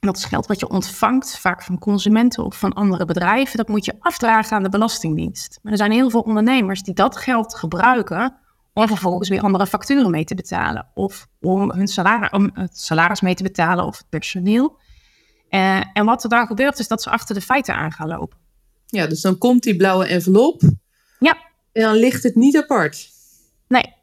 dat 0.01 0.17
is 0.17 0.25
geld 0.25 0.47
wat 0.47 0.61
je 0.61 0.69
ontvangt, 0.69 1.39
vaak 1.39 1.63
van 1.63 1.79
consumenten 1.79 2.45
of 2.45 2.59
van 2.59 2.73
andere 2.73 3.05
bedrijven. 3.05 3.57
Dat 3.57 3.69
moet 3.69 3.85
je 3.85 3.97
afdragen 3.99 4.57
aan 4.57 4.63
de 4.63 4.69
Belastingdienst. 4.69 5.59
Maar 5.63 5.73
er 5.73 5.79
zijn 5.79 5.93
heel 5.93 6.11
veel 6.11 6.21
ondernemers 6.21 6.83
die 6.83 6.95
dat 6.95 7.17
geld 7.17 7.55
gebruiken 7.55 8.37
om 8.73 8.87
vervolgens 8.87 9.29
weer 9.29 9.43
andere 9.43 9.67
facturen 9.67 10.11
mee 10.11 10.25
te 10.25 10.35
betalen. 10.35 10.87
Of 10.95 11.27
om, 11.41 11.73
hun 11.73 11.89
salaris, 11.89 12.31
om 12.31 12.51
het 12.53 12.79
salaris 12.79 13.21
mee 13.21 13.35
te 13.35 13.43
betalen 13.43 13.85
of 13.85 13.99
het 13.99 14.09
personeel. 14.09 14.79
Uh, 15.57 15.83
en 15.93 16.05
wat 16.05 16.23
er 16.25 16.31
dan 16.31 16.47
gebeurt 16.47 16.79
is 16.79 16.89
dat 16.89 17.03
ze 17.03 17.11
achter 17.11 17.35
de 17.35 17.41
feiten 17.41 17.75
aan 17.75 17.93
gaan 17.93 18.09
lopen. 18.09 18.39
Ja, 18.87 19.07
dus 19.07 19.21
dan 19.21 19.39
komt 19.39 19.63
die 19.63 19.77
blauwe 19.77 20.07
envelop. 20.07 20.63
Ja. 21.19 21.37
En 21.73 21.83
dan 21.83 21.95
ligt 21.95 22.23
het 22.23 22.35
niet 22.35 22.57
apart. 22.57 23.11
Nee. 23.69 23.95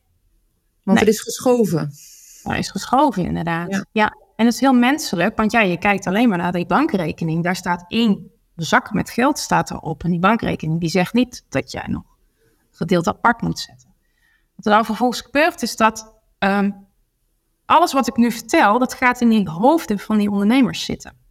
Want 0.84 0.98
nee. 0.98 1.08
er 1.08 1.14
is 1.14 1.22
geschoven. 1.22 1.92
Er 2.44 2.58
is 2.58 2.70
geschoven, 2.70 3.26
inderdaad. 3.26 3.70
Ja. 3.72 3.86
ja. 3.92 4.18
En 4.36 4.46
dat 4.46 4.54
is 4.54 4.60
heel 4.60 4.74
menselijk, 4.74 5.38
want 5.38 5.52
ja, 5.52 5.62
je 5.62 5.78
kijkt 5.78 6.08
alleen 6.08 6.30
maar 6.30 6.38
naar 6.38 6.52
die 6.52 6.66
bankrekening. 6.66 7.44
Daar 7.44 7.56
staat 7.56 7.86
één 7.88 8.32
zak 8.56 8.94
met 8.94 9.10
geld 9.10 9.40
staat 9.40 9.72
erop. 9.72 10.04
En 10.04 10.12
die 10.12 10.20
bankrekening 10.20 10.80
die 10.80 10.90
zegt 10.90 11.14
niet 11.14 11.44
dat 11.50 11.72
jij 11.72 11.86
nog 11.88 12.04
gedeeld 12.72 13.08
apart 13.08 13.42
moet 13.42 13.60
zetten. 13.60 13.90
Wat 14.56 14.66
er 14.66 14.72
dan 14.72 14.86
vervolgens 14.86 15.22
gebeurt 15.22 15.62
is 15.62 15.76
dat 15.76 16.14
um, 16.40 16.88
alles 17.66 17.94
wat 17.94 18.08
ik 18.08 18.16
nu 18.16 18.32
vertel, 18.32 18.80
dat 18.80 18.94
gaat 18.94 19.22
in 19.22 19.30
die 19.30 19.50
hoofden 19.50 20.00
van 20.00 20.18
die 20.18 20.30
ondernemers 20.30 20.86
zitten. 20.86 21.22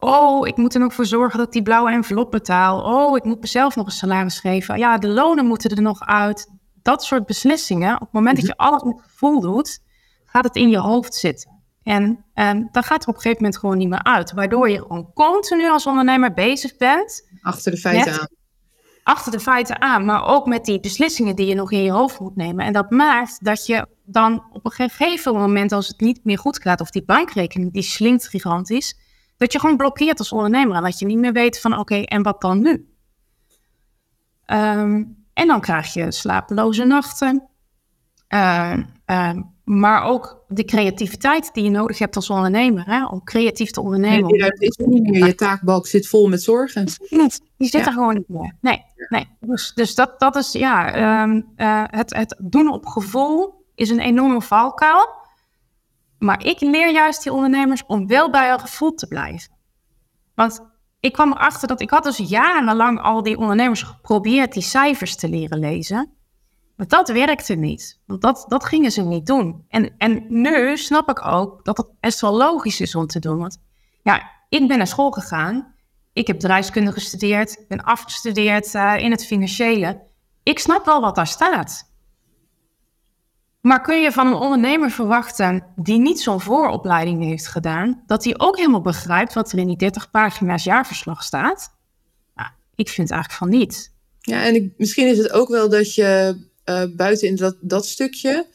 Oh, 0.00 0.46
ik 0.46 0.56
moet 0.56 0.74
er 0.74 0.80
nog 0.80 0.94
voor 0.94 1.06
zorgen 1.06 1.38
dat 1.38 1.46
ik 1.46 1.52
die 1.52 1.62
blauwe 1.62 1.90
envelop 1.90 2.30
betaal. 2.30 2.82
Oh, 2.82 3.16
ik 3.16 3.24
moet 3.24 3.40
mezelf 3.40 3.76
nog 3.76 3.86
een 3.86 3.92
salaris 3.92 4.38
geven. 4.38 4.78
Ja, 4.78 4.98
de 4.98 5.08
lonen 5.08 5.46
moeten 5.46 5.70
er 5.70 5.82
nog 5.82 6.00
uit. 6.00 6.50
Dat 6.82 7.04
soort 7.04 7.26
beslissingen, 7.26 7.94
op 7.94 8.00
het 8.00 8.12
moment 8.12 8.36
dat 8.36 8.46
je 8.46 8.54
mhm. 8.56 8.66
alles 8.66 8.82
met 8.82 9.02
gevoel 9.02 9.40
doet, 9.40 9.80
gaat 10.24 10.44
het 10.44 10.56
in 10.56 10.68
je 10.68 10.78
hoofd 10.78 11.14
zitten. 11.14 11.60
En 11.82 12.24
um, 12.34 12.68
dan 12.72 12.82
gaat 12.82 13.02
er 13.02 13.08
op 13.08 13.14
een 13.14 13.20
gegeven 13.20 13.42
moment 13.42 13.58
gewoon 13.58 13.78
niet 13.78 13.88
meer 13.88 14.02
uit. 14.02 14.32
Waardoor 14.32 14.70
je 14.70 14.78
gewoon 14.78 15.10
continu 15.14 15.70
als 15.70 15.86
ondernemer 15.86 16.32
bezig 16.32 16.76
bent. 16.76 17.28
Achter 17.42 17.70
de 17.70 17.78
feiten 17.78 18.20
aan. 18.20 18.28
Achter 19.02 19.32
de 19.32 19.40
feiten 19.40 19.80
aan, 19.80 20.04
maar 20.04 20.26
ook 20.26 20.46
met 20.46 20.64
die 20.64 20.80
beslissingen 20.80 21.36
die 21.36 21.46
je 21.46 21.54
nog 21.54 21.72
in 21.72 21.82
je 21.82 21.90
hoofd 21.90 22.20
moet 22.20 22.36
nemen. 22.36 22.64
En 22.64 22.72
dat 22.72 22.90
maakt 22.90 23.44
dat 23.44 23.66
je 23.66 23.86
dan 24.04 24.44
op 24.52 24.64
een 24.64 24.70
gegeven 24.70 25.34
moment, 25.34 25.72
als 25.72 25.88
het 25.88 26.00
niet 26.00 26.24
meer 26.24 26.38
goed 26.38 26.60
gaat, 26.62 26.80
of 26.80 26.90
die 26.90 27.04
bankrekening 27.04 27.72
die 27.72 27.82
slinkt 27.82 28.28
gigantisch, 28.28 28.94
dat 29.40 29.52
je 29.52 29.60
gewoon 29.60 29.76
blokkeert 29.76 30.18
als 30.18 30.32
ondernemer 30.32 30.76
en 30.76 30.82
dat 30.82 30.98
je 30.98 31.06
niet 31.06 31.18
meer 31.18 31.32
weet 31.32 31.60
van 31.60 31.78
oké, 31.78 31.94
en 31.94 32.22
wat 32.22 32.40
dan 32.40 32.62
nu? 32.62 32.70
Um, 34.46 35.24
en 35.32 35.46
dan 35.46 35.60
krijg 35.60 35.92
je 35.92 36.12
slapeloze 36.12 36.84
nachten. 36.84 37.48
Uh, 38.28 38.76
uh, 39.06 39.32
maar 39.64 40.02
ook 40.02 40.44
de 40.48 40.64
creativiteit 40.64 41.54
die 41.54 41.64
je 41.64 41.70
nodig 41.70 41.98
hebt 41.98 42.16
als 42.16 42.30
ondernemer, 42.30 42.84
hè, 42.86 43.06
om 43.06 43.24
creatief 43.24 43.70
te 43.70 43.80
ondernemen. 43.80 44.30
Nee, 44.30 44.50
is 44.58 44.76
niet 44.76 45.02
meer. 45.02 45.26
Je 45.26 45.34
taakbalk 45.34 45.86
zit 45.86 46.08
vol 46.08 46.28
met 46.28 46.42
zorgen. 46.42 46.84
Die 47.56 47.68
zit 47.68 47.86
er 47.86 47.92
gewoon 47.92 48.14
niet 48.14 48.28
meer. 48.28 48.54
Nee, 48.60 48.84
nee. 49.08 49.28
Dus, 49.40 49.72
dus 49.74 49.94
dat, 49.94 50.20
dat 50.20 50.36
is 50.36 50.52
ja, 50.52 51.22
um, 51.22 51.52
uh, 51.56 51.84
het, 51.86 52.16
het 52.16 52.36
doen 52.38 52.72
op 52.72 52.86
gevoel 52.86 53.64
is 53.74 53.90
een 53.90 54.00
enorme 54.00 54.42
valkuil. 54.42 55.18
Maar 56.20 56.44
ik 56.44 56.60
leer 56.60 56.92
juist 56.92 57.22
die 57.22 57.32
ondernemers 57.32 57.86
om 57.86 58.06
wel 58.06 58.30
bij 58.30 58.48
hun 58.48 58.60
gevoel 58.60 58.94
te 58.94 59.06
blijven. 59.06 59.52
Want 60.34 60.60
ik 61.00 61.12
kwam 61.12 61.32
erachter 61.32 61.68
dat 61.68 61.80
ik 61.80 61.90
had 61.90 62.04
dus 62.04 62.16
jarenlang 62.16 63.00
al 63.00 63.22
die 63.22 63.38
ondernemers 63.38 63.82
geprobeerd 63.82 64.52
die 64.52 64.62
cijfers 64.62 65.16
te 65.16 65.28
leren 65.28 65.58
lezen. 65.58 66.12
Maar 66.76 66.86
dat 66.86 67.08
werkte 67.08 67.54
niet. 67.54 68.00
Want 68.06 68.22
dat, 68.22 68.44
dat 68.48 68.64
gingen 68.64 68.90
ze 68.90 69.02
niet 69.02 69.26
doen. 69.26 69.64
En, 69.68 69.94
en 69.98 70.24
nu 70.28 70.76
snap 70.76 71.10
ik 71.10 71.26
ook 71.26 71.64
dat 71.64 71.76
het 71.76 71.86
best 72.00 72.20
wel 72.20 72.36
logisch 72.36 72.80
is 72.80 72.94
om 72.94 73.06
te 73.06 73.18
doen. 73.18 73.38
Want 73.38 73.58
ja, 74.02 74.30
ik 74.48 74.68
ben 74.68 74.78
naar 74.78 74.86
school 74.86 75.10
gegaan. 75.10 75.74
Ik 76.12 76.26
heb 76.26 76.36
bedrijfskunde 76.36 76.92
gestudeerd. 76.92 77.52
Ik 77.58 77.68
ben 77.68 77.82
afgestudeerd 77.84 78.74
uh, 78.74 78.96
in 78.98 79.10
het 79.10 79.26
financiële. 79.26 80.02
Ik 80.42 80.58
snap 80.58 80.84
wel 80.84 81.00
wat 81.00 81.14
daar 81.14 81.26
staat. 81.26 81.89
Maar 83.60 83.80
kun 83.80 84.00
je 84.00 84.12
van 84.12 84.26
een 84.26 84.34
ondernemer 84.34 84.90
verwachten 84.90 85.66
die 85.76 85.98
niet 85.98 86.20
zo'n 86.20 86.40
vooropleiding 86.40 87.22
heeft 87.22 87.46
gedaan, 87.46 88.02
dat 88.06 88.24
hij 88.24 88.34
ook 88.38 88.56
helemaal 88.56 88.80
begrijpt 88.80 89.32
wat 89.32 89.52
er 89.52 89.58
in 89.58 89.66
die 89.66 89.76
30 89.76 90.10
pagina's 90.10 90.64
jaarverslag 90.64 91.22
staat? 91.22 91.76
Nou, 92.34 92.48
ik 92.74 92.88
vind 92.88 93.10
eigenlijk 93.10 93.40
van 93.40 93.58
niet. 93.58 93.92
Ja, 94.20 94.44
en 94.44 94.54
ik, 94.54 94.72
misschien 94.76 95.06
is 95.06 95.18
het 95.18 95.32
ook 95.32 95.48
wel 95.48 95.68
dat 95.68 95.94
je 95.94 96.36
uh, 96.64 96.82
buiten 96.96 97.28
in 97.28 97.36
dat, 97.36 97.56
dat 97.60 97.86
stukje, 97.86 98.46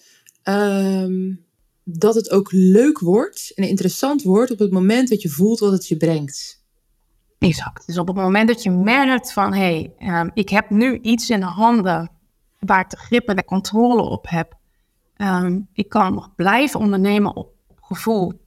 um, 0.44 1.46
dat 1.84 2.16
het 2.16 2.32
ook 2.32 2.52
leuk 2.52 3.00
wordt 3.00 3.52
en 3.56 3.68
interessant 3.68 4.24
wordt 4.24 4.52
op 4.52 4.60
het 4.60 4.72
moment 4.72 5.10
dat 5.10 5.22
je 5.22 5.30
voelt 5.30 5.60
wat 5.60 5.72
het 5.72 5.88
je 5.88 5.98
brengt. 5.98 6.64
Exact. 7.40 7.88
Dus 7.88 7.98
op 7.98 8.08
het 8.08 8.16
moment 8.16 8.48
dat 8.48 8.64
je 8.64 8.72
merkt 8.72 9.34
van, 9.34 9.54
hé, 9.54 9.92
hey, 9.98 10.22
um, 10.22 10.32
ik 10.34 10.50
heb 10.50 10.70
nu 10.70 11.00
iets 11.02 11.30
in 11.30 11.40
de 11.40 11.46
handen 11.46 12.12
waar 12.60 12.80
ik 12.80 12.90
de 12.90 12.98
grip 12.98 13.28
en 13.28 13.36
de 13.36 13.46
controle 13.46 14.02
op 14.02 14.30
heb 14.30 14.58
Um, 15.18 15.68
ik 15.74 15.90
kan 15.90 16.14
nog 16.14 16.36
blijven 16.36 16.80
ondernemen 16.80 17.36
op, 17.36 17.54
op 17.68 17.82
gevoel. 17.82 18.44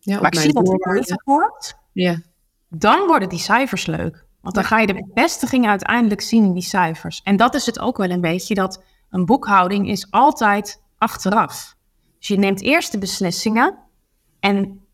Ja, 0.00 0.20
maar 0.20 0.32
ik 0.32 0.38
zie 0.38 0.52
dat 0.52 0.68
het 0.68 0.94
beter 0.94 1.22
wordt. 1.24 1.76
Ja. 1.92 2.20
Dan 2.68 3.06
worden 3.06 3.28
die 3.28 3.38
cijfers 3.38 3.86
leuk. 3.86 4.26
Want 4.40 4.54
dan 4.54 4.64
ga 4.64 4.78
je 4.78 4.86
de 4.86 5.06
bevestiging 5.12 5.66
uiteindelijk 5.66 6.20
zien 6.20 6.44
in 6.44 6.52
die 6.52 6.62
cijfers. 6.62 7.22
En 7.22 7.36
dat 7.36 7.54
is 7.54 7.66
het 7.66 7.78
ook 7.78 7.96
wel 7.96 8.10
een 8.10 8.20
beetje, 8.20 8.54
dat 8.54 8.82
een 9.10 9.24
boekhouding 9.24 9.88
is 9.88 10.10
altijd 10.10 10.82
achteraf. 10.98 11.74
Dus 12.18 12.28
je 12.28 12.38
neemt 12.38 12.60
eerst 12.60 12.92
de 12.92 12.98
beslissingen 12.98 13.78
en 14.40 14.86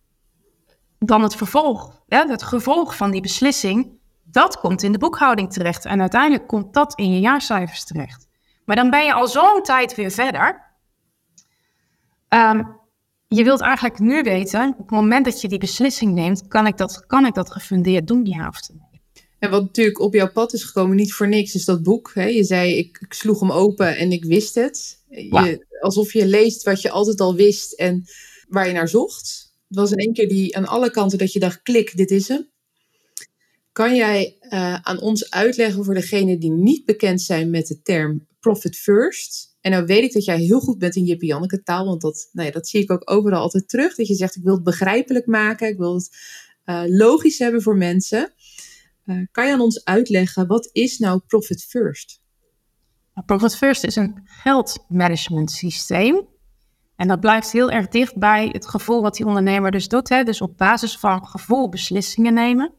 dan 0.99 1.23
het 1.23 1.37
vervolg. 1.37 2.03
Het 2.09 2.43
gevolg 2.43 2.97
van 2.97 3.11
die 3.11 3.21
beslissing, 3.21 3.99
dat 4.25 4.61
komt 4.61 4.83
in 4.83 4.93
de 4.93 4.99
boekhouding 4.99 5.53
terecht. 5.53 5.85
En 5.85 6.01
uiteindelijk 6.01 6.47
komt 6.47 6.75
dat 6.75 6.99
in 6.99 7.13
je 7.13 7.21
jaarcijfers 7.21 7.85
terecht. 7.85 8.27
Maar 8.65 8.77
dan 8.77 8.91
ben 8.91 9.05
je 9.05 9.13
al 9.13 9.29
zo'n 9.29 9.63
tijd 9.63 9.95
weer 9.95 10.11
verder. 10.11 10.68
Um, 12.29 12.77
je 13.29 13.45
wilt 13.45 13.61
eigenlijk 13.61 13.99
nu 13.99 14.23
weten, 14.23 14.71
op 14.71 14.79
het 14.79 14.91
moment 14.91 15.25
dat 15.25 15.41
je 15.41 15.49
die 15.49 15.59
beslissing 15.59 16.15
neemt, 16.15 16.47
kan 16.47 16.67
ik 16.67 16.77
dat, 16.77 17.07
kan 17.07 17.27
ik 17.27 17.35
dat 17.35 17.53
gefundeerd 17.53 18.07
doen, 18.07 18.25
ja 18.25 18.49
of 18.49 18.61
nee? 18.69 18.87
En 19.39 19.51
wat 19.51 19.63
natuurlijk 19.63 20.01
op 20.01 20.15
jouw 20.15 20.33
pad 20.33 20.53
is 20.53 20.65
gekomen, 20.65 20.97
niet 20.97 21.13
voor 21.13 21.29
niks, 21.29 21.55
is 21.55 21.65
dat 21.65 21.83
boek. 21.83 22.11
Hè? 22.15 22.25
Je 22.25 22.45
zei, 22.45 22.75
ik, 22.75 22.99
ik, 23.01 23.13
sloeg 23.13 23.41
hem 23.41 23.53
open 23.53 23.97
en 23.97 24.13
ik 24.13 24.25
wist 24.25 24.55
het. 24.55 25.05
Je, 25.09 25.67
alsof 25.81 26.13
je 26.13 26.27
leest 26.27 26.63
wat 26.63 26.83
je 26.83 26.91
altijd 26.91 27.21
al 27.21 27.35
wist 27.35 27.73
en 27.73 28.05
waar 28.49 28.67
je 28.67 28.73
naar 28.73 28.89
zocht. 28.89 29.53
Het 29.69 29.77
was 29.77 29.91
in 29.91 29.99
één 29.99 30.13
keer 30.13 30.29
die 30.29 30.57
aan 30.57 30.67
alle 30.67 30.91
kanten 30.91 31.19
dat 31.19 31.33
je 31.33 31.39
dacht, 31.39 31.63
klik, 31.63 31.97
dit 31.97 32.11
is 32.11 32.29
hem. 32.29 32.49
Kan 33.73 33.97
jij 33.97 34.37
uh, 34.41 34.75
aan 34.75 35.01
ons 35.01 35.31
uitleggen 35.31 35.85
voor 35.85 35.95
degenen 35.95 36.41
die 36.41 36.51
niet 36.51 36.85
bekend 36.85 37.23
zijn 37.23 37.51
met 37.51 37.67
de 37.67 37.83
term 37.83 38.27
profit 38.41 38.77
first? 38.77 39.48
En 39.61 39.71
nou 39.71 39.85
weet 39.85 40.03
ik 40.03 40.13
dat 40.13 40.25
jij 40.25 40.39
heel 40.39 40.61
goed 40.61 40.79
bent 40.79 40.97
in 40.97 41.05
Jippie 41.05 41.29
Janneke 41.29 41.63
taal, 41.63 41.85
want 41.87 42.01
dat, 42.01 42.29
nou 42.33 42.47
ja, 42.47 42.53
dat 42.53 42.69
zie 42.69 42.83
ik 42.83 42.91
ook 42.91 43.11
overal 43.11 43.41
altijd 43.41 43.69
terug. 43.69 43.95
Dat 43.95 44.07
je 44.07 44.15
zegt, 44.15 44.37
ik 44.37 44.43
wil 44.43 44.55
het 44.55 44.63
begrijpelijk 44.63 45.27
maken, 45.27 45.69
ik 45.69 45.77
wil 45.77 45.95
het 45.95 46.11
uh, 46.65 46.83
logisch 46.87 47.39
hebben 47.39 47.63
voor 47.63 47.77
mensen. 47.77 48.33
Uh, 49.05 49.27
kan 49.31 49.47
je 49.47 49.53
aan 49.53 49.61
ons 49.61 49.85
uitleggen, 49.85 50.47
wat 50.47 50.69
is 50.73 50.99
nou 50.99 51.21
Profit 51.27 51.65
First? 51.65 52.21
Nou, 53.15 53.27
Profit 53.27 53.57
First 53.57 53.85
is 53.85 53.97
een 53.97 54.21
geldmanagement 54.25 55.51
systeem 55.51 56.27
En 56.97 57.09
dat 57.09 57.21
blijft 57.21 57.53
heel 57.53 57.71
erg 57.71 57.89
dicht 57.89 58.17
bij 58.17 58.49
het 58.53 58.67
gevoel 58.67 59.03
wat 59.03 59.15
die 59.15 59.27
ondernemer 59.27 59.71
dus 59.71 59.89
doet. 59.89 60.09
Hè? 60.09 60.23
Dus 60.23 60.41
op 60.41 60.57
basis 60.57 60.99
van 60.99 61.27
gevoel 61.27 61.69
beslissingen 61.69 62.35
nemen. 62.35 62.73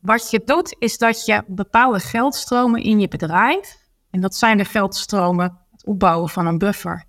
Wat 0.00 0.30
je 0.30 0.42
doet, 0.44 0.76
is 0.78 0.98
dat 0.98 1.24
je 1.24 1.42
bepaalde 1.46 2.00
geldstromen 2.00 2.82
in 2.82 3.00
je 3.00 3.08
bedrijf, 3.08 3.78
en 4.10 4.20
dat 4.20 4.34
zijn 4.34 4.56
de 4.58 4.64
geldstromen, 4.64 5.63
opbouwen 5.84 6.28
van 6.28 6.46
een 6.46 6.58
buffer, 6.58 7.04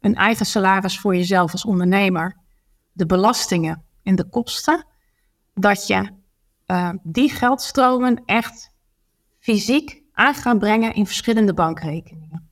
een 0.00 0.14
eigen 0.14 0.46
salaris 0.46 0.98
voor 0.98 1.16
jezelf 1.16 1.52
als 1.52 1.64
ondernemer, 1.64 2.36
de 2.92 3.06
belastingen 3.06 3.84
en 4.02 4.14
de 4.14 4.28
kosten, 4.28 4.86
dat 5.54 5.86
je 5.86 6.10
uh, 6.66 6.90
die 7.02 7.30
geldstromen 7.30 8.22
echt 8.24 8.72
fysiek 9.38 10.02
aan 10.12 10.34
gaat 10.34 10.58
brengen 10.58 10.94
in 10.94 11.06
verschillende 11.06 11.54
bankrekeningen. 11.54 12.48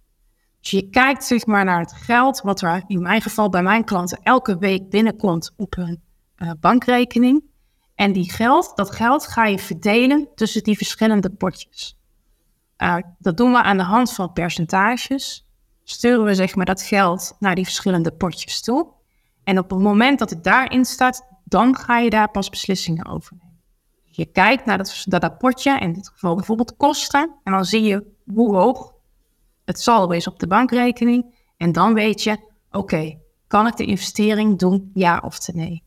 Dus 0.60 0.70
je 0.70 0.88
kijkt 0.88 1.24
zeg 1.24 1.46
maar 1.46 1.64
naar 1.64 1.80
het 1.80 1.92
geld 1.92 2.40
wat 2.40 2.60
er 2.60 2.84
in 2.86 3.02
mijn 3.02 3.22
geval 3.22 3.48
bij 3.48 3.62
mijn 3.62 3.84
klanten 3.84 4.18
elke 4.22 4.58
week 4.58 4.90
binnenkomt 4.90 5.52
op 5.56 5.74
hun 5.74 6.02
uh, 6.36 6.50
bankrekening. 6.60 7.44
En 7.94 8.12
die 8.12 8.32
geld, 8.32 8.72
dat 8.76 8.90
geld 8.90 9.26
ga 9.26 9.46
je 9.46 9.58
verdelen 9.58 10.28
tussen 10.34 10.62
die 10.62 10.76
verschillende 10.76 11.30
potjes. 11.30 11.96
Uh, 12.82 12.96
dat 13.18 13.36
doen 13.36 13.52
we 13.52 13.62
aan 13.62 13.76
de 13.76 13.82
hand 13.82 14.12
van 14.12 14.32
percentages. 14.32 15.46
Sturen 15.84 16.24
we 16.24 16.34
zeg 16.34 16.54
maar 16.54 16.66
dat 16.66 16.82
geld 16.82 17.36
naar 17.38 17.54
die 17.54 17.64
verschillende 17.64 18.12
potjes 18.12 18.60
toe. 18.62 18.88
En 19.44 19.58
op 19.58 19.70
het 19.70 19.78
moment 19.78 20.18
dat 20.18 20.30
het 20.30 20.44
daarin 20.44 20.84
staat, 20.84 21.26
dan 21.44 21.76
ga 21.76 21.98
je 21.98 22.10
daar 22.10 22.30
pas 22.30 22.50
beslissingen 22.50 23.06
over 23.06 23.36
nemen. 23.38 23.60
Je 24.04 24.26
kijkt 24.26 24.64
naar 24.64 24.78
dat, 24.78 25.04
dat 25.06 25.38
potje, 25.38 25.78
in 25.78 25.92
dit 25.92 26.08
geval 26.08 26.34
bijvoorbeeld 26.34 26.76
kosten. 26.76 27.34
En 27.44 27.52
dan 27.52 27.64
zie 27.64 27.82
je 27.82 28.06
hoe 28.34 28.56
hoog 28.56 28.92
het 29.64 29.80
saldo 29.80 30.12
is 30.14 30.26
op 30.26 30.38
de 30.38 30.46
bankrekening. 30.46 31.34
En 31.56 31.72
dan 31.72 31.94
weet 31.94 32.22
je, 32.22 32.38
oké, 32.70 33.18
kan 33.46 33.66
ik 33.66 33.76
de 33.76 33.84
investering 33.84 34.58
doen, 34.58 34.90
ja 34.94 35.22
of 35.24 35.52
nee? 35.52 35.82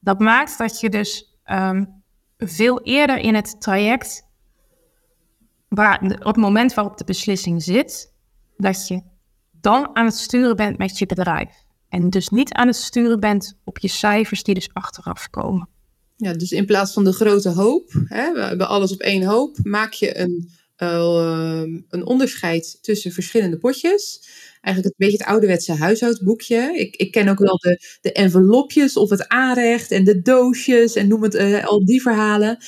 Dat 0.00 0.18
maakt 0.18 0.58
dat 0.58 0.80
je 0.80 0.90
dus 0.90 1.38
um, 1.44 2.02
veel 2.38 2.82
eerder 2.82 3.18
in 3.18 3.34
het 3.34 3.60
traject, 3.60 4.27
waar, 5.68 6.02
op 6.02 6.24
het 6.24 6.36
moment 6.36 6.74
waarop 6.74 6.96
de 6.96 7.04
beslissing 7.04 7.62
zit, 7.62 8.12
dat 8.56 8.88
je 8.88 9.02
dan 9.60 9.96
aan 9.96 10.04
het 10.04 10.16
sturen 10.16 10.56
bent 10.56 10.78
met 10.78 10.98
je 10.98 11.06
bedrijf. 11.06 11.66
En 11.88 12.10
dus 12.10 12.28
niet 12.28 12.52
aan 12.52 12.66
het 12.66 12.76
sturen 12.76 13.20
bent 13.20 13.58
op 13.64 13.78
je 13.78 13.88
cijfers 13.88 14.42
die 14.42 14.54
dus 14.54 14.68
achteraf 14.72 15.30
komen. 15.30 15.68
Ja, 16.16 16.32
dus 16.32 16.50
in 16.50 16.66
plaats 16.66 16.92
van 16.92 17.04
de 17.04 17.12
grote 17.12 17.48
hoop, 17.48 17.92
hè, 18.04 18.32
we 18.32 18.40
hebben 18.40 18.68
alles 18.68 18.92
op 18.92 19.00
één 19.00 19.22
hoop, 19.22 19.56
maak 19.62 19.92
je 19.92 20.18
een, 20.18 20.50
uh, 20.78 21.62
een 21.88 22.06
onderscheid 22.06 22.78
tussen 22.82 23.12
verschillende 23.12 23.58
potjes. 23.58 24.28
Eigenlijk 24.60 24.94
een 24.98 25.06
beetje 25.06 25.22
het 25.22 25.32
ouderwetse 25.32 25.72
huishoudboekje. 25.72 26.72
Ik, 26.78 26.96
ik 26.96 27.12
ken 27.12 27.28
ook 27.28 27.38
wel 27.38 27.56
de, 27.56 27.98
de 28.00 28.12
envelopjes 28.12 28.96
of 28.96 29.10
het 29.10 29.28
aanrecht 29.28 29.90
en 29.90 30.04
de 30.04 30.22
doosjes 30.22 30.94
en 30.94 31.08
noem 31.08 31.22
het 31.22 31.34
uh, 31.34 31.64
al 31.64 31.84
die 31.84 32.02
verhalen. 32.02 32.58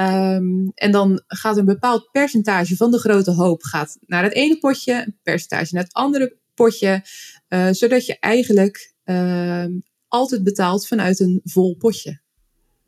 Um, 0.00 0.72
en 0.74 0.90
dan 0.90 1.22
gaat 1.26 1.56
een 1.56 1.64
bepaald 1.64 2.10
percentage 2.10 2.76
van 2.76 2.90
de 2.90 2.98
grote 2.98 3.30
hoop 3.30 3.62
gaat 3.62 3.98
naar 4.06 4.22
het 4.22 4.32
ene 4.32 4.58
potje, 4.58 4.94
een 5.06 5.18
percentage 5.22 5.74
naar 5.74 5.82
het 5.82 5.92
andere 5.92 6.36
potje, 6.54 7.04
uh, 7.48 7.68
zodat 7.70 8.06
je 8.06 8.18
eigenlijk 8.18 8.94
uh, 9.04 9.64
altijd 10.08 10.44
betaalt 10.44 10.86
vanuit 10.86 11.20
een 11.20 11.40
vol 11.44 11.76
potje. 11.76 12.20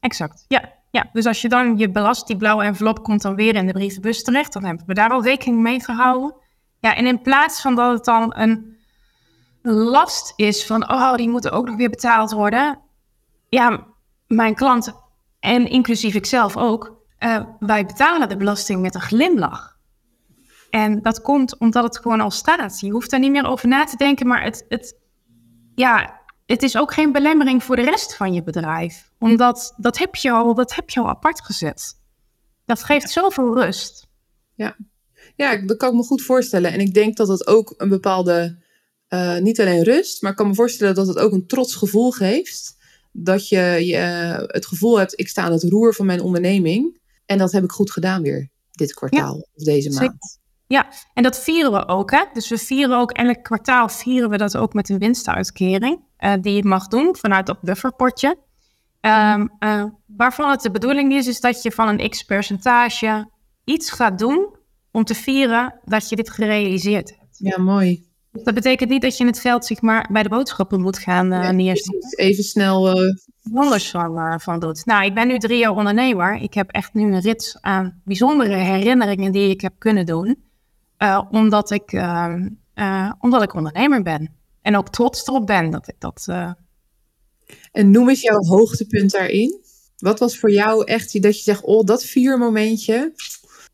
Exact, 0.01 0.45
ja. 0.49 0.73
ja. 0.91 1.09
Dus 1.13 1.27
als 1.27 1.43
je 1.43 1.49
dan 1.49 1.79
je 1.79 1.91
belast, 1.91 2.27
die 2.27 2.37
blauwe 2.37 2.65
envelop 2.65 3.03
komt 3.03 3.23
dan 3.23 3.35
weer 3.35 3.55
in 3.55 3.67
de 3.67 3.73
brievenbus 3.73 4.23
terecht, 4.23 4.53
dan 4.53 4.65
hebben 4.65 4.87
we 4.87 4.95
daar 4.95 5.11
al 5.11 5.23
rekening 5.23 5.63
mee 5.63 5.81
gehouden. 5.81 6.35
Ja, 6.81 6.97
en 6.97 7.07
in 7.07 7.23
plaats 7.23 7.61
van 7.61 7.75
dat 7.75 7.93
het 7.93 8.05
dan 8.05 8.35
een 8.37 8.77
last 9.63 10.33
is 10.37 10.67
van, 10.67 10.91
oh, 10.91 11.15
die 11.15 11.29
moeten 11.29 11.53
ook 11.53 11.67
nog 11.67 11.77
weer 11.77 11.91
betaald 11.91 12.33
worden. 12.33 12.81
Ja, 13.49 13.87
mijn 14.27 14.55
klant 14.55 15.04
en 15.45 15.69
inclusief 15.69 16.15
ikzelf 16.15 16.57
ook, 16.57 17.05
uh, 17.19 17.45
wij 17.59 17.87
betalen 17.87 18.29
de 18.29 18.37
belasting 18.37 18.81
met 18.81 18.95
een 18.95 19.01
glimlach. 19.01 19.79
En 20.71 21.03
dat 21.03 21.21
komt 21.21 21.59
omdat 21.59 21.85
het 21.85 21.99
gewoon 21.99 22.21
al 22.21 22.31
staat. 22.31 22.81
Je 22.81 22.91
hoeft 22.91 23.11
daar 23.11 23.21
niet 23.21 23.31
meer 23.31 23.47
over 23.47 23.69
na 23.69 23.85
te 23.85 23.97
denken, 23.97 24.27
maar 24.27 24.43
het, 24.43 24.65
het, 24.69 24.97
ja, 25.75 26.21
het 26.47 26.63
is 26.63 26.77
ook 26.77 26.93
geen 26.93 27.13
belemmering 27.13 27.65
voor 27.65 27.77
de 27.77 27.83
rest 27.83 28.17
van 28.17 28.33
je 28.33 28.43
bedrijf. 28.43 29.11
Omdat 29.19 29.75
dat 29.77 29.99
heb 29.99 30.15
je 30.15 30.31
al, 30.31 30.55
dat 30.55 30.75
heb 30.75 30.91
je 30.91 31.01
al 31.01 31.09
apart 31.09 31.45
gezet. 31.45 32.01
Dat 32.65 32.83
geeft 32.83 33.11
zoveel 33.11 33.55
rust. 33.55 34.07
Ja. 34.55 34.77
ja, 35.37 35.57
dat 35.57 35.77
kan 35.77 35.89
ik 35.89 35.95
me 35.95 36.03
goed 36.03 36.23
voorstellen. 36.23 36.73
En 36.73 36.81
ik 36.81 36.95
denk 36.95 37.17
dat 37.17 37.29
het 37.29 37.47
ook 37.47 37.75
een 37.77 37.89
bepaalde, 37.89 38.59
uh, 39.09 39.39
niet 39.39 39.61
alleen 39.61 39.83
rust, 39.83 40.23
maar 40.23 40.31
ik 40.31 40.37
kan 40.37 40.49
me 40.49 40.55
voorstellen 40.55 40.95
dat 40.95 41.07
het 41.07 41.19
ook 41.19 41.33
een 41.33 41.47
trots 41.47 41.75
gevoel 41.75 42.11
geeft. 42.11 42.83
Dat 43.17 43.49
je, 43.49 43.81
je 43.85 43.97
het 44.47 44.67
gevoel 44.67 44.99
hebt, 44.99 45.21
ik 45.21 45.29
sta 45.29 45.43
aan 45.43 45.53
het 45.53 45.63
roer 45.63 45.95
van 45.95 46.07
mijn 46.07 46.21
onderneming. 46.21 47.01
En 47.27 47.39
dat 47.39 47.53
heb 47.53 47.65
ik 47.65 47.73
goed 47.73 47.91
gedaan 47.91 48.23
weer 48.23 48.51
dit 48.71 48.95
kwartaal 48.95 49.35
ja, 49.35 49.47
of 49.55 49.65
deze 49.65 49.91
maand. 49.91 50.43
Ja, 50.67 50.89
en 51.15 51.23
dat 51.23 51.39
vieren 51.39 51.73
we 51.73 51.87
ook. 51.87 52.11
Hè? 52.11 52.25
Dus 52.33 52.49
we 52.49 52.59
vieren 52.59 52.99
ook 52.99 53.13
elk 53.13 53.43
kwartaal 53.43 53.89
vieren 53.89 54.31
we 54.31 54.37
dat 54.37 54.57
ook 54.57 54.73
met 54.73 54.89
een 54.89 54.99
winstuitkering. 54.99 56.05
Uh, 56.19 56.33
die 56.41 56.55
je 56.55 56.65
mag 56.65 56.89
doen 56.89 57.17
vanuit 57.17 57.47
dat 57.47 57.61
bufferpotje. 57.61 58.37
Um, 59.01 59.51
uh, 59.59 59.85
waarvan 60.07 60.51
het 60.51 60.61
de 60.61 60.71
bedoeling 60.71 61.13
is, 61.13 61.27
is 61.27 61.41
dat 61.41 61.63
je 61.63 61.73
van 61.73 61.89
een 61.89 62.11
x 62.11 62.23
percentage 62.23 63.31
iets 63.65 63.91
gaat 63.91 64.19
doen 64.19 64.57
om 64.91 65.05
te 65.05 65.15
vieren 65.15 65.81
dat 65.85 66.09
je 66.09 66.17
dit 66.17 66.31
gerealiseerd 66.31 67.11
hebt. 67.19 67.39
Ja, 67.39 67.59
mooi. 67.59 68.13
Dat 68.43 68.55
betekent 68.55 68.91
niet 68.91 69.03
dat 69.03 69.17
je 69.17 69.27
het 69.27 69.39
geld 69.39 69.65
zeg 69.65 69.81
maar, 69.81 70.09
bij 70.13 70.23
de 70.23 70.29
boodschappen 70.29 70.81
moet 70.81 70.99
gaan 70.99 71.33
uh, 71.33 71.51
neerzetten. 71.51 72.19
Even 72.19 72.45
snel. 72.45 73.01
Uh... 73.01 73.15
Anders 73.55 73.91
van, 73.91 74.41
van 74.41 74.61
doet. 74.61 74.85
Nou, 74.85 75.05
ik 75.05 75.15
ben 75.15 75.27
nu 75.29 75.39
drie 75.39 75.59
jaar 75.59 75.77
ondernemer. 75.77 76.43
Ik 76.43 76.55
heb 76.55 76.71
echt 76.71 76.95
nu 76.95 77.13
een 77.13 77.21
rits 77.21 77.61
aan 77.61 78.01
bijzondere 78.05 78.55
herinneringen 78.55 79.33
die 79.33 79.51
ik 79.51 79.61
heb 79.61 79.73
kunnen 79.79 80.07
doen. 80.07 80.45
Omdat, 81.31 81.71
ik, 81.71 82.03
omdat 83.19 83.43
ik 83.43 83.55
ondernemer 83.55 84.03
ben. 84.03 84.35
En 84.63 84.77
ook 84.77 84.89
trots 84.89 85.27
erop 85.27 85.47
ben 85.47 85.71
dat 85.71 85.89
ik 85.89 85.95
dat. 85.99 86.29
En 87.73 87.91
noem 87.91 88.09
eens 88.09 88.21
jouw 88.21 88.45
hoogtepunt 88.45 89.11
daarin. 89.11 89.61
Wat 89.97 90.19
was 90.19 90.39
voor 90.39 90.53
jou 90.53 90.85
echt 90.85 91.23
dat 91.23 91.37
je 91.37 91.43
zegt, 91.43 91.65
oh, 91.65 91.85
dat 91.85 92.05
vier 92.05 92.39
momentje. 92.39 93.13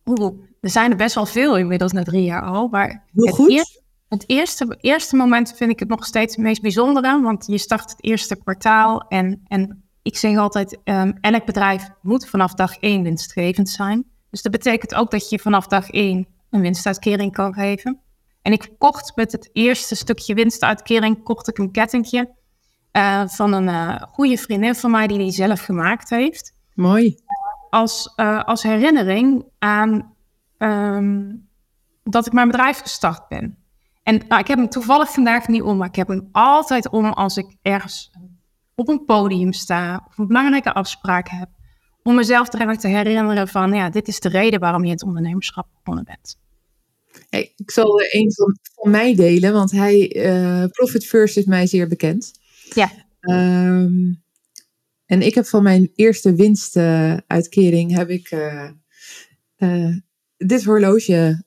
Oeh, 0.05 0.35
er 0.61 0.70
zijn 0.70 0.90
er 0.90 0.96
best 0.96 1.14
wel 1.14 1.27
veel 1.27 1.57
inmiddels 1.57 1.92
na 1.92 2.03
drie 2.03 2.25
jaar 2.25 2.42
al. 2.42 2.68
Maar 2.68 3.05
Heel 3.12 3.25
het 3.27 3.35
goed. 3.35 3.51
Eerste, 3.51 3.81
het 4.11 4.25
eerste, 4.27 4.77
eerste 4.81 5.16
moment 5.16 5.53
vind 5.57 5.70
ik 5.70 5.79
het 5.79 5.88
nog 5.88 6.05
steeds 6.05 6.37
het 6.37 6.44
meest 6.44 6.62
bijzondere, 6.62 7.20
want 7.23 7.46
je 7.46 7.59
start 7.59 7.90
het 7.90 8.05
eerste 8.05 8.37
kwartaal 8.37 9.01
en, 9.09 9.42
en 9.46 9.85
ik 10.03 10.16
zeg 10.16 10.37
altijd, 10.37 10.79
um, 10.85 11.18
elk 11.20 11.44
bedrijf 11.44 11.88
moet 12.03 12.29
vanaf 12.29 12.55
dag 12.55 12.77
één 12.79 13.03
winstgevend 13.03 13.68
zijn. 13.68 14.05
Dus 14.31 14.42
dat 14.42 14.53
betekent 14.53 14.94
ook 14.94 15.11
dat 15.11 15.29
je 15.29 15.38
vanaf 15.38 15.66
dag 15.66 15.90
één 15.90 16.27
een 16.51 16.61
winstuitkering 16.61 17.33
kan 17.33 17.55
geven. 17.55 18.01
En 18.42 18.53
ik 18.53 18.75
kocht 18.79 19.16
met 19.16 19.33
het 19.33 19.51
eerste 19.53 19.94
stukje 19.94 20.35
winstuitkering, 20.35 21.23
kocht 21.23 21.49
ik 21.49 21.59
een 21.59 21.73
kettingje 21.73 22.35
uh, 22.92 23.27
van 23.27 23.53
een 23.53 23.68
uh, 23.68 24.03
goede 24.03 24.37
vriendin 24.37 24.75
van 24.75 24.90
mij 24.90 25.07
die 25.07 25.18
die 25.18 25.31
zelf 25.31 25.61
gemaakt 25.61 26.11
heeft. 26.11 26.55
Mooi. 26.75 27.16
Als, 27.70 28.12
uh, 28.16 28.44
als 28.44 28.62
herinnering 28.62 29.44
aan 29.59 30.14
um, 30.59 31.49
dat 32.03 32.27
ik 32.27 32.33
mijn 32.33 32.51
bedrijf 32.51 32.79
gestart 32.79 33.29
ben. 33.29 33.60
En 34.03 34.21
nou, 34.29 34.41
ik 34.41 34.47
heb 34.47 34.59
hem 34.59 34.69
toevallig 34.69 35.13
vandaag 35.13 35.49
niet 35.49 35.63
om, 35.63 35.77
maar 35.77 35.89
ik 35.89 35.95
heb 35.95 36.09
hem 36.09 36.29
altijd 36.33 36.91
om 36.91 37.05
als 37.05 37.37
ik 37.37 37.57
ergens 37.63 38.11
op 38.75 38.89
een 38.89 39.05
podium 39.05 39.53
sta 39.53 40.07
of 40.09 40.19
een 40.19 40.27
belangrijke 40.27 40.73
afspraak 40.73 41.29
heb. 41.29 41.49
Om 42.03 42.15
mezelf 42.15 42.53
eraan 42.53 42.77
te 42.77 42.89
herinneren 42.89 43.49
van, 43.49 43.73
ja, 43.73 43.91
dit 43.91 44.09
is 44.09 44.21
de 44.21 44.29
reden 44.29 44.61
waarom 44.61 44.85
je 44.85 44.91
het 44.91 45.03
ondernemerschap 45.03 45.69
begonnen 45.75 46.05
bent. 46.05 46.39
Hey, 47.29 47.53
ik 47.57 47.71
zal 47.71 48.01
er 48.01 48.15
een 48.15 48.33
van, 48.33 48.59
van 48.75 48.91
mij 48.91 49.15
delen, 49.15 49.53
want 49.53 49.71
hij, 49.71 50.17
uh, 50.17 50.65
Profit 50.65 51.07
First 51.07 51.37
is 51.37 51.45
mij 51.45 51.67
zeer 51.67 51.89
bekend. 51.89 52.33
Ja. 52.75 52.91
Um, 53.21 54.23
en 55.07 55.23
ik 55.23 55.35
heb 55.35 55.47
van 55.47 55.63
mijn 55.63 55.91
eerste 55.95 56.35
winstuitkering 56.35 57.97
heb 57.97 58.09
ik 58.09 58.31
uh, 58.31 58.71
uh, 59.59 59.97
dit 60.37 60.65
horloge 60.65 61.45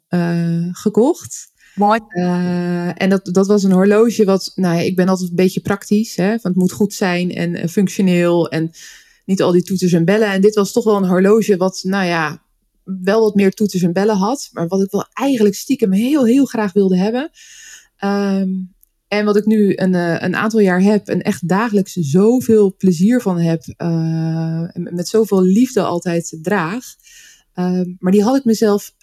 gekocht. 0.72 1.52
Mooi. 1.76 2.00
Uh, 2.10 3.02
en 3.02 3.10
dat, 3.10 3.26
dat 3.26 3.48
was 3.48 3.64
een 3.64 3.72
horloge 3.72 4.26
wat, 4.26 4.52
nou 4.56 4.76
ja, 4.76 4.82
ik 4.82 4.96
ben 4.96 5.08
altijd 5.08 5.30
een 5.30 5.36
beetje 5.36 5.62
praktisch. 5.62 6.16
Hè, 6.16 6.28
want 6.28 6.44
het 6.44 6.56
moet 6.56 6.72
goed 6.72 6.94
zijn 6.94 7.32
en 7.36 7.56
uh, 7.56 7.68
functioneel 7.68 8.50
en 8.50 8.72
niet 9.26 9.42
al 9.42 9.52
die 9.52 9.64
toeters 9.64 9.94
en 9.94 10.06
bellen. 10.06 10.32
En 10.32 10.42
dit 10.42 10.56
was 10.56 10.72
toch 10.72 10.84
wel 10.84 10.96
een 10.96 11.08
horloge 11.08 11.58
wat, 11.58 11.80
nou 11.84 12.06
ja, 12.06 12.44
wel 12.84 13.22
wat 13.22 13.36
meer 13.36 13.52
toeters 13.52 13.82
en 13.82 13.94
bellen 13.94 14.18
had. 14.18 14.50
Maar 14.52 14.68
wat 14.68 14.82
ik 14.82 14.92
wel 14.92 15.06
eigenlijk 15.14 15.56
stiekem 15.56 15.92
heel, 15.92 16.26
heel 16.26 16.46
graag 16.46 16.74
wilde 16.74 16.98
hebben. 16.98 17.30
Um, 18.04 18.72
en 19.08 19.26
wat 19.26 19.36
ik 19.36 19.46
nu 19.46 19.74
een, 19.76 19.94
uh, 19.94 20.22
een 20.22 20.36
aantal 20.36 20.60
jaar 20.60 20.82
heb 20.82 21.08
en 21.08 21.22
echt 21.22 21.48
dagelijks 21.48 21.94
zoveel 21.94 22.76
plezier 22.76 23.22
van 23.22 23.40
heb. 23.40 23.64
met 24.74 25.08
zoveel 25.08 25.42
liefde 25.42 25.82
altijd 25.82 26.38
draag. 26.42 26.84
maar 28.00 28.12
die 28.12 28.24
had 28.24 28.38
ik 28.38 28.46
mezelf 28.46 28.94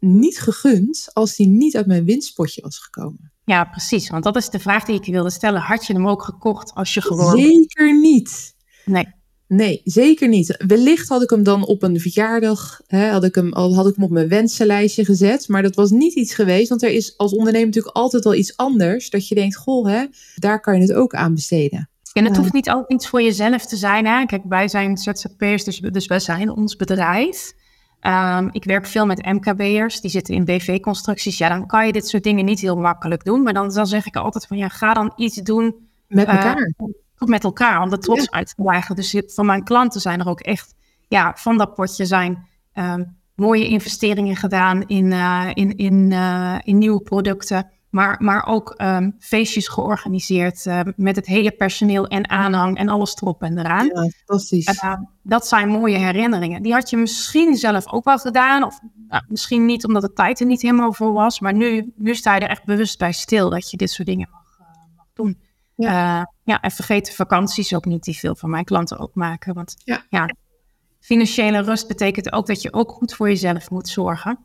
niet 0.00 0.38
gegund 0.40 1.10
als 1.12 1.36
die 1.36 1.48
niet 1.48 1.76
uit 1.76 1.86
mijn 1.86 2.04
winstpotje 2.04 2.62
was 2.62 2.78
gekomen. 2.78 3.32
Ja, 3.44 3.64
precies. 3.64 4.10
Want 4.10 4.24
dat 4.24 4.36
is 4.36 4.50
de 4.50 4.58
vraag 4.58 4.84
die 4.84 4.94
ik 4.94 5.04
je 5.04 5.12
wilde 5.12 5.30
stellen. 5.30 5.60
Had 5.60 5.86
je 5.86 5.92
hem 5.92 6.08
ook 6.08 6.22
gekocht 6.22 6.74
als 6.74 6.94
je 6.94 7.00
gewoon... 7.00 7.38
Zeker 7.38 7.98
niet. 8.00 8.54
Nee. 8.84 9.16
Nee, 9.46 9.80
zeker 9.84 10.28
niet. 10.28 10.64
Wellicht 10.66 11.08
had 11.08 11.22
ik 11.22 11.30
hem 11.30 11.42
dan 11.42 11.66
op 11.66 11.82
een 11.82 12.00
verjaardag, 12.00 12.80
hè, 12.86 13.10
had, 13.10 13.24
ik 13.24 13.34
hem, 13.34 13.52
al- 13.52 13.74
had 13.74 13.86
ik 13.86 13.94
hem 13.94 14.04
op 14.04 14.10
mijn 14.10 14.28
wensenlijstje 14.28 15.04
gezet. 15.04 15.48
Maar 15.48 15.62
dat 15.62 15.74
was 15.74 15.90
niet 15.90 16.14
iets 16.14 16.34
geweest, 16.34 16.68
want 16.68 16.82
er 16.82 16.90
is 16.90 17.16
als 17.16 17.32
ondernemer 17.32 17.66
natuurlijk 17.66 17.96
altijd 17.96 18.24
wel 18.24 18.34
iets 18.34 18.56
anders. 18.56 19.10
Dat 19.10 19.28
je 19.28 19.34
denkt, 19.34 19.56
goh, 19.56 19.86
hè, 19.86 20.04
daar 20.34 20.60
kan 20.60 20.74
je 20.74 20.80
het 20.80 20.92
ook 20.92 21.14
aan 21.14 21.34
besteden. 21.34 21.90
En 22.12 22.24
het 22.24 22.36
hoeft 22.36 22.52
niet 22.52 22.68
altijd 22.68 22.90
iets 22.92 23.08
voor 23.08 23.22
jezelf 23.22 23.66
te 23.66 23.76
zijn. 23.76 24.06
Hè? 24.06 24.26
Kijk, 24.26 24.42
wij 24.48 24.68
zijn 24.68 24.96
ZZP'ers, 24.96 25.64
dus, 25.64 25.78
dus 25.78 26.06
wij 26.06 26.20
zijn 26.20 26.50
ons 26.50 26.76
bedrijf. 26.76 27.52
Ehm, 28.00 28.48
ik 28.52 28.64
werk 28.64 28.86
veel 28.86 29.06
met 29.06 29.24
MKB'ers, 29.26 30.00
die 30.00 30.10
zitten 30.10 30.34
in 30.34 30.44
BV-constructies. 30.44 31.38
Ja, 31.38 31.48
dan 31.48 31.66
kan 31.66 31.86
je 31.86 31.92
dit 31.92 32.08
soort 32.08 32.22
dingen 32.22 32.44
niet 32.44 32.60
heel 32.60 32.76
makkelijk 32.76 33.24
doen. 33.24 33.42
Maar 33.42 33.52
dan, 33.52 33.72
dan 33.72 33.86
zeg 33.86 34.06
ik 34.06 34.16
altijd 34.16 34.46
van, 34.46 34.56
ja, 34.56 34.68
ga 34.68 34.94
dan 34.94 35.12
iets 35.16 35.36
doen 35.36 35.74
Met 36.08 36.26
Eh, 36.26 36.34
elkaar. 36.34 36.72
ook 37.18 37.28
met 37.28 37.44
elkaar, 37.44 37.82
om 37.82 37.92
er 37.92 37.98
trots 37.98 38.30
uit 38.30 38.46
te 38.48 38.62
dragen. 38.62 38.96
Dus 38.96 39.22
van 39.26 39.46
mijn 39.46 39.64
klanten 39.64 40.00
zijn 40.00 40.20
er 40.20 40.28
ook 40.28 40.40
echt, 40.40 40.74
ja, 41.08 41.32
van 41.36 41.58
dat 41.58 41.74
potje 41.74 42.06
zijn 42.06 42.46
ehm, 42.72 43.04
mooie 43.34 43.68
investeringen 43.68 44.36
gedaan 44.36 44.86
in, 44.86 45.12
eh, 45.12 45.50
in, 45.54 45.76
in, 45.76 46.12
eh, 46.12 46.58
in 46.62 46.78
nieuwe 46.78 47.00
producten. 47.00 47.70
Maar, 47.90 48.16
maar 48.22 48.46
ook 48.46 48.70
ehm, 48.76 49.10
feestjes 49.18 49.68
georganiseerd 49.68 50.66
eh, 50.66 50.80
met 50.96 51.16
het 51.16 51.26
hele 51.26 51.50
personeel 51.50 52.06
en 52.06 52.30
aanhang 52.30 52.76
en 52.78 52.88
alles 52.88 53.16
erop 53.16 53.42
en 53.42 53.58
eraan. 53.58 53.86
ja, 53.86 54.10
fantastisch. 54.26 54.66
Uh, 54.84 54.94
dat 55.22 55.46
zijn 55.46 55.68
mooie 55.68 55.96
herinneringen. 55.98 56.62
Die 56.62 56.72
had 56.72 56.90
je 56.90 56.96
misschien 56.96 57.56
zelf 57.56 57.92
ook 57.92 58.04
wel 58.04 58.18
gedaan. 58.18 58.62
Of 58.64 58.80
nou, 59.08 59.22
misschien 59.28 59.64
niet 59.66 59.84
omdat 59.86 60.02
de 60.02 60.12
tijd 60.12 60.40
er 60.40 60.46
niet 60.46 60.62
helemaal 60.62 60.92
voor 60.92 61.12
was. 61.12 61.40
Maar 61.40 61.54
nu, 61.54 61.92
nu 61.96 62.14
sta 62.14 62.34
je 62.34 62.40
er 62.40 62.48
echt 62.48 62.64
bewust 62.64 62.98
bij 62.98 63.12
stil 63.12 63.50
dat 63.50 63.70
je 63.70 63.76
dit 63.76 63.90
soort 63.90 64.08
dingen 64.08 64.28
mag, 64.30 64.58
eh, 64.60 64.96
mag 64.96 65.06
doen. 65.14 65.38
Ja. 65.74 66.32
ja, 66.44 66.60
en 66.60 66.70
vergeet 66.70 67.06
de 67.06 67.12
vakanties 67.12 67.74
ook 67.74 67.84
niet, 67.84 68.02
die 68.02 68.18
veel 68.18 68.36
van 68.36 68.50
mijn 68.50 68.64
klanten 68.64 68.98
ook 68.98 69.14
maken. 69.14 69.54
Want 69.54 69.74
Ja. 70.10 70.28
financiële 71.00 71.60
rust 71.62 71.88
betekent 71.88 72.32
ook 72.32 72.46
dat 72.46 72.62
je 72.62 72.72
ook 72.72 72.90
goed 72.90 73.14
voor 73.14 73.28
jezelf 73.28 73.70
moet 73.70 73.88
zorgen. 73.88 74.38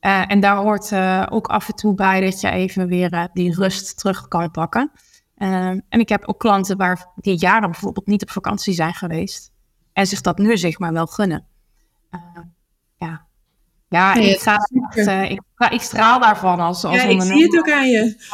Uh, 0.00 0.30
en 0.30 0.40
daar 0.40 0.56
hoort 0.56 0.90
uh, 0.90 1.26
ook 1.28 1.46
af 1.46 1.68
en 1.68 1.74
toe 1.74 1.94
bij 1.94 2.20
dat 2.20 2.40
je 2.40 2.50
even 2.50 2.86
weer 2.86 3.12
uh, 3.12 3.24
die 3.32 3.54
rust 3.54 3.98
terug 3.98 4.28
kan 4.28 4.50
pakken. 4.50 4.90
En 5.36 5.84
ik 5.88 6.08
heb 6.08 6.24
ook 6.24 6.38
klanten 6.38 6.76
waar 6.76 7.06
die 7.16 7.38
jaren 7.38 7.70
bijvoorbeeld 7.70 8.06
niet 8.06 8.22
op 8.22 8.30
vakantie 8.30 8.74
zijn 8.74 8.94
geweest. 8.94 9.52
En 9.92 10.06
zich 10.06 10.20
dat 10.20 10.38
nu 10.38 10.56
zeg 10.56 10.78
maar 10.78 10.92
wel 10.92 11.06
gunnen. 11.06 11.46
Ja. 12.98 13.26
Ja, 13.88 14.14
Nee, 14.14 14.30
ik, 14.30 14.40
ga 14.40 14.58
ik, 15.28 15.72
ik, 15.72 15.80
straal 15.80 16.20
daarvan 16.20 16.60
als, 16.60 16.84
als 16.84 16.94
ja, 16.94 17.02
ik 17.02 17.10
ondernemer. 17.10 17.42
zie 17.42 17.46
het 17.46 17.58
ook 17.58 17.74
aan 17.74 17.88
je. 17.88 18.24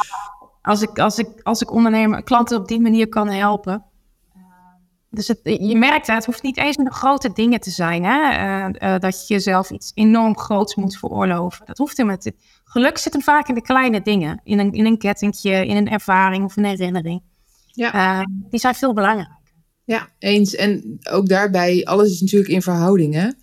Als 0.61 0.81
ik, 0.81 0.99
als 0.99 1.17
ik, 1.17 1.27
als 1.43 1.61
ik 1.61 1.71
ondernemer, 1.71 2.23
klanten 2.23 2.57
op 2.57 2.67
die 2.67 2.81
manier 2.81 3.09
kan 3.09 3.29
helpen. 3.29 3.85
Dus 5.15 5.27
het, 5.27 5.39
je 5.43 5.77
merkt, 5.77 6.07
het 6.07 6.25
hoeft 6.25 6.43
niet 6.43 6.57
eens 6.57 6.77
met 6.77 6.93
grote 6.93 7.33
dingen 7.33 7.59
te 7.59 7.69
zijn. 7.69 8.03
Hè? 8.03 8.19
Uh, 8.19 8.93
uh, 8.93 8.99
dat 8.99 9.27
je 9.27 9.33
jezelf 9.33 9.71
iets 9.71 9.91
enorm 9.93 10.37
groots 10.37 10.75
moet 10.75 10.97
veroorloven. 10.97 11.65
Dat 11.65 11.77
hoeft 11.77 11.97
helemaal 11.97 12.17
niet. 12.23 12.35
Geluk 12.63 12.97
zit 12.97 13.13
hem 13.13 13.21
vaak 13.21 13.47
in 13.47 13.55
de 13.55 13.61
kleine 13.61 14.01
dingen. 14.01 14.41
In 14.43 14.59
een, 14.59 14.71
in 14.71 14.85
een 14.85 14.97
kettingje, 14.97 15.65
in 15.65 15.75
een 15.75 15.89
ervaring 15.89 16.43
of 16.43 16.57
een 16.57 16.65
herinnering. 16.65 17.21
Ja. 17.65 18.19
Uh, 18.19 18.25
die 18.49 18.59
zijn 18.59 18.75
veel 18.75 18.93
belangrijker. 18.93 19.39
Ja, 19.83 20.09
eens. 20.19 20.55
En 20.55 20.99
ook 21.09 21.27
daarbij, 21.27 21.85
alles 21.85 22.11
is 22.11 22.21
natuurlijk 22.21 22.51
in 22.51 22.61
verhoudingen. 22.61 23.37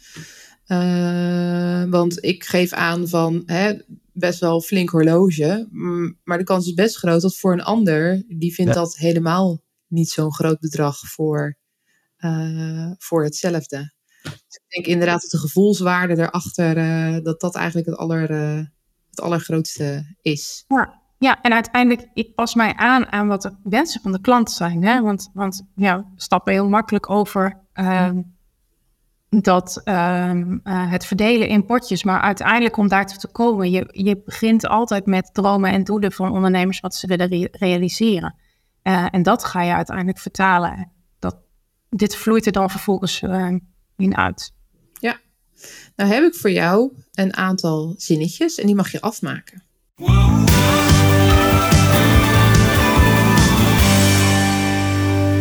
Uh, 0.67 1.85
want 1.91 2.25
ik 2.25 2.45
geef 2.45 2.73
aan 2.73 3.09
van 3.09 3.43
hè, 3.47 3.75
best 4.13 4.41
wel 4.41 4.61
flink 4.61 4.91
horloge. 4.91 5.69
Maar 6.25 6.39
de 6.39 6.45
kans 6.45 6.67
is 6.67 6.75
best 6.75 6.97
groot 6.97 7.23
dat 7.23 7.37
voor 7.37 7.53
een 7.53 7.63
ander, 7.63 8.23
die 8.29 8.55
vindt 8.55 8.75
ja. 8.75 8.81
dat 8.81 8.97
helemaal 8.97 9.61
niet 9.87 10.11
zo'n 10.11 10.33
groot 10.33 10.61
bedrag 10.61 10.99
voor, 10.99 11.57
uh, 12.21 12.91
voor 12.99 13.25
hetzelfde. 13.25 13.93
Dus 14.23 14.61
ik 14.63 14.65
denk 14.69 14.87
inderdaad 14.87 15.21
dat 15.21 15.31
de 15.31 15.39
gevoelswaarde 15.39 16.19
erachter, 16.19 16.77
uh, 16.77 17.25
dat 17.25 17.41
dat 17.41 17.55
eigenlijk 17.55 17.87
het, 17.87 17.97
aller, 17.97 18.29
het 19.11 19.21
allergrootste 19.21 20.17
is. 20.21 20.65
Ja. 20.69 20.99
Ja, 21.19 21.43
en 21.43 21.53
uiteindelijk, 21.53 22.09
ik 22.15 22.35
pas 22.35 22.55
mij 22.55 22.75
aan 22.77 23.13
aan 23.13 23.27
wat 23.27 23.43
de 23.43 23.57
wensen 23.63 24.01
van 24.01 24.13
de 24.13 24.21
klant 24.21 24.51
zijn. 24.51 24.85
Hè? 24.85 25.01
Want, 25.01 25.31
want 25.33 25.67
ja, 25.75 25.97
we 25.97 26.05
stappen 26.17 26.53
heel 26.53 26.69
makkelijk 26.69 27.11
over 27.11 27.61
um, 27.75 28.37
dat 29.29 29.81
uh, 29.85 30.33
het 30.65 31.07
verdelen 31.07 31.49
in 31.49 31.65
potjes. 31.65 32.05
Maar 32.05 32.21
uiteindelijk 32.21 32.77
om 32.77 32.89
daar 32.89 33.07
te 33.07 33.29
komen, 33.29 33.71
je, 33.71 33.89
je 33.93 34.23
begint 34.25 34.67
altijd 34.67 35.07
met 35.07 35.35
dromen 35.35 35.71
en 35.71 35.85
doelen 35.85 36.13
van 36.13 36.33
ondernemers 36.33 36.81
wat 36.81 36.95
ze 36.95 37.07
willen 37.07 37.29
re 37.29 37.49
realiseren. 37.53 38.35
En 38.83 39.23
dat 39.23 39.45
ga 39.45 39.63
je 39.63 39.73
uiteindelijk 39.73 40.19
vertalen. 40.19 40.93
Dit 41.91 42.17
vloeit 42.17 42.47
er 42.47 42.53
dan 42.53 42.71
vervolgens 42.71 43.23
uh, 43.23 43.57
in 43.97 44.17
uit. 44.17 44.53
Ja, 45.01 45.21
nou 45.97 46.11
heb 46.11 46.25
ik 46.25 46.35
voor 46.35 46.51
jou 46.51 46.93
een 47.13 47.37
aantal 47.37 47.95
zinnetjes 47.97 48.59
en 48.59 48.67
die 48.67 48.75
mag 48.75 48.93
je 48.93 49.01
afmaken. 49.01 49.63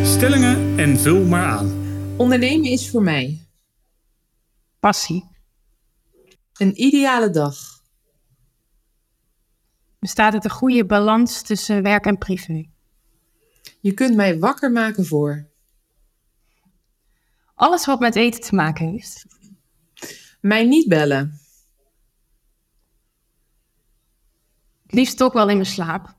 Stellingen 0.04 0.80
en 0.80 1.00
vul 1.00 1.26
maar 1.26 1.46
aan. 1.46 1.88
Ondernemen 2.18 2.70
is 2.70 2.90
voor 2.90 3.04
mij 3.04 3.50
passie. 4.80 5.28
Een 6.58 6.82
ideale 6.82 7.30
dag. 7.30 7.58
Bestaat 10.00 10.34
uit 10.34 10.44
een 10.44 10.50
goede 10.50 10.86
balans 10.86 11.42
tussen 11.42 11.84
werk 11.84 12.06
en 12.06 12.18
privé. 12.18 12.70
Je 13.80 13.94
kunt 13.94 14.16
mij 14.16 14.40
wakker 14.40 14.72
maken 14.72 15.06
voor. 15.06 15.49
Alles 17.60 17.86
wat 17.86 18.00
met 18.00 18.16
eten 18.16 18.42
te 18.42 18.56
maken 18.56 18.90
heeft. 18.90 19.26
Mij 20.42 20.66
niet 20.66 20.88
bellen. 20.88 21.40
Het 24.82 24.94
liefst 24.94 25.24
ook 25.24 25.34
wel 25.34 25.50
in 25.50 25.56
mijn 25.56 25.68
slaap. 25.68 26.16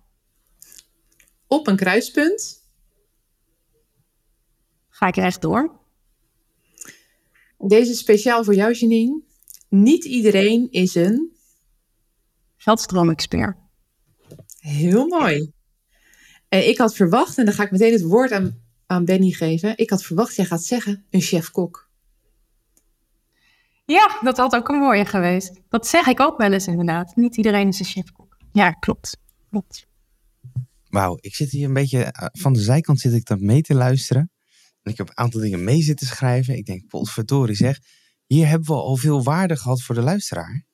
Op 1.47 1.67
een 1.67 1.77
kruispunt. 1.77 2.69
Ga 4.89 5.07
ik 5.07 5.15
rechtdoor. 5.15 5.81
Deze 7.59 7.91
is 7.91 7.99
speciaal 7.99 8.45
voor 8.45 8.55
jou, 8.55 8.73
Janine. 8.73 9.23
Niet 9.69 10.05
iedereen 10.05 10.71
is 10.71 10.95
een... 10.95 11.37
Geldstroomexpert. 12.57 13.57
Heel 14.59 15.07
mooi. 15.07 15.53
En 16.49 16.69
ik 16.69 16.79
had 16.79 16.95
verwacht, 16.95 17.39
en 17.39 17.45
dan 17.45 17.55
ga 17.55 17.63
ik 17.63 17.71
meteen 17.71 17.93
het 17.93 18.03
woord 18.03 18.33
aan, 18.33 18.70
aan 18.91 19.05
Benny 19.05 19.31
geven. 19.31 19.79
Ik 19.79 19.91
had 19.91 20.03
verwacht, 20.03 20.37
jij 20.37 20.45
gaat 20.45 20.65
zeggen, 20.65 21.05
een 21.11 21.21
chef-kok. 21.21 21.89
Ja, 23.85 24.19
dat 24.23 24.37
had 24.37 24.55
ook 24.55 24.69
een 24.69 24.79
mooie 24.79 25.05
geweest. 25.05 25.61
Dat 25.69 25.87
zeg 25.87 26.07
ik 26.07 26.21
ook 26.21 26.39
wel 26.39 26.53
eens 26.53 26.67
inderdaad. 26.67 27.17
Niet 27.17 27.37
iedereen 27.37 27.69
is 27.69 27.79
een 27.79 27.85
chef-kok. 27.85 28.37
Ja, 28.53 28.71
klopt. 28.71 29.17
klopt. 29.51 29.87
Wauw, 30.89 31.19
ik 31.21 31.35
zit 31.35 31.51
hier 31.51 31.67
een 31.67 31.73
beetje... 31.73 32.05
eh, 32.05 32.27
Van 32.33 32.53
de 32.53 32.61
zijkant 32.61 33.01
zit 33.01 33.13
ik 33.13 33.25
dat 33.25 33.41
mee 33.41 33.63
te 33.63 33.75
luisteren. 33.75 34.31
En 34.83 34.93
ik 34.93 34.99
heb 34.99 35.09
een 35.09 35.19
aantal 35.19 35.41
dingen 35.41 35.65
mee 35.65 35.83
zitten 35.83 36.07
schrijven. 36.07 36.57
Ik 36.57 36.67
denk, 36.67 36.87
potverdorie 36.87 37.57
zeg. 37.57 37.79
Hier 38.27 38.47
hebben 38.47 38.69
we 38.69 38.75
al 38.75 38.97
veel 38.97 39.23
waarde 39.23 39.57
gehad 39.57 39.83
voor 39.83 39.95
de 39.95 40.03
luisteraar. 40.03 40.65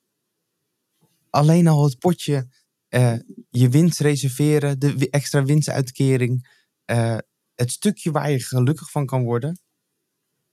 Alleen 1.30 1.66
al 1.66 1.84
het 1.84 1.98
potje 1.98 2.48
uh, 2.90 3.14
je 3.50 3.68
winst 3.68 4.00
reserveren, 4.00 4.78
de 4.78 5.10
extra 5.10 5.44
winstuitkering. 5.44 6.48
Uh, 6.90 7.18
het 7.56 7.70
stukje 7.70 8.10
waar 8.10 8.30
je 8.30 8.40
gelukkig 8.40 8.90
van 8.90 9.06
kan 9.06 9.22
worden. 9.22 9.60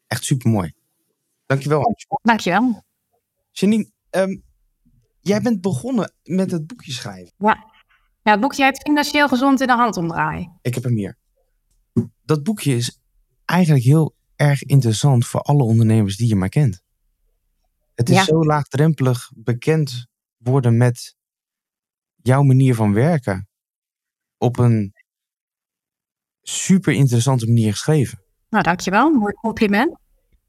Echt 0.08 0.24
super 0.24 0.50
mooi. 0.50 0.74
Dankjewel, 1.46 1.82
Hans. 1.82 2.06
Dankjewel. 2.22 2.84
Janine, 3.52 3.92
um, 4.10 4.44
jij 5.20 5.42
bent 5.42 5.62
begonnen 5.62 6.14
met 6.24 6.52
het 6.52 6.68
boekje 6.68 6.92
schrijven. 6.92 7.34
Ja. 7.38 7.72
ja, 8.24 8.32
het 8.32 8.40
boekje 8.40 8.64
heet 8.64 8.82
Financieel 8.82 9.28
Gezond 9.28 9.62
in 9.62 9.68
de 9.68 9.74
Hand 9.74 9.98
omdraaien. 9.98 10.60
Ik 10.62 10.74
heb 10.74 10.84
hem 10.84 10.96
hier. 10.96 11.18
Dat 12.24 12.44
boekje 12.44 12.76
is 12.76 13.00
eigenlijk 13.46 13.84
heel 13.84 14.16
erg 14.36 14.64
interessant 14.64 15.26
voor 15.26 15.42
alle 15.42 15.64
ondernemers 15.64 16.18
die 16.18 16.28
je 16.28 16.36
maar 16.36 16.50
kent. 16.50 16.82
Het 17.96 18.10
is 18.10 18.16
ja. 18.16 18.24
zo 18.24 18.44
laagdrempelig 18.44 19.32
bekend 19.36 20.08
worden 20.38 20.78
met 20.78 21.16
jouw 22.16 22.44
manier 22.44 22.76
van 22.76 22.94
werken. 22.94 23.48
Op 24.38 24.58
een 24.58 24.94
super 26.44 26.94
interessante 26.94 27.46
manier 27.46 27.72
geschreven. 27.72 28.22
Nou, 28.50 28.64
dankjewel. 28.64 29.10
Mooi 29.10 29.34
compliment. 29.34 29.98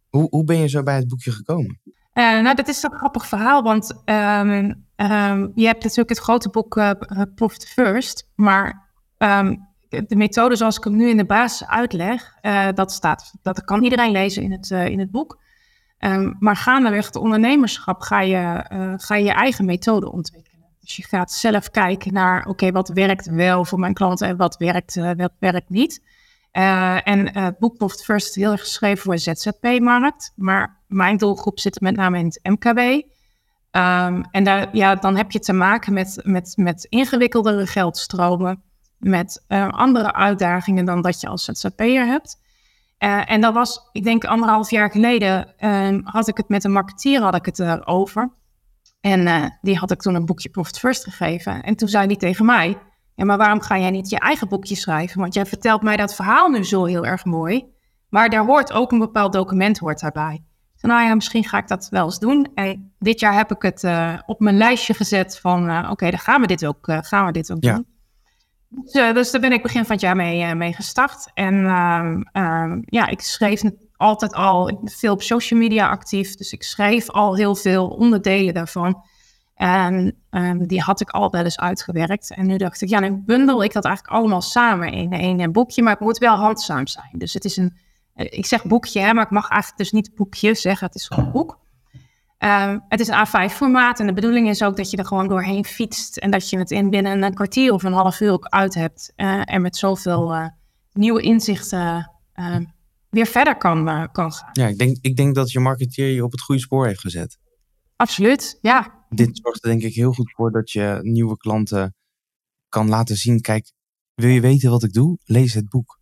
Hoe, 0.08 0.26
hoe 0.30 0.44
ben 0.44 0.56
je 0.56 0.68
zo 0.68 0.82
bij 0.82 0.96
het 0.96 1.08
boekje 1.08 1.30
gekomen? 1.30 1.80
Uh, 1.84 2.40
nou, 2.40 2.54
dat 2.54 2.68
is 2.68 2.82
een 2.82 2.92
grappig 2.92 3.26
verhaal, 3.26 3.62
want 3.62 4.02
um, 4.04 4.86
um, 4.96 5.52
je 5.54 5.66
hebt 5.66 5.82
natuurlijk 5.82 6.08
het 6.08 6.18
grote 6.18 6.48
boek 6.48 6.76
uh, 6.76 6.90
Profit 7.34 7.68
First, 7.68 8.28
maar 8.34 8.90
um, 9.18 9.68
de 9.88 10.16
methode 10.16 10.56
zoals 10.56 10.76
ik 10.76 10.84
hem 10.84 10.96
nu 10.96 11.08
in 11.08 11.16
de 11.16 11.24
basis 11.24 11.66
uitleg, 11.66 12.36
uh, 12.42 12.68
dat 12.74 12.92
staat, 12.92 13.34
dat 13.42 13.64
kan 13.64 13.82
iedereen 13.82 14.10
lezen 14.10 14.42
in 14.42 14.52
het, 14.52 14.70
in 14.70 14.98
het 14.98 15.10
boek. 15.10 15.42
Maar 16.38 16.56
gaandeweg 16.56 17.06
het 17.06 17.16
ondernemerschap 17.16 18.00
ga 18.00 18.20
je, 18.20 18.64
ga 18.96 19.14
je 19.14 19.24
je 19.24 19.32
eigen 19.32 19.64
methode 19.64 20.12
ontwikkelen. 20.12 20.53
Dus 20.84 20.96
je 20.96 21.04
gaat 21.04 21.32
zelf 21.32 21.70
kijken 21.70 22.12
naar, 22.12 22.46
oké, 22.46 22.72
wat 22.72 22.88
werkt 22.88 23.26
wel 23.26 23.64
voor 23.64 23.78
mijn 23.78 23.94
klanten 23.94 24.28
en 24.28 24.36
wat 24.36 24.56
werkt, 24.56 24.96
uh, 24.96 25.10
wat 25.16 25.32
werkt 25.38 25.68
niet. 25.68 26.02
Uh, 26.52 27.08
en 27.08 27.38
het 27.38 27.58
boek 27.58 27.78
wordt 27.78 28.04
first 28.04 28.34
heel 28.34 28.52
erg 28.52 28.60
geschreven 28.60 29.02
voor 29.02 29.14
de 29.14 29.20
ZZP-markt. 29.20 30.32
Maar 30.36 30.80
mijn 30.86 31.16
doelgroep 31.16 31.58
zit 31.58 31.80
met 31.80 31.96
name 31.96 32.18
in 32.18 32.24
het 32.24 32.40
MKB. 32.42 32.78
Um, 32.78 34.24
en 34.30 34.44
daar, 34.44 34.76
ja, 34.76 34.94
dan 34.94 35.16
heb 35.16 35.30
je 35.30 35.38
te 35.38 35.52
maken 35.52 35.92
met, 35.92 36.20
met, 36.22 36.52
met 36.56 36.84
ingewikkeldere 36.84 37.66
geldstromen. 37.66 38.62
Met 38.98 39.44
uh, 39.48 39.68
andere 39.68 40.12
uitdagingen 40.12 40.84
dan 40.84 41.02
dat 41.02 41.20
je 41.20 41.26
als 41.26 41.44
ZZP'er 41.44 42.06
hebt. 42.06 42.40
Uh, 42.98 43.30
en 43.30 43.40
dat 43.40 43.54
was, 43.54 43.88
ik 43.92 44.04
denk 44.04 44.24
anderhalf 44.24 44.70
jaar 44.70 44.90
geleden, 44.90 45.54
uh, 45.58 45.98
had 46.02 46.28
ik 46.28 46.36
het 46.36 46.48
met 46.48 46.64
een 46.64 46.72
marketeer 46.72 47.22
had 47.22 47.34
ik 47.34 47.46
het 47.46 47.58
erover. 47.58 48.32
En 49.04 49.20
uh, 49.20 49.44
die 49.60 49.76
had 49.76 49.90
ik 49.90 50.00
toen 50.00 50.14
een 50.14 50.24
boekje 50.24 50.48
Profit 50.48 50.78
First 50.78 51.04
gegeven. 51.04 51.62
En 51.62 51.76
toen 51.76 51.88
zei 51.88 52.06
hij 52.06 52.16
tegen 52.16 52.44
mij, 52.44 52.78
ja, 53.14 53.24
maar 53.24 53.36
waarom 53.36 53.60
ga 53.60 53.78
jij 53.78 53.90
niet 53.90 54.10
je 54.10 54.18
eigen 54.18 54.48
boekje 54.48 54.74
schrijven? 54.74 55.20
Want 55.20 55.34
jij 55.34 55.46
vertelt 55.46 55.82
mij 55.82 55.96
dat 55.96 56.14
verhaal 56.14 56.48
nu 56.48 56.64
zo 56.64 56.84
heel 56.84 57.06
erg 57.06 57.24
mooi. 57.24 57.64
Maar 58.08 58.28
daar 58.28 58.44
hoort 58.44 58.72
ook 58.72 58.92
een 58.92 58.98
bepaald 58.98 59.32
document 59.32 59.78
hoort 59.78 60.00
daarbij. 60.00 60.44
Dus 60.72 60.82
nou 60.82 61.02
ja, 61.02 61.14
misschien 61.14 61.44
ga 61.44 61.58
ik 61.58 61.68
dat 61.68 61.88
wel 61.90 62.04
eens 62.04 62.18
doen. 62.18 62.48
En 62.54 62.94
dit 62.98 63.20
jaar 63.20 63.34
heb 63.34 63.50
ik 63.50 63.62
het 63.62 63.82
uh, 63.82 64.18
op 64.26 64.40
mijn 64.40 64.56
lijstje 64.56 64.94
gezet 64.94 65.38
van, 65.38 65.70
uh, 65.70 65.78
oké, 65.82 65.90
okay, 65.90 66.10
dan 66.10 66.20
gaan 66.20 66.40
we 66.40 66.46
dit 66.46 66.66
ook, 66.66 66.78
gaan 67.00 67.26
we 67.26 67.32
dit 67.32 67.52
ook 67.52 67.64
Ja. 67.64 67.74
doen. 67.74 67.86
Dus, 68.68 68.92
dus 68.92 69.30
daar 69.30 69.40
ben 69.40 69.52
ik 69.52 69.62
begin 69.62 69.84
van 69.84 69.92
het 69.92 70.00
jaar 70.00 70.16
mee, 70.16 70.54
mee 70.54 70.72
gestart. 70.72 71.30
En 71.34 71.54
uh, 71.54 72.76
ja, 72.80 73.06
ik 73.06 73.20
schreef 73.20 73.62
altijd 74.04 74.34
al 74.34 74.80
veel 74.84 75.12
op 75.12 75.22
social 75.22 75.60
media 75.60 75.88
actief. 75.88 76.34
Dus 76.34 76.52
ik 76.52 76.62
schreef 76.62 77.10
al 77.10 77.36
heel 77.36 77.54
veel 77.54 77.88
onderdelen 77.88 78.54
daarvan. 78.54 79.02
En 79.54 80.16
um, 80.30 80.66
die 80.66 80.80
had 80.80 81.00
ik 81.00 81.10
al 81.10 81.30
wel 81.30 81.44
eens 81.44 81.58
uitgewerkt. 81.58 82.34
En 82.34 82.46
nu 82.46 82.56
dacht 82.56 82.80
ik, 82.80 82.88
ja, 82.88 83.00
nu 83.00 83.12
bundel 83.12 83.64
ik 83.64 83.72
dat 83.72 83.84
eigenlijk 83.84 84.16
allemaal 84.16 84.42
samen 84.42 84.92
in 84.92 85.12
één 85.12 85.52
boekje. 85.52 85.82
Maar 85.82 85.92
het 85.92 86.00
moet 86.00 86.18
wel 86.18 86.36
handzaam 86.36 86.86
zijn. 86.86 87.10
Dus 87.12 87.34
het 87.34 87.44
is 87.44 87.56
een, 87.56 87.76
ik 88.14 88.46
zeg 88.46 88.64
boekje, 88.64 89.14
maar 89.14 89.24
ik 89.24 89.30
mag 89.30 89.48
eigenlijk 89.48 89.82
dus 89.82 89.92
niet 89.92 90.14
boekje 90.14 90.54
zeggen. 90.54 90.86
Het 90.86 90.96
is 90.96 91.06
gewoon 91.06 91.24
een 91.24 91.32
boek. 91.32 91.58
Um, 92.38 92.84
het 92.88 93.00
is 93.00 93.08
een 93.08 93.26
A5-formaat 93.26 94.00
en 94.00 94.06
de 94.06 94.12
bedoeling 94.12 94.48
is 94.48 94.62
ook 94.62 94.76
dat 94.76 94.90
je 94.90 94.96
er 94.96 95.06
gewoon 95.06 95.28
doorheen 95.28 95.64
fietst 95.64 96.16
en 96.16 96.30
dat 96.30 96.50
je 96.50 96.58
het 96.58 96.70
in 96.70 96.90
binnen 96.90 97.22
een 97.22 97.34
kwartier 97.34 97.72
of 97.72 97.82
een 97.82 97.92
half 97.92 98.20
uur 98.20 98.32
ook 98.32 98.46
uit 98.48 98.74
hebt 98.74 99.12
uh, 99.16 99.40
en 99.44 99.62
met 99.62 99.76
zoveel 99.76 100.34
uh, 100.34 100.46
nieuwe 100.92 101.22
inzichten 101.22 102.10
uh, 102.34 102.56
weer 103.14 103.26
verder 103.26 103.56
kan, 103.56 104.08
kan 104.12 104.32
gaan. 104.32 104.48
Ja, 104.52 104.66
ik 104.68 104.78
denk, 104.78 104.96
ik 105.00 105.16
denk 105.16 105.34
dat 105.34 105.50
je 105.50 105.60
marketeer 105.60 106.08
je 106.14 106.24
op 106.24 106.32
het 106.32 106.40
goede 106.40 106.60
spoor 106.60 106.86
heeft 106.86 107.00
gezet. 107.00 107.38
Absoluut, 107.96 108.58
ja. 108.60 109.04
Dit 109.08 109.38
zorgt 109.42 109.64
er 109.64 109.70
denk 109.70 109.82
ik 109.82 109.94
heel 109.94 110.12
goed 110.12 110.32
voor 110.32 110.50
dat 110.50 110.70
je 110.70 110.98
nieuwe 111.02 111.36
klanten 111.36 111.94
kan 112.68 112.88
laten 112.88 113.16
zien, 113.16 113.40
kijk, 113.40 113.72
wil 114.14 114.28
je 114.28 114.40
weten 114.40 114.70
wat 114.70 114.82
ik 114.82 114.92
doe? 114.92 115.18
Lees 115.24 115.54
het 115.54 115.68
boek. 115.68 115.98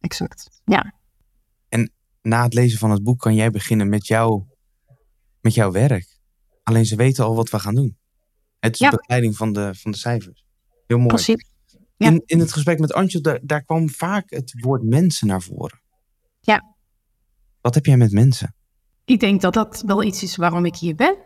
Exact, 0.00 0.60
ja. 0.64 0.94
En 1.68 1.92
na 2.22 2.42
het 2.42 2.54
lezen 2.54 2.78
van 2.78 2.90
het 2.90 3.02
boek 3.02 3.18
kan 3.18 3.34
jij 3.34 3.50
beginnen 3.50 3.88
met 3.88 4.06
jouw 4.06 4.46
met 5.40 5.54
jouw 5.54 5.70
werk. 5.70 6.18
Alleen 6.62 6.86
ze 6.86 6.96
weten 6.96 7.24
al 7.24 7.34
wat 7.34 7.50
we 7.50 7.58
gaan 7.58 7.74
doen. 7.74 7.98
Het 8.58 8.72
is 8.72 8.78
Ja. 8.78 8.90
de 8.90 8.96
begeleiding 8.96 9.36
van 9.36 9.52
de, 9.52 9.74
van 9.74 9.90
de 9.90 9.96
cijfers. 9.96 10.44
Heel 10.86 10.96
mooi. 10.96 11.08
Precies. 11.08 11.50
Ja. 11.96 12.10
In, 12.10 12.22
in 12.26 12.38
het 12.38 12.52
gesprek 12.52 12.78
met 12.78 12.92
Antje, 12.92 13.20
daar, 13.20 13.40
daar 13.42 13.64
kwam 13.64 13.88
vaak 13.88 14.30
het 14.30 14.60
woord 14.60 14.82
mensen 14.82 15.26
naar 15.26 15.42
voren. 15.42 15.80
Ja. 16.48 16.74
Wat 17.60 17.74
heb 17.74 17.86
jij 17.86 17.96
met 17.96 18.12
mensen? 18.12 18.54
Ik 19.04 19.20
denk 19.20 19.40
dat 19.40 19.54
dat 19.54 19.82
wel 19.86 20.02
iets 20.02 20.22
is 20.22 20.36
waarom 20.36 20.64
ik 20.64 20.76
hier 20.76 20.94
ben. 20.94 21.16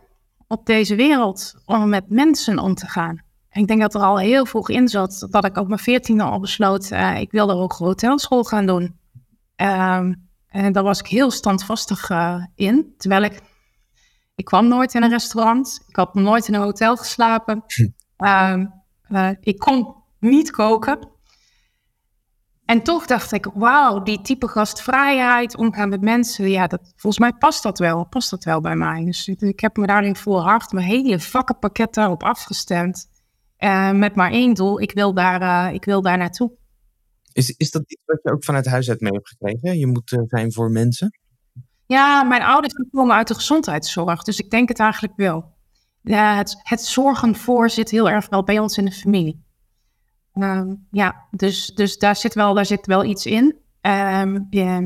Op 0.47 0.67
deze 0.67 0.95
wereld, 0.95 1.55
om 1.65 1.89
met 1.89 2.09
mensen 2.09 2.59
om 2.59 2.75
te 2.75 2.87
gaan. 2.87 3.23
Ik 3.51 3.67
denk 3.67 3.81
dat 3.81 3.95
er 3.95 4.01
al 4.01 4.19
heel 4.19 4.47
vroeg 4.47 4.69
in 4.69 4.89
zat 4.89 5.27
dat 5.31 5.45
ik 5.45 5.57
op 5.57 5.69
mijn 5.69 5.81
veertiende 5.81 6.23
al 6.23 6.41
besloot, 6.41 6.91
uh, 6.91 7.21
ik 7.21 7.31
wilde 7.31 7.53
ook 7.53 7.73
hotelschool 7.73 8.45
gaan 8.45 8.67
doen. 8.67 8.99
Um, 9.57 10.29
en 10.47 10.73
daar 10.73 10.83
was 10.83 10.99
ik 10.99 11.07
heel 11.07 11.31
standvastig 11.31 12.11
uh, 12.11 12.45
in, 12.55 12.95
terwijl 12.97 13.23
ik 13.23 13.41
ik 14.35 14.45
kwam 14.45 14.69
nooit 14.69 14.95
in 14.95 15.03
een 15.03 15.11
restaurant. 15.11 15.85
Ik 15.89 15.97
had 15.97 16.15
nooit 16.15 16.49
in 16.49 16.55
een 16.55 16.61
hotel 16.61 16.97
geslapen. 16.97 17.65
Uh, 18.19 18.65
uh, 19.09 19.31
ik 19.41 19.59
kon 19.59 19.95
niet 20.19 20.51
koken. 20.51 21.12
En 22.64 22.83
toch 22.83 23.07
dacht 23.07 23.33
ik, 23.33 23.51
wauw, 23.55 24.03
die 24.03 24.20
type 24.20 24.48
gastvrijheid, 24.48 25.57
omgaan 25.57 25.88
met 25.88 26.01
mensen, 26.01 26.51
ja, 26.51 26.66
dat, 26.66 26.81
volgens 26.96 27.18
mij 27.18 27.33
past 27.33 27.62
dat 27.62 27.79
wel, 27.79 28.05
past 28.05 28.31
dat 28.31 28.44
wel 28.44 28.61
bij 28.61 28.77
mij. 28.77 29.05
Dus 29.05 29.29
ik, 29.29 29.61
heb 29.61 29.77
me 29.77 29.87
daarin 29.87 30.16
volhard, 30.16 30.72
mijn 30.72 30.87
hele 30.87 31.20
vakkenpakket 31.20 31.94
daarop 31.94 32.22
afgestemd. 32.22 33.11
Uh, 33.59 33.92
met 33.92 34.14
maar 34.14 34.31
één 34.31 34.55
doel, 34.55 34.81
ik 34.81 34.92
wil 34.92 35.14
daar, 35.14 35.75
ik 35.75 35.85
wil 35.85 36.03
daar 36.03 36.18
naartoe. 36.18 36.53
Is, 37.33 37.51
is 37.51 37.70
dat 37.70 37.83
iets 37.87 38.03
wat 38.05 38.18
je 38.22 38.33
ook 38.33 38.44
vanuit 38.44 38.66
huis 38.66 38.88
uit 38.88 39.01
mee 39.01 39.12
hebt 39.12 39.29
gekregen? 39.29 39.79
Je 39.79 39.87
moet 39.87 40.18
zijn 40.27 40.53
voor 40.53 40.70
mensen? 40.70 41.18
Ja, 41.87 42.22
mijn 42.22 42.42
ouders 42.42 42.75
komen 42.90 43.16
uit 43.16 43.29
de 43.29 43.35
gezondheidszorg, 43.35 44.22
dus 44.22 44.38
ik 44.38 44.51
denk 44.51 44.68
het 44.68 44.79
eigenlijk 44.79 45.12
wel. 45.16 45.55
Het, 46.03 46.57
het 46.62 46.81
zorgen 46.81 47.35
voor 47.35 47.70
zit 47.70 47.90
heel 47.90 48.11
erg 48.11 48.29
wel 48.29 48.44
bij 48.44 48.59
ons 48.59 48.79
in 48.79 48.85
de 48.85 48.92
familie. 48.92 49.44
Um, 50.35 50.87
ja, 50.90 51.27
dus, 51.31 51.66
dus 51.66 51.99
daar, 51.99 52.16
zit 52.16 52.35
wel, 52.35 52.55
daar 52.55 52.66
zit 52.66 52.87
wel 52.87 53.05
iets 53.05 53.27
in. 53.27 53.57
Um, 53.81 54.47
ja, 54.51 54.83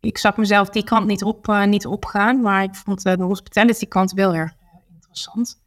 ik 0.00 0.18
zag 0.18 0.36
mezelf 0.36 0.68
die 0.68 0.84
kant 0.84 1.06
niet, 1.06 1.22
op, 1.22 1.48
uh, 1.48 1.64
niet 1.64 1.86
opgaan, 1.86 2.40
maar 2.40 2.62
ik 2.62 2.74
vond 2.74 3.06
uh, 3.06 3.16
de 3.16 3.22
hospitality 3.22 3.86
kant 3.86 4.12
wel 4.12 4.34
erg 4.34 4.52
interessant. 4.94 5.60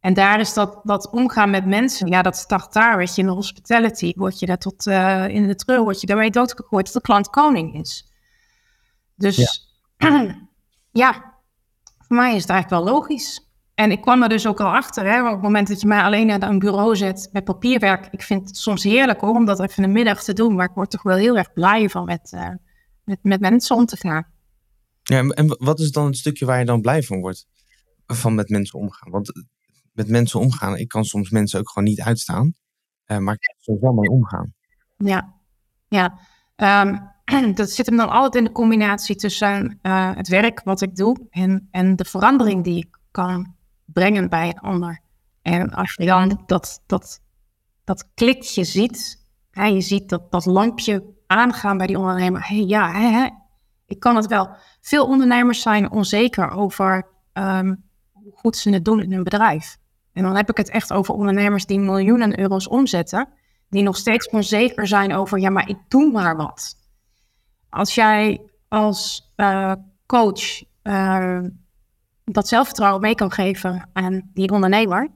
En 0.00 0.14
daar 0.14 0.40
is 0.40 0.54
dat, 0.54 0.80
dat 0.82 1.10
omgaan 1.10 1.50
met 1.50 1.66
mensen, 1.66 2.08
ja, 2.08 2.22
dat 2.22 2.36
start 2.36 2.72
daar, 2.72 2.96
weet 2.96 3.14
je, 3.14 3.20
in 3.20 3.26
de 3.26 3.34
hospitality 3.34 4.12
word 4.16 4.38
je 4.38 4.46
daar 4.46 4.58
tot 4.58 4.86
in 5.28 5.46
de 5.46 5.54
treur, 5.54 5.82
word 5.82 6.00
je 6.00 6.06
daarmee 6.06 6.30
doodgegooid 6.30 6.84
dat 6.84 6.94
de 6.94 7.00
klant 7.00 7.30
koning 7.30 7.74
is. 7.74 8.12
Dus 9.14 9.62
ja. 9.96 10.36
ja, 11.02 11.34
voor 11.98 12.16
mij 12.16 12.34
is 12.34 12.42
het 12.42 12.50
eigenlijk 12.50 12.84
wel 12.84 12.94
logisch. 12.94 13.47
En 13.78 13.90
ik 13.90 14.00
kwam 14.00 14.22
er 14.22 14.28
dus 14.28 14.46
ook 14.46 14.60
al 14.60 14.74
achter, 14.74 15.04
hè, 15.04 15.26
op 15.26 15.32
het 15.32 15.42
moment 15.42 15.68
dat 15.68 15.80
je 15.80 15.86
mij 15.86 16.02
alleen 16.02 16.26
naar 16.26 16.42
een 16.42 16.58
bureau 16.58 16.96
zet 16.96 17.28
met 17.32 17.44
papierwerk. 17.44 18.08
Ik 18.10 18.22
vind 18.22 18.48
het 18.48 18.56
soms 18.56 18.82
heerlijk 18.82 19.20
hoor, 19.20 19.34
om 19.34 19.44
dat 19.44 19.60
even 19.60 19.84
een 19.84 19.92
middag 19.92 20.24
te 20.24 20.32
doen. 20.32 20.54
Maar 20.54 20.68
ik 20.68 20.74
word 20.74 20.90
toch 20.90 21.02
wel 21.02 21.16
heel 21.16 21.36
erg 21.36 21.52
blij 21.52 21.88
van 21.88 22.04
met, 22.04 22.32
uh, 22.34 22.48
met, 23.04 23.18
met 23.22 23.40
mensen 23.40 23.76
om 23.76 23.86
te 23.86 23.96
gaan. 23.96 24.26
Ja, 25.02 25.18
en 25.28 25.56
wat 25.58 25.80
is 25.80 25.90
dan 25.90 26.06
het 26.06 26.16
stukje 26.16 26.46
waar 26.46 26.58
je 26.58 26.64
dan 26.64 26.80
blij 26.80 27.02
van 27.02 27.20
wordt? 27.20 27.46
Van 28.06 28.34
met 28.34 28.48
mensen 28.48 28.78
omgaan? 28.78 29.10
Want 29.10 29.32
met 29.92 30.08
mensen 30.08 30.40
omgaan, 30.40 30.76
ik 30.76 30.88
kan 30.88 31.04
soms 31.04 31.30
mensen 31.30 31.58
ook 31.58 31.70
gewoon 31.70 31.88
niet 31.88 32.00
uitstaan. 32.00 32.54
Uh, 33.06 33.18
maar 33.18 33.34
ik 33.34 33.40
kan 33.40 33.54
er 33.56 33.62
soms 33.62 33.80
wel 33.80 33.92
mee 33.92 34.10
omgaan. 34.10 34.54
Ja, 34.96 35.34
ja. 35.88 36.18
Um, 36.84 37.54
dat 37.54 37.70
zit 37.70 37.86
hem 37.86 37.96
dan 37.96 38.10
altijd 38.10 38.34
in 38.34 38.44
de 38.44 38.52
combinatie 38.52 39.16
tussen 39.16 39.78
uh, 39.82 40.16
het 40.16 40.28
werk 40.28 40.60
wat 40.64 40.80
ik 40.80 40.96
doe 40.96 41.26
en, 41.30 41.68
en 41.70 41.96
de 41.96 42.04
verandering 42.04 42.64
die 42.64 42.76
ik 42.76 42.98
kan 43.10 43.56
brengen 43.92 44.28
bij 44.28 44.48
een 44.48 44.58
ander. 44.58 45.00
En 45.42 45.70
als 45.70 45.94
je 45.94 46.06
dan 46.06 46.42
dat, 46.46 46.82
dat, 46.86 47.20
dat 47.84 48.08
klikje 48.14 48.64
ziet, 48.64 49.26
hè, 49.50 49.64
je 49.64 49.80
ziet 49.80 50.08
dat, 50.08 50.30
dat 50.30 50.46
lampje 50.46 51.04
aangaan 51.26 51.76
bij 51.76 51.86
die 51.86 51.98
ondernemer. 51.98 52.48
Hé, 52.48 52.56
hey, 52.56 52.64
ja, 52.64 52.92
hè, 52.92 53.08
hè, 53.08 53.28
ik 53.86 54.00
kan 54.00 54.16
het 54.16 54.26
wel. 54.26 54.56
Veel 54.80 55.06
ondernemers 55.06 55.62
zijn 55.62 55.90
onzeker 55.90 56.50
over 56.50 57.06
um, 57.32 57.84
hoe 58.12 58.32
goed 58.34 58.56
ze 58.56 58.70
het 58.70 58.84
doen 58.84 59.02
in 59.02 59.12
hun 59.12 59.24
bedrijf. 59.24 59.76
En 60.12 60.22
dan 60.22 60.36
heb 60.36 60.50
ik 60.50 60.56
het 60.56 60.70
echt 60.70 60.92
over 60.92 61.14
ondernemers 61.14 61.66
die 61.66 61.78
miljoenen 61.78 62.38
euro's 62.38 62.68
omzetten, 62.68 63.28
die 63.68 63.82
nog 63.82 63.96
steeds 63.96 64.28
onzeker 64.28 64.86
zijn 64.86 65.14
over, 65.14 65.38
ja, 65.38 65.50
maar 65.50 65.68
ik 65.68 65.78
doe 65.88 66.12
maar 66.12 66.36
wat. 66.36 66.76
Als 67.68 67.94
jij 67.94 68.40
als 68.68 69.32
uh, 69.36 69.72
coach 70.06 70.62
uh, 70.82 71.40
dat 72.30 72.48
zelfvertrouwen 72.48 73.00
mee 73.00 73.14
kan 73.14 73.32
geven 73.32 73.88
aan 73.92 74.30
die 74.34 74.50
ondernemer, 74.50 75.10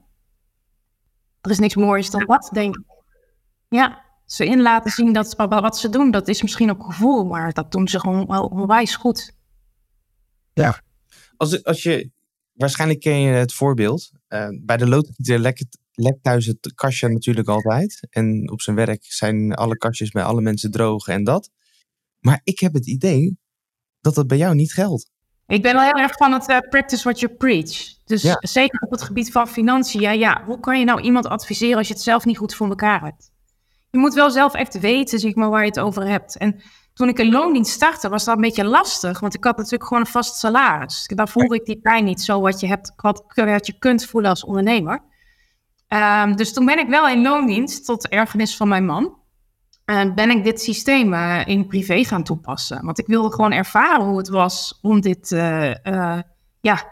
er 1.41 1.51
is 1.51 1.59
niks 1.59 1.75
moois 1.75 2.09
dan 2.09 2.25
dat, 2.25 2.49
denk 2.53 2.75
ik. 2.75 2.83
Ja, 3.69 4.05
ze 4.25 4.45
in 4.45 4.61
laten 4.61 4.91
zien 4.91 5.13
dat 5.13 5.35
wat 5.35 5.77
ze 5.77 5.89
doen, 5.89 6.11
dat 6.11 6.27
is 6.27 6.41
misschien 6.41 6.69
op 6.69 6.81
gevoel, 6.81 7.25
maar 7.25 7.53
dat 7.53 7.71
doen 7.71 7.87
ze 7.87 7.99
gewoon 7.99 8.25
wel 8.25 8.45
onwijs 8.45 8.95
goed. 8.95 9.35
Ja. 10.53 10.81
Als, 11.37 11.63
als 11.63 11.83
je, 11.83 12.11
waarschijnlijk 12.53 12.99
ken 12.99 13.19
je 13.19 13.31
het 13.31 13.53
voorbeeld, 13.53 14.11
uh, 14.29 14.47
bij 14.61 14.77
de 14.77 14.87
loodgieter 14.87 15.39
lekt, 15.39 15.77
lekt 15.91 16.23
thuis 16.23 16.45
het 16.45 16.73
kastje 16.75 17.09
natuurlijk 17.09 17.47
altijd. 17.47 18.07
En 18.09 18.51
op 18.51 18.61
zijn 18.61 18.75
werk 18.75 19.03
zijn 19.03 19.53
alle 19.53 19.77
kastjes 19.77 20.11
bij 20.11 20.23
alle 20.23 20.41
mensen 20.41 20.71
droog 20.71 21.07
en 21.07 21.23
dat. 21.23 21.49
Maar 22.19 22.41
ik 22.43 22.59
heb 22.59 22.73
het 22.73 22.87
idee 22.87 23.37
dat 24.01 24.15
dat 24.15 24.27
bij 24.27 24.37
jou 24.37 24.55
niet 24.55 24.73
geldt. 24.73 25.11
Ik 25.47 25.61
ben 25.61 25.73
wel 25.73 25.83
heel 25.83 25.99
erg 25.99 26.13
van 26.17 26.31
het 26.31 26.49
uh, 26.49 26.57
practice 26.69 27.03
what 27.03 27.19
you 27.19 27.33
preach. 27.33 27.93
Dus 28.05 28.21
ja. 28.21 28.37
zeker 28.39 28.81
op 28.81 28.91
het 28.91 29.01
gebied 29.01 29.31
van 29.31 29.47
financiën. 29.47 30.01
Ja, 30.01 30.11
ja, 30.11 30.43
hoe 30.45 30.59
kan 30.59 30.79
je 30.79 30.85
nou 30.85 31.01
iemand 31.01 31.27
adviseren 31.27 31.77
als 31.77 31.87
je 31.87 31.93
het 31.93 32.03
zelf 32.03 32.25
niet 32.25 32.37
goed 32.37 32.55
voor 32.55 32.67
elkaar 32.69 33.01
hebt? 33.01 33.31
Je 33.89 33.97
moet 33.99 34.13
wel 34.13 34.31
zelf 34.31 34.53
echt 34.53 34.79
weten, 34.79 35.19
zeg 35.19 35.35
maar, 35.35 35.49
waar 35.49 35.61
je 35.61 35.67
het 35.67 35.79
over 35.79 36.07
hebt. 36.07 36.37
En 36.37 36.61
toen 36.93 37.07
ik 37.07 37.17
een 37.17 37.31
loondienst 37.31 37.71
startte, 37.71 38.09
was 38.09 38.23
dat 38.23 38.35
een 38.35 38.41
beetje 38.41 38.65
lastig. 38.65 39.19
Want 39.19 39.33
ik 39.33 39.43
had 39.43 39.57
natuurlijk 39.57 39.83
gewoon 39.83 40.03
een 40.03 40.09
vast 40.09 40.35
salaris. 40.35 41.07
Daar 41.07 41.29
voelde 41.29 41.55
ik 41.55 41.65
die 41.65 41.79
pijn 41.79 42.03
niet 42.03 42.21
zo 42.21 42.41
wat 42.41 42.59
je, 42.59 42.67
hebt, 42.67 42.93
wat, 42.95 43.23
wat 43.35 43.67
je 43.67 43.77
kunt 43.79 44.05
voelen 44.05 44.29
als 44.29 44.43
ondernemer. 44.45 45.03
Ehm, 45.87 46.35
dus 46.35 46.53
toen 46.53 46.65
ben 46.65 46.79
ik 46.79 46.87
wel 46.87 47.07
in 47.07 47.21
loondienst 47.21 47.85
tot 47.85 48.07
ergernis 48.07 48.55
van 48.55 48.67
mijn 48.67 48.85
man. 48.85 49.17
En 49.85 50.15
ben 50.15 50.29
ik 50.29 50.43
dit 50.43 50.61
systeem 50.61 51.13
uh, 51.13 51.41
in 51.45 51.67
privé 51.67 52.03
gaan 52.03 52.23
toepassen. 52.23 52.85
Want 52.85 52.99
ik 52.99 53.07
wilde 53.07 53.31
gewoon 53.31 53.51
ervaren 53.51 54.05
hoe 54.05 54.17
het 54.17 54.29
was 54.29 54.79
om 54.81 55.01
dit, 55.01 55.31
uh, 55.31 56.19
ja, 56.61 56.91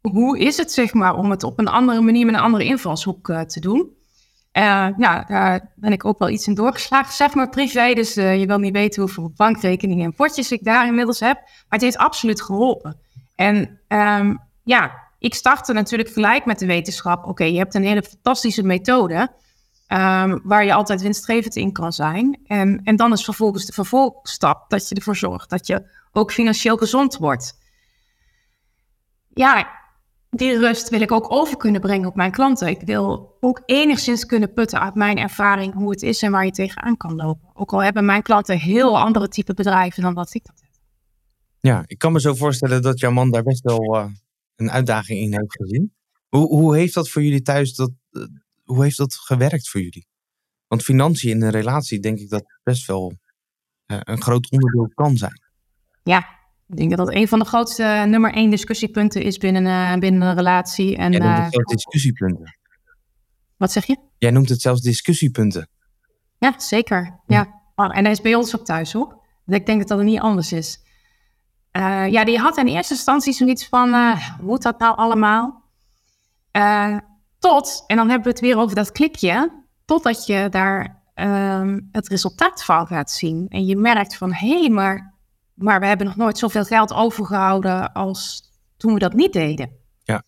hoe 0.00 0.38
is 0.38 0.56
het 0.56 0.72
zeg 0.72 0.94
maar 0.94 1.16
om 1.16 1.30
het 1.30 1.42
op 1.42 1.58
een 1.58 1.68
andere 1.68 2.00
manier 2.00 2.26
met 2.26 2.34
een 2.34 2.40
andere 2.40 2.64
invalshoek 2.64 3.26
te 3.46 3.60
doen. 3.60 3.96
ja, 4.52 5.24
daar 5.28 5.72
ben 5.74 5.92
ik 5.92 6.04
ook 6.04 6.18
wel 6.18 6.28
iets 6.28 6.46
in 6.46 6.54
doorgeslagen, 6.54 7.12
zeg 7.12 7.34
maar 7.34 7.48
privé. 7.48 7.92
Dus 7.94 8.14
je 8.14 8.44
wil 8.46 8.58
niet 8.58 8.72
weten 8.72 9.02
hoeveel 9.02 9.32
bankrekeningen 9.36 10.04
en 10.04 10.14
potjes 10.14 10.52
ik 10.52 10.64
daar 10.64 10.86
inmiddels 10.86 11.20
heb. 11.20 11.34
Maar 11.34 11.64
het 11.68 11.80
heeft 11.80 11.96
absoluut 11.96 12.42
geholpen. 12.42 13.00
En 13.34 13.80
um, 13.88 14.40
ja, 14.64 14.92
ik 15.18 15.34
startte 15.34 15.72
natuurlijk 15.72 16.10
gelijk 16.10 16.44
met 16.44 16.58
de 16.58 16.66
wetenschap. 16.66 17.26
Oké, 17.26 17.44
je 17.44 17.58
hebt 17.58 17.74
een 17.74 17.84
hele 17.84 18.02
fantastische 18.02 18.62
methode. 18.62 19.32
Um, 19.88 20.40
waar 20.44 20.64
je 20.64 20.74
altijd 20.74 21.02
winstgevend 21.02 21.56
in 21.56 21.72
kan 21.72 21.92
zijn. 21.92 22.40
En, 22.46 22.80
en 22.84 22.96
dan 22.96 23.12
is 23.12 23.24
vervolgens 23.24 23.66
de 23.66 23.72
vervolgstap 23.72 24.70
dat 24.70 24.88
je 24.88 24.94
ervoor 24.94 25.16
zorgt 25.16 25.50
dat 25.50 25.66
je 25.66 25.90
ook 26.12 26.32
financieel 26.32 26.76
gezond 26.76 27.16
wordt. 27.16 27.58
Ja, 29.34 29.68
die 30.30 30.58
rust 30.58 30.88
wil 30.88 31.00
ik 31.00 31.12
ook 31.12 31.32
over 31.32 31.56
kunnen 31.56 31.80
brengen 31.80 32.08
op 32.08 32.14
mijn 32.14 32.30
klanten. 32.30 32.68
Ik 32.68 32.80
wil 32.80 33.36
ook 33.40 33.62
enigszins 33.66 34.26
kunnen 34.26 34.52
putten 34.52 34.80
uit 34.80 34.94
mijn 34.94 35.18
ervaring 35.18 35.74
hoe 35.74 35.90
het 35.90 36.02
is 36.02 36.22
en 36.22 36.30
waar 36.30 36.44
je 36.44 36.50
tegenaan 36.50 36.96
kan 36.96 37.14
lopen. 37.14 37.50
Ook 37.54 37.72
al 37.72 37.82
hebben 37.82 38.04
mijn 38.04 38.22
klanten 38.22 38.58
heel 38.58 38.98
andere 38.98 39.28
type 39.28 39.54
bedrijven 39.54 40.02
dan 40.02 40.14
wat 40.14 40.34
ik 40.34 40.44
dat 40.44 40.60
heb. 40.60 40.70
Ja, 41.60 41.84
ik 41.86 41.98
kan 41.98 42.12
me 42.12 42.20
zo 42.20 42.34
voorstellen 42.34 42.82
dat 42.82 43.00
jouw 43.00 43.10
man 43.10 43.30
daar 43.30 43.42
best 43.42 43.62
wel 43.62 43.96
uh, 43.96 44.06
een 44.56 44.70
uitdaging 44.70 45.20
in 45.20 45.32
heeft 45.32 45.56
gezien. 45.56 45.94
Hoe, 46.28 46.46
hoe 46.46 46.76
heeft 46.76 46.94
dat 46.94 47.08
voor 47.08 47.22
jullie 47.22 47.42
thuis, 47.42 47.74
dat, 47.74 47.90
hoe 48.64 48.82
heeft 48.82 48.96
dat 48.96 49.14
gewerkt 49.14 49.68
voor 49.68 49.80
jullie? 49.80 50.06
Want 50.66 50.82
financiën 50.82 51.30
in 51.30 51.42
een 51.42 51.50
relatie, 51.50 52.00
denk 52.00 52.18
ik 52.18 52.28
dat 52.28 52.44
best 52.62 52.86
wel 52.86 53.12
uh, 53.86 53.98
een 54.00 54.22
groot 54.22 54.50
onderdeel 54.50 54.90
kan 54.94 55.16
zijn. 55.16 55.42
Ja, 56.02 56.18
ik 56.68 56.76
denk 56.76 56.90
dat 56.90 56.98
dat 56.98 57.14
een 57.14 57.28
van 57.28 57.38
de 57.38 57.44
grootste 57.44 57.82
uh, 57.82 58.04
nummer 58.04 58.32
één 58.32 58.50
discussiepunten 58.50 59.22
is 59.22 59.38
binnen, 59.38 59.64
uh, 59.64 59.98
binnen 59.98 60.22
een 60.22 60.34
relatie. 60.34 60.96
En, 60.96 61.12
zelfs 61.12 61.72
discussiepunten. 61.72 62.58
Wat 63.56 63.72
zeg 63.72 63.84
je? 63.84 63.96
Jij 64.18 64.30
noemt 64.30 64.48
het 64.48 64.60
zelfs 64.60 64.80
discussiepunten. 64.80 65.68
Ja, 66.38 66.58
zeker. 66.58 67.20
Ja. 67.26 67.62
Oh, 67.74 67.96
en 67.96 68.04
dat 68.04 68.12
is 68.12 68.20
bij 68.20 68.34
ons 68.34 68.56
ook 68.56 68.64
thuis 68.64 68.92
hoor. 68.92 69.22
Ik 69.46 69.66
denk 69.66 69.78
dat 69.78 69.88
dat 69.88 70.02
niet 70.02 70.20
anders 70.20 70.52
is. 70.52 70.80
ja, 72.10 72.24
die 72.24 72.38
had 72.38 72.56
in 72.56 72.66
eerste 72.66 72.94
instantie 72.94 73.32
zoiets 73.32 73.68
van, 73.68 73.88
hoe 73.88 74.46
moet 74.46 74.62
dat 74.62 74.78
nou 74.78 74.96
allemaal? 74.96 75.62
Tot, 77.44 77.84
en 77.86 77.96
dan 77.96 78.08
hebben 78.08 78.24
we 78.24 78.30
het 78.30 78.40
weer 78.40 78.58
over 78.58 78.76
dat 78.76 78.92
klikje, 78.92 79.62
totdat 79.84 80.26
je 80.26 80.46
daar 80.50 81.02
um, 81.14 81.88
het 81.92 82.08
resultaat 82.08 82.64
van 82.64 82.86
gaat 82.86 83.10
zien. 83.10 83.46
En 83.48 83.66
je 83.66 83.76
merkt 83.76 84.16
van, 84.16 84.32
hé, 84.32 84.60
hey, 84.60 84.68
maar, 84.68 85.14
maar 85.54 85.80
we 85.80 85.86
hebben 85.86 86.06
nog 86.06 86.16
nooit 86.16 86.38
zoveel 86.38 86.64
geld 86.64 86.92
overgehouden 86.92 87.92
als 87.92 88.50
toen 88.76 88.92
we 88.92 88.98
dat 88.98 89.12
niet 89.12 89.32
deden. 89.32 89.70
Ja. 90.02 90.22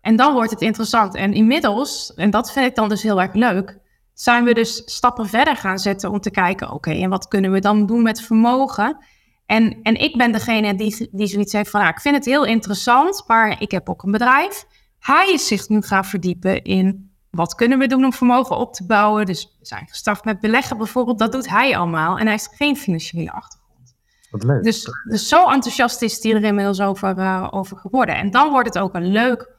En 0.00 0.16
dan 0.16 0.32
wordt 0.32 0.50
het 0.50 0.60
interessant. 0.60 1.14
En 1.14 1.32
inmiddels, 1.32 2.14
en 2.14 2.30
dat 2.30 2.52
vind 2.52 2.66
ik 2.66 2.74
dan 2.74 2.88
dus 2.88 3.02
heel 3.02 3.20
erg 3.20 3.34
leuk, 3.34 3.78
zijn 4.14 4.44
we 4.44 4.54
dus 4.54 4.82
stappen 4.84 5.26
verder 5.26 5.56
gaan 5.56 5.78
zetten 5.78 6.10
om 6.10 6.20
te 6.20 6.30
kijken, 6.30 6.70
oké, 6.70 6.90
en 6.90 7.10
wat 7.10 7.28
kunnen 7.28 7.52
we 7.52 7.60
dan 7.60 7.86
doen 7.86 8.02
met 8.02 8.20
vermogen? 8.20 9.04
En, 9.46 9.78
en 9.82 9.94
ik 9.94 10.16
ben 10.16 10.32
degene 10.32 10.74
die, 10.74 11.08
die 11.12 11.26
zoiets 11.26 11.52
heeft 11.52 11.70
van, 11.70 11.80
nou, 11.80 11.92
ik 11.92 12.00
vind 12.00 12.14
het 12.14 12.24
heel 12.24 12.44
interessant, 12.44 13.24
maar 13.26 13.60
ik 13.60 13.70
heb 13.70 13.88
ook 13.88 14.02
een 14.02 14.10
bedrijf 14.10 14.66
hij 15.02 15.32
is 15.32 15.46
zich 15.46 15.68
nu 15.68 15.82
gaan 15.82 16.04
verdiepen 16.04 16.62
in 16.62 17.10
wat 17.30 17.54
kunnen 17.54 17.78
we 17.78 17.86
doen 17.86 18.04
om 18.04 18.12
vermogen 18.12 18.56
op 18.56 18.74
te 18.74 18.86
bouwen. 18.86 19.26
Dus 19.26 19.56
we 19.58 19.66
zijn 19.66 19.86
gestart 19.88 20.24
met 20.24 20.40
beleggen 20.40 20.76
bijvoorbeeld. 20.76 21.18
Dat 21.18 21.32
doet 21.32 21.48
hij 21.48 21.76
allemaal. 21.76 22.18
En 22.18 22.22
hij 22.22 22.30
heeft 22.30 22.50
geen 22.54 22.76
financiële 22.76 23.32
achtergrond. 23.32 23.94
Wat 24.30 24.44
leuk. 24.44 24.62
Dus, 24.62 24.88
dus 25.08 25.28
zo 25.28 25.50
enthousiast 25.50 26.02
is 26.02 26.22
hij 26.22 26.34
er 26.34 26.44
inmiddels 26.44 26.80
over, 26.80 27.18
uh, 27.18 27.48
over 27.50 27.76
geworden. 27.76 28.16
En 28.16 28.30
dan 28.30 28.50
wordt 28.50 28.68
het 28.68 28.78
ook 28.78 28.94
een 28.94 29.06
leuk, 29.06 29.50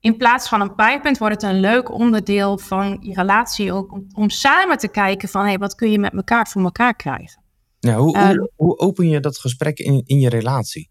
in 0.00 0.16
plaats 0.16 0.48
van 0.48 0.60
een 0.60 0.74
pijnpunt, 0.74 1.18
wordt 1.18 1.42
het 1.42 1.52
een 1.52 1.60
leuk 1.60 1.90
onderdeel 1.90 2.58
van 2.58 2.96
je 3.00 3.14
relatie 3.14 3.72
ook. 3.72 3.92
Om, 3.92 4.06
om 4.12 4.30
samen 4.30 4.78
te 4.78 4.88
kijken 4.88 5.28
van, 5.28 5.42
hé, 5.42 5.48
hey, 5.48 5.58
wat 5.58 5.74
kun 5.74 5.90
je 5.90 5.98
met 5.98 6.12
elkaar 6.12 6.48
voor 6.48 6.62
elkaar 6.62 6.96
krijgen. 6.96 7.42
Hoe, 7.80 8.16
uh, 8.16 8.28
hoe, 8.28 8.50
hoe 8.56 8.78
open 8.78 9.08
je 9.08 9.20
dat 9.20 9.38
gesprek 9.38 9.78
in, 9.78 10.02
in 10.04 10.18
je 10.18 10.28
relatie? 10.28 10.90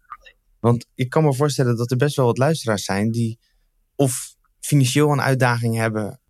Want 0.60 0.86
ik 0.94 1.10
kan 1.10 1.24
me 1.24 1.34
voorstellen 1.34 1.76
dat 1.76 1.90
er 1.90 1.96
best 1.96 2.16
wel 2.16 2.26
wat 2.26 2.38
luisteraars 2.38 2.84
zijn 2.84 3.10
die 3.10 3.38
of 3.96 4.36
financieel 4.60 5.12
een 5.12 5.20
uitdaging 5.20 5.76
hebben 5.76 6.20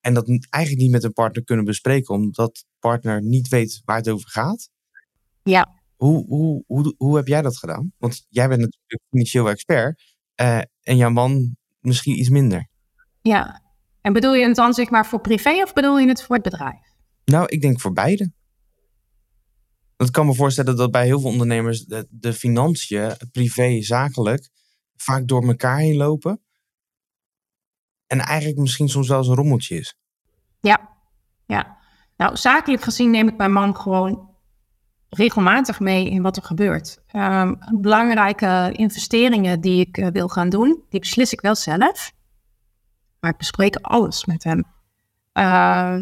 en 0.00 0.14
dat 0.14 0.28
eigenlijk 0.50 0.84
niet 0.84 0.92
met 0.92 1.04
een 1.04 1.12
partner 1.12 1.44
kunnen 1.44 1.64
bespreken, 1.64 2.14
omdat 2.14 2.54
de 2.54 2.64
partner 2.78 3.22
niet 3.22 3.48
weet 3.48 3.82
waar 3.84 3.96
het 3.96 4.08
over 4.08 4.28
gaat. 4.28 4.70
Ja. 5.42 5.80
Hoe, 5.96 6.26
hoe, 6.26 6.64
hoe, 6.66 6.94
hoe 6.96 7.16
heb 7.16 7.26
jij 7.26 7.42
dat 7.42 7.58
gedaan? 7.58 7.92
Want 7.98 8.26
jij 8.28 8.48
bent 8.48 8.60
natuurlijk 8.60 9.02
financieel 9.10 9.50
expert 9.50 10.02
uh, 10.40 10.58
en 10.80 10.96
jouw 10.96 11.10
man 11.10 11.56
misschien 11.80 12.18
iets 12.18 12.28
minder. 12.28 12.68
Ja, 13.22 13.62
en 14.00 14.12
bedoel 14.12 14.34
je 14.34 14.46
het 14.46 14.56
dan 14.56 14.74
zeg 14.74 14.90
maar 14.90 15.06
voor 15.06 15.20
privé 15.20 15.62
of 15.62 15.72
bedoel 15.72 15.98
je 15.98 16.08
het 16.08 16.22
voor 16.22 16.34
het 16.34 16.44
bedrijf? 16.44 16.80
Nou, 17.24 17.46
ik 17.46 17.60
denk 17.60 17.80
voor 17.80 17.92
beide. 17.92 18.32
Ik 19.96 20.12
kan 20.12 20.26
me 20.26 20.34
voorstellen 20.34 20.76
dat 20.76 20.90
bij 20.90 21.04
heel 21.04 21.20
veel 21.20 21.30
ondernemers 21.30 21.84
de, 21.84 22.06
de 22.10 22.32
financiën, 22.32 23.16
privé, 23.32 23.82
zakelijk, 23.82 24.48
vaak 24.96 25.28
door 25.28 25.46
elkaar 25.46 25.78
heen 25.78 25.96
lopen. 25.96 26.40
En 28.10 28.20
eigenlijk 28.20 28.58
misschien 28.58 28.88
soms 28.88 29.08
wel 29.08 29.18
eens 29.18 29.28
een 29.28 29.34
rommeltje 29.34 29.78
is. 29.78 29.94
Ja, 30.60 30.88
ja. 31.46 31.76
Nou, 32.16 32.36
zakelijk 32.36 32.82
gezien 32.82 33.10
neem 33.10 33.28
ik 33.28 33.36
mijn 33.36 33.52
man 33.52 33.76
gewoon 33.76 34.28
regelmatig 35.08 35.80
mee 35.80 36.10
in 36.10 36.22
wat 36.22 36.36
er 36.36 36.42
gebeurt. 36.42 36.98
Um, 37.12 37.58
belangrijke 37.80 38.72
investeringen 38.72 39.60
die 39.60 39.86
ik 39.86 39.98
uh, 39.98 40.06
wil 40.06 40.28
gaan 40.28 40.48
doen, 40.48 40.82
die 40.88 41.00
beslis 41.00 41.32
ik 41.32 41.40
wel 41.40 41.54
zelf. 41.54 42.12
Maar 43.20 43.30
ik 43.30 43.36
bespreek 43.36 43.76
alles 43.76 44.24
met 44.24 44.44
hem. 44.44 44.64
Uh, 45.34 45.98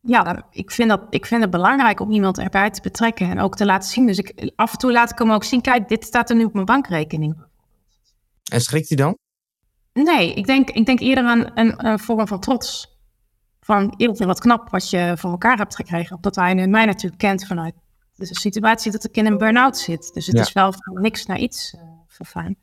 ja, 0.00 0.46
ik 0.50 0.70
vind, 0.70 0.88
dat, 0.88 1.06
ik 1.10 1.26
vind 1.26 1.42
het 1.42 1.50
belangrijk 1.50 2.00
om 2.00 2.10
iemand 2.10 2.38
erbij 2.38 2.70
te 2.70 2.80
betrekken 2.80 3.30
en 3.30 3.40
ook 3.40 3.56
te 3.56 3.64
laten 3.64 3.90
zien. 3.90 4.06
Dus 4.06 4.18
ik, 4.18 4.52
af 4.56 4.72
en 4.72 4.78
toe 4.78 4.92
laat 4.92 5.10
ik 5.10 5.18
hem 5.18 5.32
ook 5.32 5.44
zien, 5.44 5.60
kijk, 5.60 5.88
dit 5.88 6.04
staat 6.04 6.30
er 6.30 6.36
nu 6.36 6.44
op 6.44 6.52
mijn 6.52 6.64
bankrekening. 6.64 7.36
En 8.52 8.60
schrikt 8.60 8.88
hij 8.88 8.96
dan? 8.96 9.18
Nee, 9.94 10.34
ik 10.34 10.46
denk, 10.46 10.70
ik 10.70 10.86
denk 10.86 11.00
eerder 11.00 11.24
aan 11.24 11.50
een, 11.54 11.86
een 11.86 11.98
vorm 11.98 12.26
van 12.26 12.40
trots. 12.40 12.98
Van 13.60 13.94
heel 13.96 14.16
wat 14.16 14.40
knap 14.40 14.70
wat 14.70 14.90
je 14.90 15.12
voor 15.16 15.30
elkaar 15.30 15.56
hebt 15.56 15.76
gekregen. 15.76 16.16
Omdat 16.16 16.36
hij 16.36 16.66
mij 16.66 16.84
natuurlijk 16.84 17.18
kent 17.18 17.46
vanuit 17.46 17.74
de 18.14 18.26
situatie 18.26 18.92
dat 18.92 19.04
ik 19.04 19.16
in 19.16 19.26
een 19.26 19.38
burn-out 19.38 19.78
zit. 19.78 20.10
Dus 20.14 20.26
het 20.26 20.36
ja. 20.36 20.42
is 20.42 20.52
wel 20.52 20.72
van 20.72 21.02
niks 21.02 21.26
naar 21.26 21.38
iets 21.38 21.74
uh, 21.74 21.82
verfijn. 22.08 22.56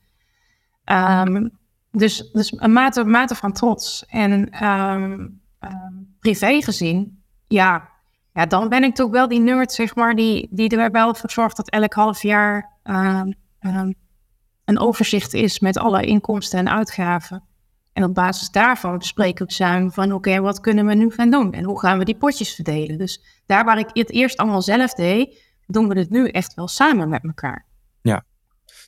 Um, 0.85 1.59
dus, 1.91 2.31
dus 2.31 2.53
een 2.57 2.73
mate, 2.73 3.03
mate 3.03 3.35
van 3.35 3.53
trots. 3.53 4.05
En 4.05 4.65
um, 4.65 5.41
um, 5.59 6.15
privé 6.19 6.61
gezien, 6.61 7.23
ja, 7.47 7.89
ja, 8.33 8.45
dan 8.45 8.69
ben 8.69 8.83
ik 8.83 8.95
toch 8.95 9.11
wel 9.11 9.27
die 9.27 9.39
nerd, 9.39 9.71
zeg 9.71 9.95
maar, 9.95 10.15
die, 10.15 10.47
die 10.51 10.77
er 10.77 10.91
wel 10.91 11.15
voor 11.15 11.31
zorgt 11.31 11.57
dat 11.57 11.69
elk 11.69 11.93
half 11.93 12.21
jaar 12.21 12.77
een 14.65 14.79
overzicht 14.79 15.33
is 15.33 15.59
met 15.59 15.77
alle 15.77 16.05
inkomsten 16.05 16.59
en 16.59 16.69
uitgaven. 16.69 17.43
En 17.93 18.03
op 18.03 18.13
basis 18.13 18.49
daarvan 18.49 18.97
bespreken 18.97 19.45
we 19.45 19.53
samen 19.53 19.91
van 19.91 20.05
oké, 20.05 20.13
okay, 20.13 20.41
wat 20.41 20.59
kunnen 20.59 20.85
we 20.85 20.93
nu 20.93 21.11
gaan 21.11 21.29
doen? 21.29 21.53
En 21.53 21.63
hoe 21.63 21.79
gaan 21.79 21.97
we 21.97 22.05
die 22.05 22.17
potjes 22.17 22.55
verdelen? 22.55 22.97
Dus 22.97 23.41
daar 23.45 23.65
waar 23.65 23.79
ik 23.79 23.89
het 23.93 24.11
eerst 24.11 24.37
allemaal 24.37 24.61
zelf 24.61 24.93
deed, 24.93 25.43
doen 25.65 25.87
we 25.87 25.99
het 25.99 26.09
nu 26.09 26.27
echt 26.27 26.53
wel 26.53 26.67
samen 26.67 27.09
met 27.09 27.23
elkaar. 27.23 27.67
Ja, 28.01 28.25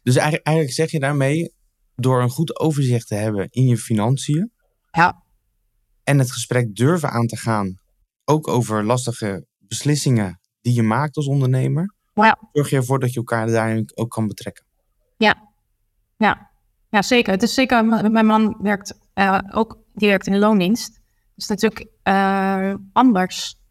dus 0.03 0.15
eigenlijk, 0.15 0.45
eigenlijk 0.45 0.75
zeg 0.75 0.91
je 0.91 0.99
daarmee, 0.99 1.53
door 1.95 2.21
een 2.21 2.29
goed 2.29 2.59
overzicht 2.59 3.07
te 3.07 3.15
hebben 3.15 3.47
in 3.49 3.67
je 3.67 3.77
financiën. 3.77 4.51
Ja. 4.91 5.23
En 6.03 6.19
het 6.19 6.31
gesprek 6.31 6.75
durven 6.75 7.09
aan 7.09 7.27
te 7.27 7.37
gaan, 7.37 7.79
ook 8.25 8.47
over 8.47 8.83
lastige 8.83 9.45
beslissingen 9.59 10.39
die 10.61 10.73
je 10.73 10.83
maakt 10.83 11.15
als 11.15 11.27
ondernemer. 11.27 11.95
Ja. 12.13 12.37
Zorg 12.51 12.69
je 12.69 12.75
ervoor 12.75 12.99
dat 12.99 13.13
je 13.13 13.17
elkaar 13.17 13.47
daarin 13.47 13.91
ook 13.95 14.09
kan 14.09 14.27
betrekken. 14.27 14.65
Ja, 15.17 15.52
ja, 16.17 16.49
ja 16.89 17.01
zeker. 17.01 17.33
Het 17.33 17.43
is 17.43 17.53
zeker, 17.53 17.85
mijn 18.11 18.25
man 18.25 18.57
werkt 18.61 18.97
uh, 19.15 19.39
ook 19.51 19.77
direct 19.93 20.27
in 20.27 20.33
de 20.33 20.39
loondienst. 20.39 21.01
Dus 21.35 21.47
natuurlijk 21.47 21.87
uh, 22.03 22.73
anders 22.93 23.61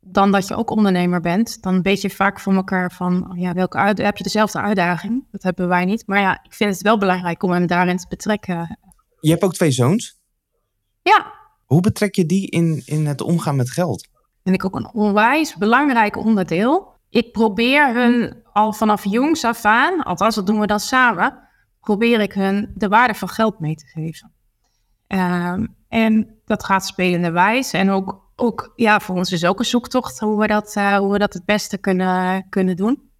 dan 0.00 0.32
dat 0.32 0.48
je 0.48 0.56
ook 0.56 0.70
ondernemer 0.70 1.20
bent. 1.20 1.62
Dan 1.62 1.82
weet 1.82 2.00
je 2.00 2.10
vaak 2.10 2.40
van 2.40 2.56
elkaar 2.56 2.92
van, 2.92 3.34
ja, 3.36 3.52
welke 3.52 3.76
uit, 3.76 3.98
heb 3.98 4.16
je 4.16 4.22
dezelfde 4.22 4.60
uitdaging? 4.60 5.26
Dat 5.30 5.42
hebben 5.42 5.68
wij 5.68 5.84
niet. 5.84 6.06
Maar 6.06 6.20
ja, 6.20 6.44
ik 6.44 6.54
vind 6.54 6.72
het 6.72 6.82
wel 6.82 6.98
belangrijk 6.98 7.42
om 7.42 7.50
hem 7.50 7.66
daarin 7.66 7.96
te 7.96 8.06
betrekken. 8.08 8.78
Je 9.20 9.30
hebt 9.30 9.42
ook 9.42 9.54
twee 9.54 9.70
zoons? 9.70 10.20
Ja. 11.02 11.32
Hoe 11.64 11.80
betrek 11.80 12.14
je 12.14 12.26
die 12.26 12.50
in, 12.50 12.82
in 12.84 13.06
het 13.06 13.20
omgaan 13.20 13.56
met 13.56 13.70
geld? 13.70 14.08
Vind 14.42 14.56
ik 14.56 14.64
ook 14.64 14.76
een 14.76 14.92
onwijs 14.92 15.56
belangrijk 15.56 16.16
onderdeel. 16.16 16.92
Ik 17.10 17.32
probeer 17.32 17.94
hun 17.94 18.42
al 18.58 18.72
vanaf 18.72 19.04
jongs 19.04 19.44
af 19.44 19.64
aan, 19.64 20.02
althans 20.02 20.34
dat 20.34 20.46
doen 20.46 20.60
we 20.60 20.66
dan 20.66 20.80
samen, 20.80 21.38
probeer 21.80 22.20
ik 22.20 22.32
hun 22.32 22.72
de 22.74 22.88
waarde 22.88 23.14
van 23.14 23.28
geld 23.28 23.60
mee 23.60 23.74
te 23.74 23.86
geven. 23.86 24.32
Ehm, 25.06 25.66
en 25.88 26.40
dat 26.44 26.64
gaat 26.64 26.86
spelende 26.86 27.30
wijs. 27.30 27.72
En 27.72 27.90
ook, 27.90 28.30
ook, 28.36 28.72
ja, 28.76 29.00
voor 29.00 29.16
ons 29.16 29.32
is 29.32 29.44
ook 29.44 29.58
een 29.58 29.64
zoektocht 29.64 30.18
hoe 30.18 30.40
we 30.40 30.46
dat, 30.46 30.74
uh, 30.76 30.96
hoe 30.96 31.12
we 31.12 31.18
dat 31.18 31.32
het 31.32 31.44
beste 31.44 31.78
kunnen, 31.78 32.46
kunnen 32.48 32.76
doen. 32.76 33.10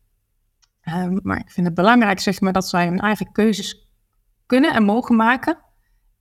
Ehm, 0.80 1.18
maar 1.22 1.38
ik 1.38 1.50
vind 1.50 1.66
het 1.66 1.74
belangrijk, 1.74 2.20
zeg 2.20 2.40
maar, 2.40 2.52
dat 2.52 2.68
zij 2.68 2.86
hun 2.86 3.00
eigen 3.00 3.32
keuzes 3.32 3.88
kunnen 4.46 4.74
en 4.74 4.82
mogen 4.82 5.16
maken. 5.16 5.58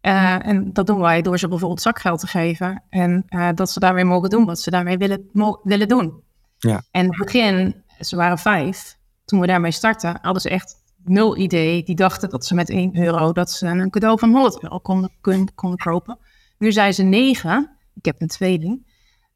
Uh, 0.02 0.48
en 0.48 0.74
dat 0.74 0.88
doen 0.88 1.00
wij 1.00 1.22
door 1.22 1.40
ze 1.40 1.48
bijvoorbeeld 1.48 1.82
zakgeld 1.82 2.20
te 2.20 2.28
geven. 2.28 2.84
En 2.90 3.26
uh, 3.30 3.50
dat 3.54 3.70
ze 3.70 3.80
daarmee 3.80 4.06
mogen 4.06 4.30
doen 4.30 4.46
wat 4.46 4.60
ze 4.60 4.70
daarmee 4.70 4.98
willen, 4.98 5.30
willen 5.64 5.88
doen. 5.88 6.24
Ja. 6.58 6.84
En 6.92 7.04
in 7.04 7.10
het 7.10 7.18
begin, 7.18 7.84
ze 8.00 8.16
waren 8.16 8.38
vijf, 8.38 8.98
toen 9.28 9.40
we 9.40 9.48
daarmee 9.48 9.72
startten, 9.72 10.20
hadden 10.22 10.42
ze 10.42 10.50
echt 10.50 10.76
nul 11.04 11.38
idee. 11.38 11.84
Die 11.84 11.96
dachten 11.96 12.30
dat 12.30 12.46
ze 12.46 12.56
met 12.56 12.70
1 12.70 12.98
euro 12.98 13.32
dat 13.32 13.52
ze 13.52 13.68
een 13.68 13.90
cadeau 13.90 14.20
van 14.20 14.32
100 14.32 14.64
euro 14.64 14.80
konden, 14.80 15.12
konden, 15.22 15.54
konden 15.56 15.80
kopen. 15.80 16.18
Nu 16.58 16.72
zijn 16.72 16.94
ze 16.94 17.04
negen. 17.04 17.78
Ik 17.94 18.06
heb 18.06 18.22
een 18.22 18.28
tweeling. 18.28 18.86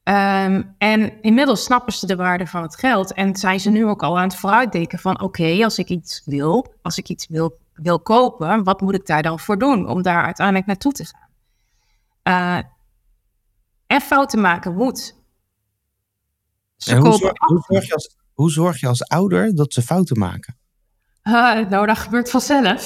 Um, 0.04 0.76
en 0.78 1.22
inmiddels 1.22 1.64
snappen 1.64 1.94
ze 1.94 2.06
de 2.06 2.16
waarde 2.16 2.48
van 2.48 2.62
het 2.62 2.76
geld. 2.76 3.14
En 3.14 3.36
zijn 3.36 3.60
ze 3.60 3.70
nu 3.70 3.86
ook 3.86 4.04
al 4.04 4.18
aan 4.18 4.28
het 4.28 4.36
vooruitdenken 4.36 5.00
van... 5.00 5.22
oké, 5.22 5.64
als 5.64 5.78
ik 5.78 5.90
iets 5.90 6.22
wil, 6.26 6.74
als 6.82 6.98
ik 6.98 7.10
iets 7.10 7.28
wil, 7.28 7.58
wil 7.74 8.00
kopen... 8.00 8.64
wat 8.64 8.82
moet 8.82 8.96
ik 8.96 9.06
daar 9.06 9.24
dan 9.24 9.40
voor 9.40 9.58
doen 9.58 9.90
om 9.90 10.02
daar 10.02 10.26
uiteindelijk 10.26 10.66
naartoe 10.66 10.92
te 10.92 11.06
gaan? 11.06 11.30
Uh, 12.24 12.64
en 13.88 14.02
fouten 14.02 14.42
maken 14.42 14.76
moet. 14.76 15.16
Ze 16.76 16.96
hoe, 16.96 17.18
zorg, 17.18 17.34
hoe, 17.38 17.64
zorg 17.68 17.88
je 17.88 17.94
als, 17.94 18.16
hoe 18.42 18.52
zorg 18.52 18.80
je 18.80 18.88
als 18.88 19.08
ouder 19.08 19.56
dat 19.56 19.74
ze 19.74 19.82
fouten 19.82 20.20
maken? 20.20 20.58
Uh, 21.24 21.34
nou, 21.70 21.86
dat 21.86 21.98
gebeurt 21.98 22.30
vanzelf. 22.30 22.82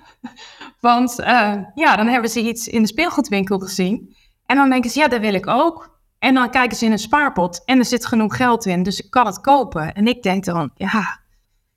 Want 0.80 1.20
uh, 1.20 1.56
ja, 1.74 1.96
dan 1.96 2.06
hebben 2.06 2.30
ze 2.30 2.40
iets 2.40 2.68
in 2.68 2.82
de 2.82 2.88
speelgoedwinkel 2.88 3.58
gezien. 3.58 4.16
En 4.46 4.56
dan 4.56 4.70
denken 4.70 4.90
ze, 4.90 4.98
ja, 4.98 5.08
dat 5.08 5.20
wil 5.20 5.34
ik 5.34 5.46
ook. 5.46 5.98
En 6.18 6.34
dan 6.34 6.50
kijken 6.50 6.76
ze 6.76 6.84
in 6.84 6.92
een 6.92 6.98
spaarpot 6.98 7.64
en 7.64 7.78
er 7.78 7.84
zit 7.84 8.06
genoeg 8.06 8.36
geld 8.36 8.66
in, 8.66 8.82
dus 8.82 9.00
ik 9.00 9.10
kan 9.10 9.26
het 9.26 9.40
kopen. 9.40 9.94
En 9.94 10.06
ik 10.06 10.22
denk 10.22 10.44
dan, 10.44 10.70
ja, 10.74 11.20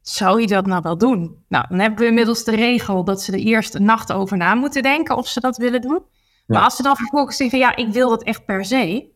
zou 0.01 0.41
je 0.41 0.47
dat 0.47 0.65
nou 0.65 0.81
wel 0.81 0.97
doen? 0.97 1.43
Nou, 1.47 1.65
dan 1.69 1.79
hebben 1.79 1.99
we 1.99 2.05
inmiddels 2.05 2.43
de 2.43 2.55
regel 2.55 3.03
dat 3.03 3.21
ze 3.21 3.31
er 3.31 3.39
eerst 3.39 3.75
een 3.75 3.83
nacht 3.83 4.11
over 4.11 4.37
na 4.37 4.55
moeten 4.55 4.83
denken 4.83 5.17
of 5.17 5.27
ze 5.27 5.39
dat 5.39 5.57
willen 5.57 5.81
doen. 5.81 6.01
Ja. 6.03 6.43
Maar 6.45 6.63
als 6.63 6.75
ze 6.75 6.83
dan 6.83 6.95
vervolgens 6.95 7.37
zeggen, 7.37 7.59
ja, 7.59 7.75
ik 7.75 7.87
wil 7.87 8.09
dat 8.09 8.23
echt 8.23 8.45
per 8.45 8.65
se, 8.65 9.11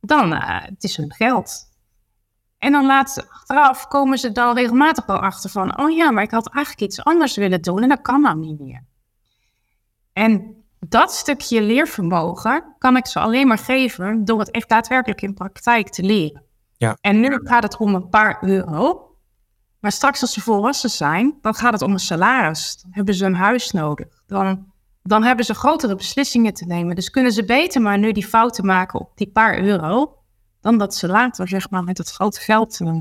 dan 0.00 0.32
uh, 0.32 0.60
het 0.62 0.84
is 0.84 0.96
hun 0.96 1.12
geld. 1.12 1.72
En 2.64 2.72
dan 2.72 2.86
laat 2.86 3.26
achteraf 3.30 3.88
komen 3.88 4.18
ze 4.18 4.32
dan 4.32 4.54
regelmatig 4.54 5.06
wel 5.06 5.18
achter 5.18 5.50
van, 5.50 5.78
oh 5.78 5.90
ja, 5.90 6.10
maar 6.10 6.22
ik 6.22 6.30
had 6.30 6.48
eigenlijk 6.48 6.84
iets 6.84 7.04
anders 7.04 7.36
willen 7.36 7.62
doen 7.62 7.82
en 7.82 7.88
dat 7.88 8.02
kan 8.02 8.20
nou 8.20 8.38
niet 8.38 8.60
meer. 8.60 8.84
En 10.12 10.64
dat 10.78 11.12
stukje 11.12 11.62
leervermogen 11.62 12.74
kan 12.78 12.96
ik 12.96 13.06
ze 13.06 13.20
alleen 13.20 13.46
maar 13.46 13.58
geven 13.58 14.24
door 14.24 14.38
het 14.38 14.50
echt 14.50 14.68
daadwerkelijk 14.68 15.22
in 15.22 15.34
praktijk 15.34 15.88
te 15.88 16.02
leren. 16.02 16.42
Ja. 16.76 16.96
En 17.00 17.20
nu 17.20 17.40
gaat 17.42 17.62
het 17.62 17.76
om 17.76 17.94
een 17.94 18.08
paar 18.08 18.38
euro. 18.40 19.10
Maar 19.80 19.92
straks 19.92 20.20
als 20.20 20.32
ze 20.32 20.40
volwassen 20.40 20.90
zijn, 20.90 21.38
dan 21.40 21.54
gaat 21.54 21.72
het 21.72 21.82
om 21.82 21.92
een 21.92 21.98
salaris. 21.98 22.78
Dan 22.82 22.90
hebben 22.94 23.14
ze 23.14 23.24
een 23.24 23.34
huis 23.34 23.70
nodig. 23.70 24.22
Dan, 24.26 24.72
dan 25.02 25.22
hebben 25.22 25.44
ze 25.44 25.54
grotere 25.54 25.96
beslissingen 25.96 26.54
te 26.54 26.66
nemen. 26.66 26.94
Dus 26.94 27.10
kunnen 27.10 27.32
ze 27.32 27.44
beter 27.44 27.82
maar 27.82 27.98
nu 27.98 28.12
die 28.12 28.26
fouten 28.26 28.66
maken 28.66 29.00
op 29.00 29.12
die 29.14 29.30
paar 29.30 29.58
euro, 29.58 30.23
dan 30.64 30.78
dat 30.78 30.94
ze 30.94 31.08
later 31.08 31.48
zeg 31.48 31.70
maar 31.70 31.84
met 31.84 31.98
het 31.98 32.10
grote 32.10 32.40
geld 32.40 32.80
uh, 32.80 33.00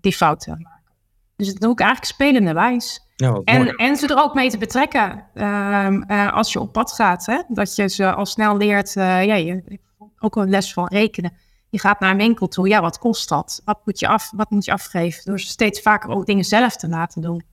die 0.00 0.12
fouten 0.12 0.62
maken. 0.62 0.92
Dus 1.36 1.46
dat 1.46 1.60
doe 1.60 1.72
ik 1.72 1.80
eigenlijk 1.80 2.12
spelende 2.12 2.52
wijs. 2.52 3.06
Ja, 3.16 3.40
en, 3.44 3.68
en 3.68 3.96
ze 3.96 4.06
er 4.06 4.22
ook 4.22 4.34
mee 4.34 4.50
te 4.50 4.58
betrekken 4.58 5.24
um, 5.34 6.04
uh, 6.10 6.32
als 6.32 6.52
je 6.52 6.60
op 6.60 6.72
pad 6.72 6.92
gaat. 6.92 7.26
Hè? 7.26 7.42
Dat 7.48 7.74
je 7.74 7.88
ze 7.88 8.14
al 8.14 8.26
snel 8.26 8.56
leert, 8.56 8.96
uh, 8.96 9.24
ja, 9.24 9.34
je, 9.34 9.80
ook 10.18 10.36
een 10.36 10.50
les 10.50 10.72
van 10.72 10.86
rekenen. 10.86 11.32
Je 11.70 11.78
gaat 11.78 12.00
naar 12.00 12.10
een 12.10 12.16
winkel 12.16 12.48
toe, 12.48 12.68
ja, 12.68 12.80
wat 12.80 12.98
kost 12.98 13.28
dat? 13.28 13.62
Wat 13.64 13.80
moet 13.84 13.98
je, 13.98 14.08
af, 14.08 14.30
wat 14.36 14.50
moet 14.50 14.64
je 14.64 14.72
afgeven? 14.72 15.24
Door 15.24 15.40
ze 15.40 15.46
steeds 15.46 15.80
vaker 15.80 16.10
ook 16.10 16.26
dingen 16.26 16.44
zelf 16.44 16.76
te 16.76 16.88
laten 16.88 17.22
doen. 17.22 17.44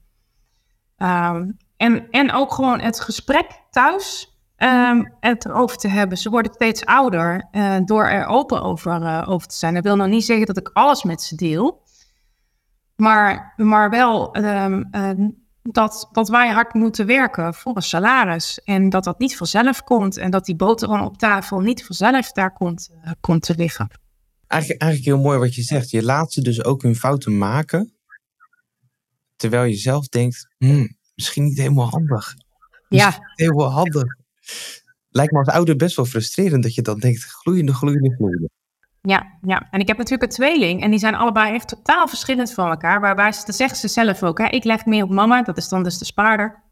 Um, 0.96 1.56
en, 1.76 2.10
en 2.10 2.32
ook 2.32 2.52
gewoon 2.52 2.80
het 2.80 3.00
gesprek 3.00 3.46
thuis 3.70 4.31
um, 4.62 5.16
het 5.20 5.44
erover 5.44 5.76
te 5.76 5.88
hebben. 5.88 6.18
Ze 6.18 6.30
worden 6.30 6.52
steeds 6.54 6.84
ouder 6.84 7.48
uh, 7.52 7.76
door 7.84 8.04
er 8.04 8.26
open 8.26 8.62
over, 8.62 9.26
over 9.26 9.48
te 9.48 9.56
zijn. 9.56 9.74
Dat 9.74 9.82
wil 9.82 9.96
nog 9.96 10.08
niet 10.08 10.24
zeggen 10.24 10.46
dat 10.46 10.56
ik 10.56 10.70
alles 10.72 11.02
met 11.02 11.22
ze 11.22 11.34
deel. 11.36 11.82
Maar, 12.96 13.52
maar 13.56 13.90
wel 13.90 14.32
dat, 15.62 16.08
dat 16.12 16.28
wij 16.28 16.50
hard 16.50 16.74
moeten 16.74 17.06
werken 17.06 17.54
voor 17.54 17.76
een 17.76 17.82
salaris. 17.82 18.60
En 18.64 18.88
dat 18.88 19.04
dat 19.04 19.18
niet 19.18 19.36
vanzelf 19.36 19.82
komt. 19.82 20.16
En 20.16 20.30
dat 20.30 20.44
die 20.44 20.56
boterham 20.56 21.04
op 21.04 21.18
tafel 21.18 21.60
niet 21.60 21.84
vanzelf 21.84 22.32
daar 22.32 22.52
komt, 22.52 22.90
komt 23.20 23.42
te 23.42 23.54
liggen. 23.56 23.88
Eigenlijk, 24.46 24.82
eigenlijk 24.82 25.12
heel 25.12 25.24
mooi 25.24 25.38
wat 25.38 25.54
je 25.54 25.62
zegt. 25.62 25.90
Je 25.90 26.02
laat 26.02 26.32
ze 26.32 26.42
dus 26.42 26.64
ook 26.64 26.82
hun 26.82 26.96
fouten 26.96 27.38
maken. 27.38 27.94
Terwijl 29.36 29.64
je 29.64 29.76
zelf 29.76 30.08
denkt, 30.08 30.48
hmm, 30.58 30.96
misschien 31.14 31.44
niet 31.44 31.58
helemaal 31.58 31.88
handig. 31.88 32.34
Ja. 32.88 33.32
Helemaal 33.34 33.70
handig. 33.70 34.20
Lijkt 35.08 35.32
me 35.32 35.38
als 35.38 35.48
ouder 35.48 35.76
best 35.76 35.96
wel 35.96 36.04
frustrerend 36.04 36.62
dat 36.62 36.74
je 36.74 36.82
dan 36.82 36.98
denkt, 36.98 37.22
gloeiende, 37.22 37.74
gloeiende, 37.74 38.14
gloeiende. 38.14 38.50
Ja, 39.00 39.38
ja, 39.42 39.68
en 39.70 39.80
ik 39.80 39.88
heb 39.88 39.96
natuurlijk 39.96 40.30
een 40.30 40.36
tweeling 40.36 40.82
en 40.82 40.90
die 40.90 40.98
zijn 40.98 41.14
allebei 41.14 41.54
echt 41.54 41.68
totaal 41.68 42.08
verschillend 42.08 42.52
van 42.52 42.70
elkaar. 42.70 43.00
Waarbij 43.00 43.32
ze, 43.32 43.46
dat 43.46 43.54
zeggen 43.54 43.78
ze 43.78 43.88
zelf 43.88 44.22
ook, 44.22 44.38
hè, 44.38 44.46
ik 44.46 44.64
leg 44.64 44.84
meer 44.86 45.02
op 45.02 45.10
mama, 45.10 45.42
dat 45.42 45.56
is 45.56 45.68
dan 45.68 45.82
dus 45.82 45.98
de 45.98 46.04
spaarder. 46.04 46.62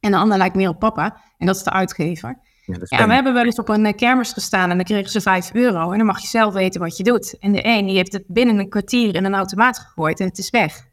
En 0.00 0.10
de 0.10 0.16
ander 0.16 0.38
lijkt 0.38 0.54
meer 0.54 0.68
op 0.68 0.78
papa 0.78 1.20
en 1.38 1.46
dat 1.46 1.56
is 1.56 1.62
de 1.62 1.70
uitgever. 1.70 2.38
Ja, 2.66 3.06
we 3.06 3.12
hebben 3.12 3.34
wel 3.34 3.44
eens 3.44 3.58
op 3.58 3.68
een 3.68 3.86
eh, 3.86 3.96
kermis 3.96 4.32
gestaan 4.32 4.70
en 4.70 4.76
dan 4.76 4.84
kregen 4.84 5.10
ze 5.10 5.20
5 5.20 5.54
euro. 5.54 5.90
En 5.90 5.98
dan 5.98 6.06
mag 6.06 6.20
je 6.20 6.26
zelf 6.26 6.54
weten 6.54 6.80
wat 6.80 6.96
je 6.96 7.02
doet. 7.02 7.38
En 7.38 7.52
de 7.52 7.66
een 7.66 7.86
die 7.86 7.96
heeft 7.96 8.12
het 8.12 8.24
binnen 8.26 8.58
een 8.58 8.68
kwartier 8.68 9.14
in 9.14 9.24
een 9.24 9.34
automaat 9.34 9.78
gegooid 9.78 10.20
en 10.20 10.26
het 10.26 10.38
is 10.38 10.50
weg. 10.50 10.86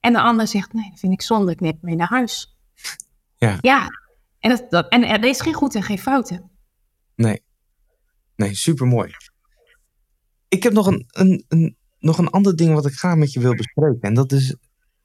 En 0.00 0.12
de 0.12 0.20
ander 0.20 0.48
zegt, 0.48 0.72
nee, 0.72 0.90
dat 0.90 0.98
vind 0.98 1.12
ik 1.12 1.22
zonde, 1.22 1.52
ik 1.52 1.60
neem 1.60 1.72
het 1.72 1.82
mee 1.82 1.96
naar 1.96 2.08
huis. 2.08 2.56
Ja. 3.36 3.58
Ja, 3.60 3.88
en, 4.44 4.50
dat, 4.50 4.70
dat, 4.70 4.88
en 4.88 5.04
er 5.04 5.24
is 5.24 5.40
geen 5.40 5.54
goed 5.54 5.74
en 5.74 5.82
geen 5.82 5.98
fouten. 5.98 6.50
Nee. 7.14 7.42
Nee, 8.36 8.54
supermooi. 8.54 9.10
Ik 10.48 10.62
heb 10.62 10.72
nog 10.72 10.86
een, 10.86 11.04
een, 11.08 11.44
een, 11.48 11.76
nog 11.98 12.18
een 12.18 12.28
ander 12.28 12.56
ding 12.56 12.74
wat 12.74 12.86
ik 12.86 12.92
graag 12.92 13.16
met 13.16 13.32
je 13.32 13.40
wil 13.40 13.54
bespreken. 13.54 14.00
En 14.00 14.14
dat 14.14 14.32
is 14.32 14.56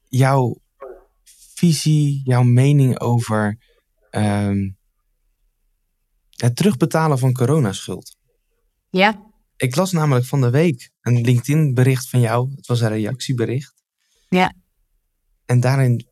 jouw 0.07 0.61
visie, 1.55 2.21
jouw 2.23 2.43
mening 2.43 2.99
over 2.99 3.57
um, 4.11 4.77
het 6.35 6.55
terugbetalen 6.55 7.19
van 7.19 7.33
coronaschuld. 7.33 8.15
Ja. 8.89 9.31
Ik 9.55 9.75
las 9.75 9.91
namelijk 9.91 10.25
van 10.25 10.41
de 10.41 10.49
week 10.49 10.91
een 11.01 11.21
LinkedIn-bericht 11.21 12.09
van 12.09 12.19
jou. 12.19 12.51
Het 12.55 12.67
was 12.67 12.81
een 12.81 12.89
reactiebericht. 12.89 13.83
Ja. 14.29 14.53
En 15.45 15.59
daarin 15.59 16.08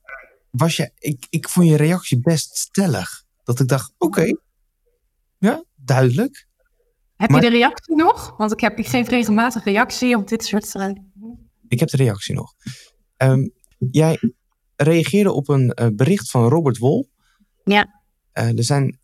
was 0.50 0.76
je, 0.76 0.92
ik, 0.98 1.28
ik 1.30 1.50
vond 1.50 1.68
je 1.68 1.76
reactie 1.76 2.20
best 2.20 2.58
stellig. 2.58 3.24
Dat 3.44 3.60
ik 3.60 3.68
dacht, 3.68 3.94
oké, 3.98 4.20
okay, 4.20 4.38
ja, 5.38 5.64
duidelijk. 5.76 6.48
Heb 7.16 7.30
maar, 7.30 7.44
je 7.44 7.50
de 7.50 7.56
reactie 7.56 7.96
nog? 7.96 8.38
Want 8.38 8.52
ik, 8.52 8.60
heb, 8.60 8.78
ik 8.78 8.88
geef 8.88 9.08
regelmatig 9.08 9.64
reactie 9.64 10.16
op 10.16 10.28
dit 10.28 10.46
soort. 10.46 10.76
Uh... 10.76 10.90
Ik 11.68 11.80
heb 11.80 11.90
de 11.90 11.98
reactie 11.98 12.36
nog. 12.36 12.54
Um, 13.18 13.52
jij 13.92 14.20
reageerde 14.76 15.32
op 15.32 15.50
een 15.50 15.78
uh, 15.82 15.88
bericht 15.94 16.32
van 16.32 16.50
Robert 16.50 16.78
Wol. 16.78 17.10
Ja. 17.64 18.02
Uh, 18.34 18.58
er 18.58 18.64
zijn 18.64 19.00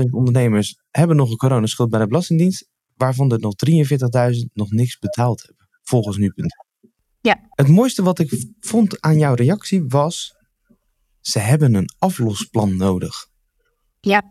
226.000 0.00 0.02
ondernemers 0.10 0.78
hebben 0.90 1.16
nog 1.16 1.30
een 1.30 1.36
coronaschuld 1.36 1.90
bij 1.90 2.00
de 2.00 2.06
Belastingdienst, 2.06 2.68
waarvan 2.96 3.32
er 3.32 3.38
nog 3.38 3.54
43.000 4.34 4.38
nog 4.52 4.70
niks 4.70 4.98
betaald 4.98 5.42
hebben, 5.46 5.68
volgens 5.82 6.16
nu.nl. 6.16 6.67
Ja. 7.28 7.40
Het 7.50 7.68
mooiste 7.68 8.02
wat 8.02 8.18
ik 8.18 8.46
vond 8.60 9.00
aan 9.00 9.18
jouw 9.18 9.34
reactie 9.34 9.84
was, 9.88 10.34
ze 11.20 11.38
hebben 11.38 11.74
een 11.74 11.90
aflosplan 11.98 12.76
nodig. 12.76 13.26
Ja. 14.00 14.22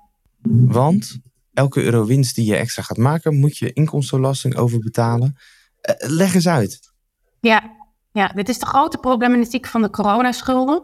Want 0.68 1.20
elke 1.54 1.84
euro 1.84 2.06
winst 2.06 2.36
die 2.36 2.46
je 2.46 2.56
extra 2.56 2.84
gaat 2.84 2.98
maken, 2.98 3.40
moet 3.40 3.58
je 3.58 3.74
inkomstenbelasting 3.74 4.56
over 4.56 4.80
betalen. 4.80 5.36
Uh, 5.36 6.10
leg 6.10 6.34
eens 6.34 6.48
uit. 6.48 6.92
Ja. 7.40 7.76
ja, 8.12 8.28
dit 8.28 8.50
is 8.50 8.60
de 8.60 8.66
grote 8.66 8.98
problematiek 8.98 9.68
van 9.68 9.82
de 9.82 9.90
coronaschulden. 9.90 10.84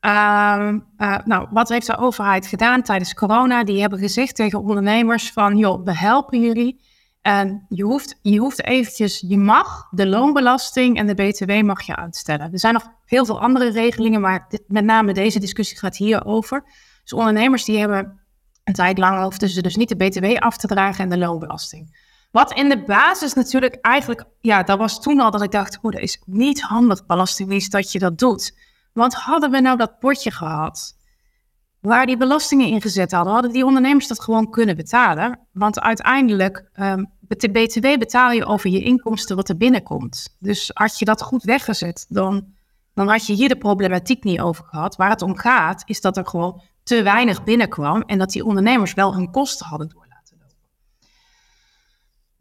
Uh, 0.00 0.72
uh, 0.98 1.18
nou, 1.24 1.48
wat 1.50 1.68
heeft 1.68 1.86
de 1.86 1.96
overheid 1.96 2.46
gedaan 2.46 2.82
tijdens 2.82 3.14
corona? 3.14 3.64
Die 3.64 3.80
hebben 3.80 3.98
gezegd 3.98 4.34
tegen 4.36 4.60
ondernemers 4.60 5.32
van, 5.32 5.56
joh, 5.56 5.84
we 5.84 5.96
helpen 5.96 6.40
jullie. 6.40 6.80
En 7.22 7.66
je 7.68 7.82
hoeft, 7.82 8.18
je 8.22 8.38
hoeft 8.38 8.64
eventjes, 8.64 9.24
je 9.28 9.38
mag 9.38 9.88
de 9.90 10.06
loonbelasting 10.06 10.96
en 10.96 11.06
de 11.06 11.14
btw 11.14 11.62
mag 11.62 11.82
je 11.82 11.96
uitstellen. 11.96 12.52
Er 12.52 12.58
zijn 12.58 12.74
nog 12.74 12.90
heel 13.06 13.24
veel 13.24 13.40
andere 13.40 13.70
regelingen, 13.70 14.20
maar 14.20 14.46
dit, 14.48 14.62
met 14.66 14.84
name 14.84 15.12
deze 15.12 15.38
discussie 15.38 15.78
gaat 15.78 15.96
hier 15.96 16.24
over. 16.24 16.64
Dus 17.02 17.12
ondernemers 17.12 17.64
die 17.64 17.78
hebben 17.78 18.20
een 18.64 18.74
tijd 18.74 18.98
lang 18.98 19.22
hoefden 19.22 19.48
ze 19.48 19.62
dus 19.62 19.76
niet 19.76 19.88
de 19.88 19.96
btw 19.96 20.36
af 20.38 20.56
te 20.56 20.66
dragen 20.66 21.04
en 21.04 21.10
de 21.10 21.18
loonbelasting. 21.18 22.10
Wat 22.30 22.52
in 22.52 22.68
de 22.68 22.82
basis 22.82 23.34
natuurlijk 23.34 23.78
eigenlijk, 23.80 24.24
ja, 24.40 24.62
dat 24.62 24.78
was 24.78 25.00
toen 25.00 25.20
al 25.20 25.30
dat 25.30 25.42
ik 25.42 25.50
dacht, 25.50 25.78
oh, 25.82 25.92
dat 25.92 26.00
is 26.02 26.22
niet 26.24 26.62
handig 26.62 27.06
belastingdienst 27.06 27.72
dat 27.72 27.92
je 27.92 27.98
dat 27.98 28.18
doet. 28.18 28.58
Want 28.92 29.14
hadden 29.14 29.50
we 29.50 29.60
nou 29.60 29.76
dat 29.76 29.98
potje 29.98 30.30
gehad, 30.30 30.96
waar 31.82 32.06
die 32.06 32.16
belastingen 32.16 32.68
in 32.68 32.80
gezet 32.80 33.12
hadden, 33.12 33.32
hadden 33.32 33.52
die 33.52 33.64
ondernemers 33.64 34.06
dat 34.06 34.20
gewoon 34.20 34.50
kunnen 34.50 34.76
betalen. 34.76 35.38
Want 35.52 35.80
uiteindelijk, 35.80 36.70
de 37.28 37.50
BTW 37.50 37.98
betaal 37.98 38.30
je 38.30 38.44
over 38.44 38.70
je 38.70 38.82
inkomsten 38.82 39.36
wat 39.36 39.48
er 39.48 39.56
binnenkomt. 39.56 40.36
Dus 40.38 40.70
had 40.74 40.98
je 40.98 41.04
dat 41.04 41.22
goed 41.22 41.42
weggezet, 41.42 42.06
dan, 42.08 42.46
dan 42.94 43.08
had 43.08 43.26
je 43.26 43.32
hier 43.32 43.48
de 43.48 43.56
problematiek 43.56 44.24
niet 44.24 44.40
over 44.40 44.64
gehad. 44.64 44.96
Waar 44.96 45.10
het 45.10 45.22
om 45.22 45.36
gaat, 45.36 45.82
is 45.86 46.00
dat 46.00 46.16
er 46.16 46.26
gewoon 46.26 46.60
te 46.82 47.02
weinig 47.02 47.44
binnenkwam 47.44 48.02
en 48.02 48.18
dat 48.18 48.30
die 48.30 48.44
ondernemers 48.44 48.94
wel 48.94 49.14
hun 49.14 49.30
kosten 49.30 49.66
hadden 49.66 49.88
door 49.88 50.06
laten 50.08 50.08
lopen. 50.08 50.11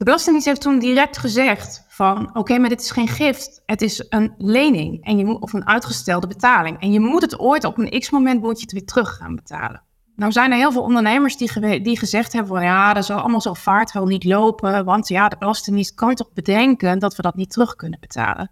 De 0.01 0.07
Belastingdienst 0.07 0.47
heeft 0.47 0.61
toen 0.61 0.79
direct 0.79 1.17
gezegd 1.17 1.85
van 1.87 2.35
oké, 2.35 2.57
maar 2.57 2.69
dit 2.69 2.81
is 2.81 2.91
geen 2.91 3.07
gift, 3.07 3.61
het 3.65 3.81
is 3.81 4.05
een 4.09 4.33
lening 4.37 5.05
en 5.05 5.17
je 5.17 5.25
moet, 5.25 5.41
of 5.41 5.53
een 5.53 5.67
uitgestelde 5.67 6.27
betaling. 6.27 6.79
En 6.79 6.91
je 6.91 6.99
moet 6.99 7.21
het 7.21 7.39
ooit 7.39 7.63
op 7.63 7.77
een 7.77 7.99
x-moment 7.99 8.41
moet 8.41 8.57
je 8.57 8.61
het 8.61 8.71
weer 8.71 8.85
terug 8.85 9.15
gaan 9.15 9.35
betalen. 9.35 9.83
Nou 10.15 10.31
zijn 10.31 10.51
er 10.51 10.57
heel 10.57 10.71
veel 10.71 10.81
ondernemers 10.81 11.37
die, 11.37 11.81
die 11.81 11.97
gezegd 11.97 12.33
hebben 12.33 12.51
van 12.55 12.63
ja, 12.63 12.93
dat 12.93 13.05
zal 13.05 13.19
allemaal 13.19 13.41
zo 13.41 13.53
vaart 13.53 13.91
wel 13.91 14.05
niet 14.05 14.23
lopen, 14.23 14.85
want 14.85 15.07
ja, 15.07 15.27
de 15.27 15.37
Belastingdienst 15.39 15.93
kan 15.93 16.15
toch 16.15 16.33
bedenken 16.33 16.99
dat 16.99 17.15
we 17.15 17.21
dat 17.21 17.35
niet 17.35 17.51
terug 17.51 17.75
kunnen 17.75 17.99
betalen. 17.99 18.51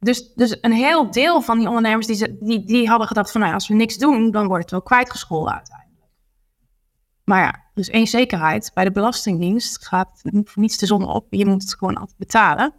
Dus, 0.00 0.32
dus 0.34 0.58
een 0.60 0.72
heel 0.72 1.10
deel 1.10 1.40
van 1.40 1.58
die 1.58 1.68
ondernemers 1.68 2.06
die, 2.06 2.38
die, 2.40 2.64
die 2.64 2.88
hadden 2.88 3.06
gedacht 3.06 3.30
van 3.30 3.40
nou, 3.40 3.54
als 3.54 3.68
we 3.68 3.74
niks 3.74 3.96
doen, 3.96 4.30
dan 4.30 4.46
wordt 4.46 4.62
het 4.62 4.70
wel 4.70 4.82
kwijtgescholden 4.82 5.54
uiteindelijk. 5.54 6.12
Maar 7.24 7.42
ja, 7.42 7.67
dus 7.78 7.90
één 7.90 8.06
zekerheid, 8.06 8.70
bij 8.74 8.84
de 8.84 8.90
Belastingdienst 8.90 9.86
gaat 9.86 10.20
niets 10.54 10.78
de 10.78 10.86
zon 10.86 11.08
op, 11.08 11.26
je 11.30 11.46
moet 11.46 11.62
het 11.62 11.74
gewoon 11.74 11.96
altijd 11.96 12.18
betalen. 12.18 12.74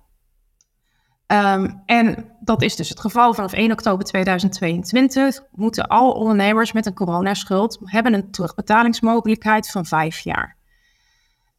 Ehm, 1.25 1.69
en 1.85 2.25
dat 2.39 2.61
is 2.61 2.75
dus 2.75 2.89
het 2.89 2.99
geval. 2.99 3.33
Vanaf 3.33 3.53
1 3.53 3.71
oktober 3.71 4.05
2022 4.05 5.43
moeten 5.51 5.87
alle 5.87 6.13
ondernemers 6.13 6.71
met 6.71 6.85
een 6.85 6.93
coronaschuld 6.93 7.79
hebben 7.83 8.13
een 8.13 8.31
terugbetalingsmogelijkheid 8.31 9.71
van 9.71 9.85
vijf 9.85 10.19
jaar. 10.19 10.57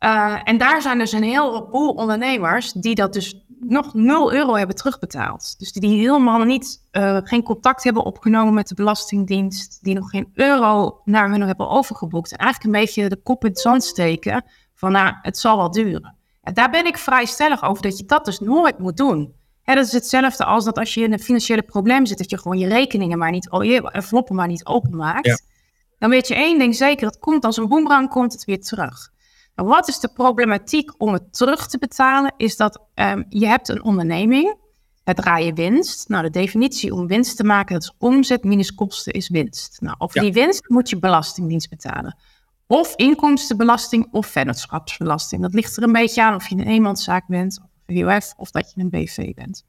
Uh, 0.01 0.41
en 0.45 0.59
daar 0.59 0.83
zijn 0.83 0.99
dus 0.99 1.13
een 1.13 1.23
heleboel 1.23 1.91
ondernemers 1.91 2.73
die 2.73 2.95
dat 2.95 3.13
dus 3.13 3.47
nog 3.61 3.95
0 3.95 4.33
euro 4.33 4.55
hebben 4.55 4.77
terugbetaald. 4.77 5.59
Dus 5.59 5.73
die 5.73 5.99
helemaal 5.99 6.45
niet, 6.45 6.87
uh, 6.93 7.19
geen 7.23 7.43
contact 7.43 7.85
hebben 7.85 8.05
opgenomen 8.05 8.55
met 8.55 8.69
de 8.69 8.75
Belastingdienst, 8.75 9.79
die 9.83 9.95
nog 9.95 10.11
geen 10.11 10.31
euro 10.35 11.01
naar 11.05 11.31
hun 11.31 11.41
hebben 11.41 11.69
overgeboekt. 11.69 12.33
En 12.33 12.39
eigenlijk 12.39 12.75
een 12.75 12.81
beetje 12.81 13.09
de 13.09 13.23
kop 13.23 13.45
in 13.45 13.51
het 13.51 13.61
zand 13.61 13.85
steken 13.85 14.45
van 14.75 14.93
nou, 14.93 15.15
het 15.23 15.39
zal 15.39 15.57
wel 15.57 15.71
duren. 15.71 16.17
En 16.43 16.55
daar 16.55 16.71
ben 16.71 16.87
ik 16.87 16.99
vrij 16.99 17.25
stellig 17.25 17.63
over 17.63 17.83
dat 17.83 17.99
je 17.99 18.05
dat 18.05 18.25
dus 18.25 18.39
nooit 18.39 18.79
moet 18.79 18.97
doen. 18.97 19.35
Hè, 19.63 19.75
dat 19.75 19.87
is 19.87 19.93
hetzelfde 19.93 20.45
als 20.45 20.65
dat 20.65 20.79
als 20.79 20.95
je 20.95 21.03
in 21.03 21.13
een 21.13 21.19
financiële 21.19 21.63
probleem 21.63 22.07
zit, 22.07 22.19
dat 22.19 22.31
je 22.31 22.39
gewoon 22.39 22.59
je 22.59 22.69
rekeningen 22.69 23.19
maar 23.19 23.31
niet, 23.31 23.49
je 23.51 23.91
enveloppen 23.91 24.35
maar 24.35 24.47
niet 24.47 24.67
openmaakt. 24.67 25.45
Dan 25.99 26.11
weet 26.11 26.29
je 26.29 26.35
één 26.35 26.59
ding 26.59 26.75
zeker, 26.75 27.07
het 27.07 27.19
komt 27.19 27.45
als 27.45 27.57
een 27.57 27.69
boemerang, 27.69 28.09
komt 28.09 28.33
het 28.33 28.45
weer 28.45 28.61
terug. 28.61 29.11
Wat 29.65 29.89
is 29.89 29.99
de 29.99 30.09
problematiek 30.09 30.91
om 30.99 31.13
het 31.13 31.33
terug 31.33 31.67
te 31.67 31.79
betalen? 31.79 32.33
Is 32.37 32.57
dat 32.57 32.83
um, 32.95 33.25
je 33.29 33.47
hebt 33.47 33.69
een 33.69 33.83
onderneming, 33.83 34.57
het 35.05 35.17
draaien 35.17 35.55
winst. 35.55 36.09
Nou, 36.09 36.23
de 36.23 36.31
definitie 36.31 36.95
om 36.95 37.07
winst 37.07 37.37
te 37.37 37.45
maken, 37.45 37.75
dat 37.75 37.83
is 37.83 37.95
omzet 37.99 38.45
minus 38.45 38.75
kosten 38.75 39.13
is 39.13 39.29
winst. 39.29 39.81
Nou, 39.81 39.95
over 39.99 40.21
die 40.21 40.33
winst 40.33 40.69
moet 40.69 40.89
je 40.89 40.99
belastingdienst 40.99 41.69
betalen. 41.69 42.17
Of 42.67 42.95
inkomstenbelasting 42.97 44.09
of 44.11 44.27
vennootschapsbelasting. 44.27 45.43
Dat 45.43 45.55
ligt 45.55 45.77
er 45.77 45.83
een 45.83 45.93
beetje 45.93 46.23
aan 46.23 46.35
of 46.35 46.49
je 46.49 46.55
een 46.55 46.67
eenmanszaak 46.67 47.27
bent, 47.27 47.61
of 47.63 47.69
een 47.87 48.05
WOF, 48.05 48.35
of 48.37 48.51
dat 48.51 48.73
je 48.75 48.81
een 48.81 48.91
BV 48.91 49.35
bent. 49.35 49.65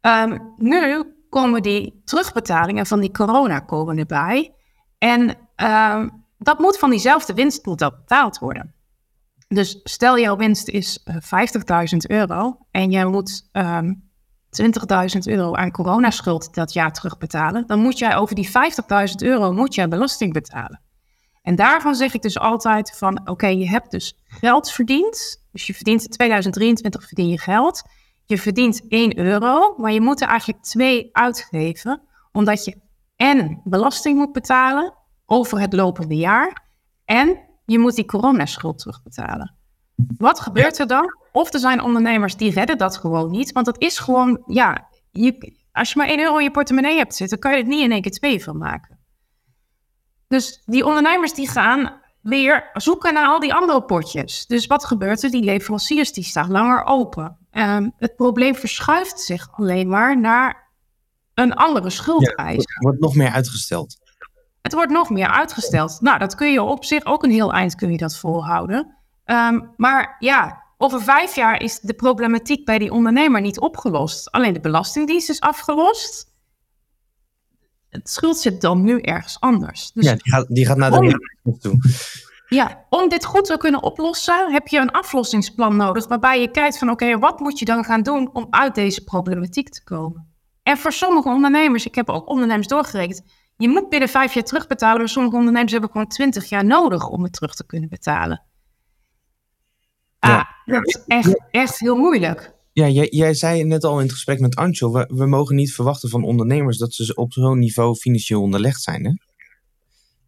Um, 0.00 0.54
nu 0.56 1.04
komen 1.28 1.62
die 1.62 2.00
terugbetalingen 2.04 2.86
van 2.86 3.00
die 3.00 3.10
corona 3.10 3.58
komen 3.58 3.98
erbij. 3.98 4.54
En 4.98 5.36
um, 5.56 6.24
dat 6.38 6.58
moet 6.58 6.78
van 6.78 6.90
diezelfde 6.90 7.34
winst 7.34 7.66
moet 7.66 7.78
dat 7.78 7.96
betaald 7.96 8.38
worden. 8.38 8.74
Dus 9.54 9.80
stel 9.82 10.18
jouw 10.18 10.36
winst 10.36 10.68
is 10.68 10.98
50.000 11.04 11.16
eh, 11.66 12.18
euro 12.18 12.58
en 12.70 12.90
jij 12.90 13.06
moet 13.06 13.48
um, 13.52 13.62
ehm, 13.62 13.94
20.000 15.14 15.18
euro 15.24 15.54
aan 15.54 15.70
coronaschuld 15.70 16.54
dat 16.54 16.72
jaar 16.72 16.92
terugbetalen, 16.92 17.66
dan 17.66 17.78
moet 17.78 17.98
jij 17.98 18.16
over 18.16 18.34
die 18.34 18.48
50.000 18.48 18.52
euro 19.16 19.52
moet 19.52 19.74
jij 19.74 19.88
belasting 19.88 20.32
betalen. 20.32 20.80
En 21.42 21.54
daarvan 21.54 21.94
zeg 21.94 22.14
ik 22.14 22.22
dus 22.22 22.38
altijd 22.38 22.96
van 22.96 23.28
oké, 23.28 23.46
je 23.46 23.68
hebt 23.68 23.90
dus 23.90 24.18
geld 24.24 24.70
verdiend. 24.70 25.44
Dus 25.52 25.66
je 25.66 25.74
verdient 25.74 26.02
in 26.02 26.10
2023 26.10 27.06
verdien 27.06 27.28
je 27.28 27.38
geld. 27.38 27.82
Je 28.24 28.38
verdient 28.38 28.88
1 28.88 29.18
euro, 29.18 29.74
maar 29.76 29.92
je 29.92 30.00
moet 30.00 30.20
er 30.20 30.28
eigenlijk 30.28 30.62
2 30.62 31.08
uitgeven, 31.12 32.02
omdat 32.32 32.64
je 32.64 32.80
en 33.16 33.60
belasting 33.64 34.18
moet 34.18 34.32
betalen 34.32 34.94
over 35.26 35.60
het 35.60 35.72
lopende 35.72 36.16
jaar 36.16 36.66
en 37.04 37.49
je 37.70 37.78
moet 37.78 37.94
die 37.94 38.04
coronaschuld 38.04 38.78
terugbetalen. 38.78 39.54
Wat 40.16 40.40
gebeurt 40.40 40.78
er 40.78 40.86
dan? 40.86 41.14
Of 41.32 41.52
er 41.52 41.58
zijn 41.58 41.82
ondernemers 41.82 42.36
die 42.36 42.52
redden 42.52 42.78
dat 42.78 42.96
gewoon 42.96 43.30
niet. 43.30 43.52
Want 43.52 43.66
het 43.66 43.78
is 43.78 43.98
gewoon, 43.98 44.42
ja, 44.46 44.88
je, 45.10 45.56
als 45.72 45.92
je 45.92 45.98
maar 45.98 46.08
1 46.08 46.20
euro 46.20 46.36
in 46.36 46.44
je 46.44 46.50
portemonnee 46.50 46.96
hebt 46.96 47.14
zitten, 47.14 47.38
kan 47.38 47.50
je 47.52 47.56
het 47.56 47.66
niet 47.66 47.82
in 47.82 47.92
één 47.92 48.02
keer 48.02 48.10
twee 48.12 48.44
van 48.44 48.58
maken. 48.58 48.98
Dus 50.28 50.62
die 50.64 50.86
ondernemers 50.86 51.34
die 51.34 51.48
gaan 51.48 52.00
weer 52.20 52.70
zoeken 52.72 53.14
naar 53.14 53.26
al 53.26 53.40
die 53.40 53.54
andere 53.54 53.84
potjes. 53.84 54.46
Dus 54.46 54.66
wat 54.66 54.84
gebeurt 54.84 55.22
er? 55.22 55.30
Die 55.30 55.44
leveranciers 55.44 56.12
die 56.12 56.24
staan 56.24 56.50
langer 56.50 56.84
open. 56.84 57.38
Um, 57.52 57.92
het 57.96 58.16
probleem 58.16 58.54
verschuift 58.54 59.20
zich 59.20 59.48
alleen 59.52 59.88
maar 59.88 60.20
naar 60.20 60.70
een 61.34 61.54
andere 61.54 61.90
schuldeis. 61.90 62.56
Ja, 62.56 62.80
wordt 62.80 63.00
nog 63.00 63.14
meer 63.14 63.30
uitgesteld. 63.30 63.99
Het 64.62 64.72
wordt 64.72 64.90
nog 64.90 65.10
meer 65.10 65.28
uitgesteld. 65.28 66.00
Nou, 66.00 66.18
dat 66.18 66.34
kun 66.34 66.52
je 66.52 66.62
op 66.62 66.84
zich 66.84 67.04
ook 67.04 67.22
een 67.22 67.30
heel 67.30 67.52
eind 67.52 67.74
kun 67.74 67.90
je 67.90 67.98
dat 67.98 68.16
volhouden. 68.16 68.96
Um, 69.24 69.72
maar 69.76 70.16
ja, 70.18 70.62
over 70.76 71.02
vijf 71.02 71.34
jaar 71.34 71.62
is 71.62 71.80
de 71.80 71.94
problematiek 71.94 72.64
bij 72.64 72.78
die 72.78 72.92
ondernemer 72.92 73.40
niet 73.40 73.60
opgelost. 73.60 74.30
Alleen 74.30 74.52
de 74.52 74.60
Belastingdienst 74.60 75.30
is 75.30 75.40
afgelost. 75.40 76.28
Het 77.88 78.10
schuld 78.10 78.36
zit 78.36 78.60
dan 78.60 78.82
nu 78.82 79.00
ergens 79.00 79.40
anders. 79.40 79.92
Dus 79.92 80.04
ja, 80.04 80.12
die 80.12 80.32
gaat, 80.32 80.46
die 80.48 80.66
gaat 80.66 80.76
naar 80.76 80.90
de 80.90 81.18
om, 81.42 81.58
toe. 81.58 81.78
Ja, 82.48 82.86
om 82.88 83.08
dit 83.08 83.24
goed 83.24 83.44
te 83.44 83.56
kunnen 83.56 83.82
oplossen, 83.82 84.52
heb 84.52 84.68
je 84.68 84.78
een 84.78 84.90
aflossingsplan 84.90 85.76
nodig. 85.76 86.08
Waarbij 86.08 86.40
je 86.40 86.50
kijkt 86.50 86.78
van 86.78 86.90
oké, 86.90 87.18
wat 87.18 87.40
moet 87.40 87.58
je 87.58 87.64
dan 87.64 87.84
gaan 87.84 88.02
doen 88.02 88.30
om 88.32 88.46
uit 88.50 88.74
deze 88.74 89.04
problematiek 89.04 89.68
te 89.68 89.84
komen? 89.84 90.28
En 90.62 90.78
voor 90.78 90.92
sommige 90.92 91.28
ondernemers, 91.28 91.86
ik 91.86 91.94
heb 91.94 92.08
ook 92.08 92.28
ondernemers 92.28 92.66
doorgerekend 92.66 93.22
je 93.60 93.68
moet 93.68 93.88
binnen 93.88 94.08
vijf 94.08 94.34
jaar 94.34 94.44
terugbetalen, 94.44 94.98
maar 94.98 95.08
sommige 95.08 95.36
ondernemers 95.36 95.72
hebben 95.72 95.90
gewoon 95.90 96.06
twintig 96.06 96.48
jaar 96.48 96.64
nodig 96.64 97.08
om 97.08 97.22
het 97.22 97.32
terug 97.32 97.54
te 97.54 97.66
kunnen 97.66 97.88
betalen. 97.88 98.42
Ah, 100.18 100.44
dat 100.64 100.86
is 100.86 101.04
echt, 101.06 101.40
echt 101.50 101.78
heel 101.78 101.96
moeilijk. 101.96 102.52
Ja, 102.72 102.88
jij, 102.88 103.08
jij, 103.10 103.34
zei 103.34 103.64
net 103.64 103.84
al 103.84 103.96
in 103.96 104.02
het 104.02 104.12
gesprek 104.12 104.40
met 104.40 104.56
Ancho, 104.56 104.92
we, 104.92 105.10
we 105.14 105.26
mogen 105.26 105.56
niet 105.56 105.74
verwachten 105.74 106.08
van 106.08 106.24
ondernemers 106.24 106.78
dat 106.78 106.92
ze 106.92 107.14
op 107.14 107.32
zo'n 107.32 107.58
niveau 107.58 107.94
financieel 107.96 108.42
onderlegd 108.42 108.82
zijn. 108.82 109.04
Hè? 109.04 109.12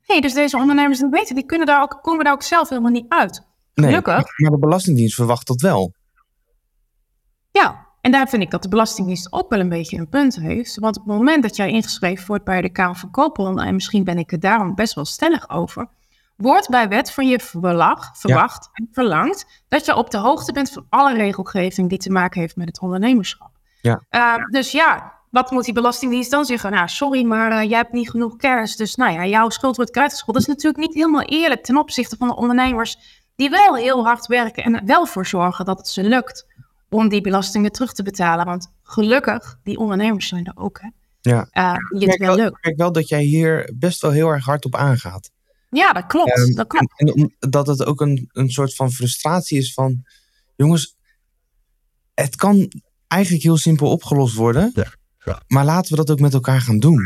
Nee, 0.07 0.20
dus 0.20 0.35
deze 0.35 0.57
ondernemers, 0.57 0.99
dat 1.01 1.11
weten, 1.11 1.35
die 1.35 1.47
kunnen 1.47 1.66
daar 1.66 1.83
ook, 1.83 1.99
komen 2.03 2.24
daar 2.24 2.33
ook 2.33 2.43
zelf 2.43 2.68
helemaal 2.68 2.91
niet 2.91 3.09
uit. 3.09 3.47
Gelukkig. 3.74 4.14
Nee, 4.14 4.51
maar 4.51 4.51
de 4.51 4.66
Belastingdienst 4.66 5.14
verwacht 5.14 5.47
dat 5.47 5.61
wel. 5.61 5.93
Ja, 7.51 7.87
en 8.03 8.11
daar 8.11 8.28
vind 8.28 8.42
ik 8.42 8.50
dat 8.50 8.62
de 8.62 8.68
Belastingdienst 8.68 9.32
ook 9.32 9.50
wel 9.50 9.61
een 9.61 9.68
beetje 9.68 9.98
een 9.98 10.09
punt 10.09 10.36
heeft. 10.36 10.78
Want 10.78 10.98
op 10.98 11.07
het 11.07 11.16
moment 11.16 11.42
dat 11.42 11.57
jij 11.57 11.70
ingeschreven 11.70 12.26
wordt 12.26 12.44
bij 12.44 12.61
de 12.61 12.68
Kamer 12.68 12.96
van 12.96 13.11
Koophandel, 13.11 13.64
en 13.64 13.74
misschien 13.74 14.05
ben 14.05 14.18
ik 14.18 14.32
er 14.32 14.40
daarom 14.40 14.74
best 14.74 14.94
wel 14.94 15.05
stellig 15.05 15.50
over, 15.50 15.88
wordt 16.36 16.68
bij 16.68 16.88
wet 16.88 17.12
van 17.12 17.28
je 17.28 17.38
verwacht, 17.40 18.68
en 18.72 18.88
verlangt 18.92 19.46
dat 19.68 19.84
je 19.86 19.96
op 19.96 20.11
de 20.11 20.18
hoogte 20.18 20.53
bent 20.53 20.70
van 20.70 20.86
alle 20.88 21.14
regelgeving 21.14 21.88
die 21.88 21.98
te 21.98 22.11
maken 22.11 22.40
heeft 22.40 22.57
met 22.57 22.68
het 22.68 22.80
ondernemerschap. 22.80 23.50
Ja. 23.80 24.03
Uh, 24.11 24.46
dus 24.50 24.72
ja, 24.72 25.12
wat 25.30 25.50
moet 25.50 25.64
die 25.64 25.74
Belastingdienst 25.74 26.30
dan 26.30 26.44
zeggen? 26.44 26.70
Nou, 26.70 26.88
sorry, 26.88 27.24
maar 27.24 27.53
uh, 27.53 27.68
jij 27.68 27.78
hebt 27.78 27.92
niet 27.92 28.11
genoeg 28.11 28.36
kerst. 28.36 28.78
Dus 28.78 28.94
nou 28.94 29.12
ja, 29.12 29.26
jouw 29.26 29.48
schuld 29.48 29.76
wordt 29.76 29.90
kwijtgescholden. 29.90 30.42
Dat 30.42 30.50
is 30.50 30.57
natuurlijk 30.57 30.86
niet 30.86 30.94
helemaal 30.94 31.22
eerlijk 31.22 31.64
ten 31.64 31.76
opzichte 31.76 32.16
van 32.16 32.28
de 32.28 32.36
ondernemers 32.36 33.20
die 33.36 33.50
wel 33.50 33.74
heel 33.74 34.05
hard 34.05 34.26
werken 34.26 34.64
en 34.64 34.74
er 34.74 34.84
wel 34.84 35.07
voor 35.07 35.26
zorgen 35.26 35.64
dat 35.64 35.78
het 35.78 35.88
ze 35.88 36.03
lukt 36.03 36.46
om 36.93 37.09
die 37.09 37.20
belastingen 37.20 37.72
terug 37.72 37.93
te 37.93 38.03
betalen. 38.03 38.45
Want 38.45 38.72
gelukkig, 38.82 39.59
die 39.62 39.78
ondernemers 39.78 40.28
zijn 40.28 40.45
er 40.45 40.57
ook. 40.57 40.80
Hè? 40.80 40.88
Ja. 41.20 41.49
Uh, 41.53 42.01
je 42.01 42.11
het 42.11 42.18
wel 42.18 42.36
leuk. 42.36 42.57
Ik 42.57 42.64
merk 42.64 42.76
wel 42.76 42.93
dat 42.93 43.09
jij 43.09 43.22
hier 43.22 43.72
best 43.76 44.01
wel 44.01 44.11
heel 44.11 44.28
erg 44.28 44.45
hard 44.45 44.64
op 44.64 44.74
aangaat. 44.74 45.30
Ja, 45.70 45.93
dat 45.93 46.07
klopt. 46.07 46.38
Um, 46.38 46.55
dat, 46.55 46.66
klopt. 46.66 47.01
En, 47.01 47.07
en, 47.07 47.51
dat 47.51 47.66
het 47.66 47.84
ook 47.84 48.01
een, 48.01 48.28
een 48.32 48.51
soort 48.51 48.74
van 48.74 48.93
frustratie 48.93 49.59
is 49.59 49.72
van... 49.72 50.03
Jongens, 50.57 50.97
het 52.14 52.36
kan 52.36 52.72
eigenlijk 53.09 53.43
heel 53.43 53.57
simpel 53.57 53.90
opgelost 53.90 54.34
worden. 54.34 54.70
Ja. 54.74 54.86
Ja. 55.24 55.43
Maar 55.47 55.64
laten 55.64 55.90
we 55.90 55.97
dat 55.97 56.11
ook 56.11 56.20
met 56.20 56.34
elkaar 56.34 56.61
gaan 56.61 56.78
doen. 56.78 57.01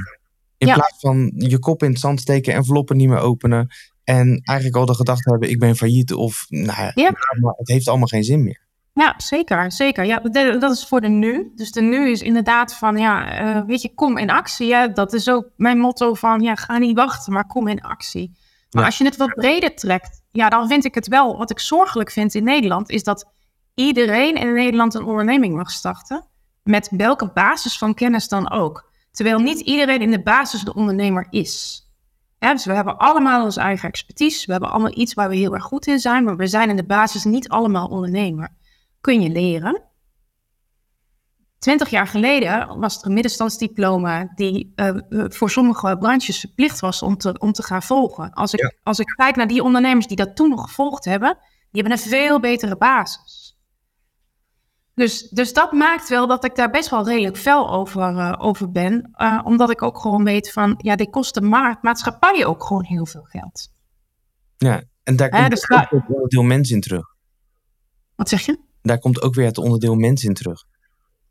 In 0.58 0.72
plaats 0.72 1.00
van 1.00 1.32
je 1.36 1.58
kop 1.58 1.82
in 1.82 1.90
het 1.90 2.00
zand 2.00 2.20
steken, 2.20 2.54
enveloppen 2.54 2.96
niet 2.96 3.08
meer 3.08 3.18
openen. 3.18 3.68
En 4.04 4.40
eigenlijk 4.42 4.78
al 4.78 4.86
de 4.86 4.94
gedachte 4.94 5.30
hebben, 5.30 5.50
ik 5.50 5.58
ben 5.58 5.76
failliet. 5.76 6.12
Of, 6.12 6.46
nou 6.48 6.92
ja, 6.94 7.14
het 7.56 7.68
heeft 7.68 7.88
allemaal 7.88 8.06
geen 8.06 8.24
zin 8.24 8.42
meer. 8.42 8.65
Ja, 8.96 9.14
zeker, 9.16 9.72
zeker. 9.72 10.04
Ja, 10.04 10.18
dat 10.58 10.72
is 10.72 10.86
voor 10.86 11.00
de 11.00 11.08
nu. 11.08 11.52
Dus 11.54 11.72
de 11.72 11.80
nu 11.80 12.10
is 12.10 12.22
inderdaad 12.22 12.74
van, 12.74 12.96
ja, 12.96 13.30
eh, 13.30 13.62
weet 13.66 13.82
je, 13.82 13.94
kom 13.94 14.18
in 14.18 14.30
actie. 14.30 14.66
Ja, 14.66 14.88
dat 14.88 15.12
is 15.12 15.28
ook 15.28 15.48
mijn 15.56 15.78
motto 15.78 16.14
van, 16.14 16.40
ja, 16.40 16.54
ga 16.54 16.78
niet 16.78 16.96
wachten, 16.96 17.32
maar 17.32 17.46
kom 17.46 17.68
in 17.68 17.82
actie. 17.82 18.36
Maar 18.70 18.84
als 18.84 18.98
je 18.98 19.04
het 19.04 19.16
wat 19.16 19.34
breder 19.34 19.74
trekt, 19.74 20.22
ja, 20.32 20.48
dan 20.48 20.68
vind 20.68 20.84
ik 20.84 20.94
het 20.94 21.08
wel, 21.08 21.36
wat 21.36 21.50
ik 21.50 21.60
zorgelijk 21.60 22.10
vind 22.10 22.34
in 22.34 22.44
Nederland, 22.44 22.90
is 22.90 23.02
dat 23.02 23.32
iedereen 23.74 24.34
in 24.34 24.52
Nederland 24.52 24.94
een 24.94 25.04
onderneming 25.04 25.54
mag 25.54 25.70
starten. 25.70 26.26
Met 26.62 26.88
welke 26.90 27.30
basis 27.34 27.78
van 27.78 27.94
kennis 27.94 28.28
dan 28.28 28.50
ook. 28.50 28.90
Terwijl 29.10 29.38
niet 29.38 29.60
iedereen 29.60 30.00
in 30.00 30.10
de 30.10 30.22
basis 30.22 30.60
de 30.60 30.74
ondernemer 30.74 31.26
is. 31.30 31.86
dus 32.38 32.64
we 32.64 32.72
hebben 32.72 32.98
allemaal 32.98 33.44
onze 33.44 33.60
eigen 33.60 33.88
expertise. 33.88 34.46
We 34.46 34.52
hebben 34.52 34.70
allemaal 34.70 34.98
iets 34.98 35.14
waar 35.14 35.28
we 35.28 35.36
heel 35.36 35.54
erg 35.54 35.64
goed 35.64 35.86
in 35.86 35.98
zijn. 35.98 36.24
Maar 36.24 36.36
we 36.36 36.46
zijn 36.46 36.70
in 36.70 36.76
de 36.76 36.86
basis 36.86 37.24
niet 37.24 37.48
allemaal 37.48 37.88
ondernemer. 37.88 38.54
Kun 39.06 39.22
je 39.22 39.30
leren. 39.30 39.82
Twintig 41.58 41.88
jaar 41.88 42.06
geleden 42.06 42.78
was 42.78 42.98
er 42.98 43.06
een 43.06 43.12
middenstandsdiploma 43.12 44.32
die 44.34 44.72
uh, 44.76 44.94
voor 45.28 45.50
sommige 45.50 45.96
branches 45.98 46.40
verplicht 46.40 46.80
was 46.80 47.02
om 47.02 47.16
te, 47.16 47.38
om 47.38 47.52
te 47.52 47.62
gaan 47.62 47.82
volgen. 47.82 48.32
Als 48.32 48.52
ik, 48.54 48.78
als 48.82 48.98
ik 48.98 49.06
kijk 49.06 49.36
naar 49.36 49.46
die 49.46 49.62
ondernemers 49.62 50.06
die 50.06 50.16
dat 50.16 50.36
toen 50.36 50.48
nog 50.48 50.62
gevolgd 50.62 51.04
hebben, 51.04 51.38
die 51.70 51.82
hebben 51.82 51.92
een 51.92 52.10
veel 52.10 52.40
betere 52.40 52.76
basis. 52.76 53.58
Dus, 54.94 55.28
dus 55.28 55.52
dat 55.52 55.72
maakt 55.72 56.08
wel 56.08 56.26
dat 56.26 56.44
ik 56.44 56.54
daar 56.54 56.70
best 56.70 56.90
wel 56.90 57.06
redelijk 57.06 57.36
fel 57.36 57.70
over, 57.70 58.12
uh, 58.12 58.34
over 58.38 58.70
ben. 58.70 59.14
Uh, 59.16 59.40
omdat 59.44 59.70
ik 59.70 59.82
ook 59.82 59.98
gewoon 59.98 60.24
weet 60.24 60.52
van, 60.52 60.74
ja, 60.78 60.96
dit 60.96 61.10
kost 61.10 61.34
de 61.34 61.40
ma 61.40 61.78
maatschappij 61.80 62.46
ook 62.46 62.64
gewoon 62.64 62.84
heel 62.84 63.06
veel 63.06 63.24
geld. 63.24 63.68
Ja, 64.56 64.82
en 65.02 65.16
daar 65.16 65.28
komt 65.28 65.50
dus 65.50 65.70
ook 65.70 65.90
het 65.90 66.08
onderdeel 66.08 66.42
mens 66.42 66.70
in 66.70 66.80
terug. 66.80 67.14
Wat 68.14 68.28
zeg 68.28 68.40
je? 68.40 68.64
Daar 68.86 68.98
komt 68.98 69.22
ook 69.22 69.34
weer 69.34 69.46
het 69.46 69.58
onderdeel 69.58 69.94
mens 69.94 70.24
in 70.24 70.34
terug. 70.34 70.64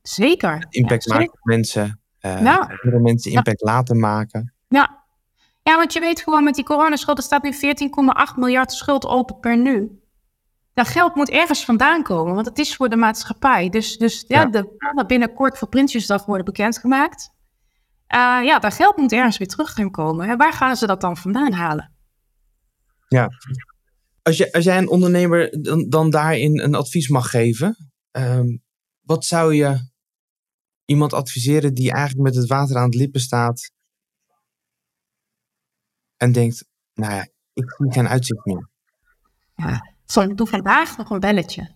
Zeker. 0.01 0.65
impact 0.69 1.03
ja, 1.03 1.13
maken 1.13 1.31
op 1.31 1.43
mensen. 1.43 1.99
Uh, 2.21 2.67
mensen 3.01 3.31
impact 3.31 3.61
laten 3.61 3.99
maken. 3.99 4.53
Ja. 4.67 5.03
ja, 5.63 5.75
want 5.77 5.93
je 5.93 5.99
weet 5.99 6.21
gewoon 6.21 6.43
met 6.43 6.55
die 6.55 6.63
coronaschuld, 6.63 7.17
er 7.17 7.23
staat 7.23 7.43
nu 7.43 7.53
14,8 7.53 8.35
miljard 8.35 8.71
schuld 8.71 9.05
open 9.05 9.39
per 9.39 9.57
nu 9.57 9.99
dat 10.75 10.87
geld 10.87 11.15
moet 11.15 11.29
ergens 11.29 11.65
vandaan 11.65 12.03
komen, 12.03 12.33
want 12.33 12.45
het 12.45 12.59
is 12.59 12.75
voor 12.75 12.89
de 12.89 12.95
maatschappij. 12.95 13.69
Dus, 13.69 13.97
dus 13.97 14.25
ja, 14.27 14.39
ja. 14.39 14.45
de 14.45 15.03
binnenkort 15.07 15.57
voor 15.57 15.67
Prinsjesdag 15.67 16.25
worden 16.25 16.45
bekendgemaakt. 16.45 17.29
Uh, 18.15 18.39
ja, 18.43 18.59
dat 18.59 18.73
geld 18.73 18.97
moet 18.97 19.11
ergens 19.11 19.37
weer 19.37 19.47
terug 19.47 19.73
gaan 19.73 19.91
komen. 19.91 20.29
En 20.29 20.37
waar 20.37 20.53
gaan 20.53 20.75
ze 20.75 20.87
dat 20.87 21.01
dan 21.01 21.17
vandaan 21.17 21.51
halen? 21.51 21.91
Ja, 23.07 23.29
als, 24.25 24.37
je, 24.37 24.53
als 24.53 24.63
jij 24.63 24.77
een 24.77 24.89
ondernemer 24.89 25.61
dan, 25.61 25.89
dan 25.89 26.09
daarin 26.09 26.59
een 26.59 26.75
advies 26.75 27.09
mag 27.09 27.29
geven, 27.29 27.91
um, 28.11 28.63
wat 29.01 29.25
zou 29.25 29.53
je 29.53 29.91
iemand 30.85 31.13
adviseren 31.13 31.73
die 31.73 31.91
eigenlijk 31.91 32.23
met 32.23 32.35
het 32.35 32.47
water 32.47 32.77
aan 32.77 32.85
het 32.85 32.95
lippen 32.95 33.21
staat 33.21 33.71
en 36.17 36.31
denkt, 36.31 36.65
nou 36.93 37.13
ja, 37.13 37.27
ik 37.53 37.73
zie 37.77 37.91
geen 37.91 38.07
uitzicht 38.07 38.45
meer? 38.45 38.69
Ja, 39.55 39.95
zo, 40.05 40.33
doe 40.33 40.47
vandaag 40.47 40.97
nog 40.97 41.09
een 41.09 41.19
belletje. 41.19 41.75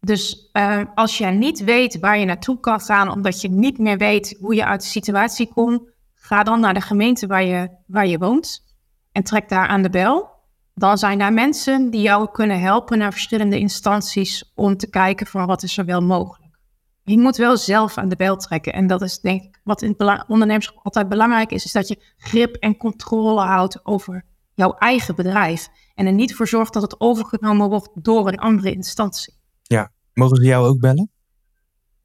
Dus 0.00 0.50
uh, 0.52 0.82
als 0.94 1.18
je 1.18 1.26
niet 1.26 1.64
weet 1.64 1.98
waar 1.98 2.18
je 2.18 2.24
naartoe 2.24 2.60
kan 2.60 2.80
gaan, 2.80 3.10
omdat 3.10 3.40
je 3.40 3.48
niet 3.48 3.78
meer 3.78 3.98
weet 3.98 4.36
hoe 4.40 4.54
je 4.54 4.64
uit 4.64 4.80
de 4.80 4.86
situatie 4.86 5.52
komt, 5.52 5.82
ga 6.14 6.42
dan 6.42 6.60
naar 6.60 6.74
de 6.74 6.80
gemeente 6.80 7.26
waar 7.26 7.44
je, 7.44 7.70
waar 7.86 8.06
je 8.06 8.18
woont 8.18 8.64
en 9.12 9.22
trek 9.22 9.48
daar 9.48 9.66
aan 9.66 9.82
de 9.82 9.90
bel. 9.90 10.35
Dan 10.78 10.98
zijn 10.98 11.18
daar 11.18 11.32
mensen 11.32 11.90
die 11.90 12.00
jou 12.00 12.30
kunnen 12.32 12.60
helpen 12.60 12.98
naar 12.98 13.12
verschillende 13.12 13.58
instanties 13.58 14.52
om 14.54 14.76
te 14.76 14.90
kijken 14.90 15.26
van 15.26 15.46
wat 15.46 15.62
is 15.62 15.78
er 15.78 15.84
wel 15.84 16.00
mogelijk. 16.00 16.58
Je 17.02 17.18
moet 17.18 17.36
wel 17.36 17.56
zelf 17.56 17.98
aan 17.98 18.08
de 18.08 18.16
bel 18.16 18.36
trekken. 18.36 18.72
En 18.72 18.86
dat 18.86 19.02
is 19.02 19.20
denk 19.20 19.42
ik 19.42 19.60
wat 19.64 19.82
in 19.82 19.96
ondernemerschap 20.28 20.84
altijd 20.84 21.08
belangrijk 21.08 21.50
is, 21.50 21.64
is 21.64 21.72
dat 21.72 21.88
je 21.88 22.14
grip 22.16 22.54
en 22.54 22.76
controle 22.76 23.40
houdt 23.40 23.86
over 23.86 24.24
jouw 24.54 24.72
eigen 24.72 25.14
bedrijf. 25.14 25.68
En 25.94 26.06
er 26.06 26.12
niet 26.12 26.34
voor 26.34 26.48
zorgt 26.48 26.72
dat 26.72 26.82
het 26.82 27.00
overgenomen 27.00 27.68
wordt 27.68 27.88
door 27.94 28.28
een 28.28 28.38
andere 28.38 28.72
instantie. 28.72 29.34
Ja, 29.62 29.92
mogen 30.12 30.36
ze 30.36 30.42
jou 30.42 30.66
ook 30.66 30.80
bellen? 30.80 31.10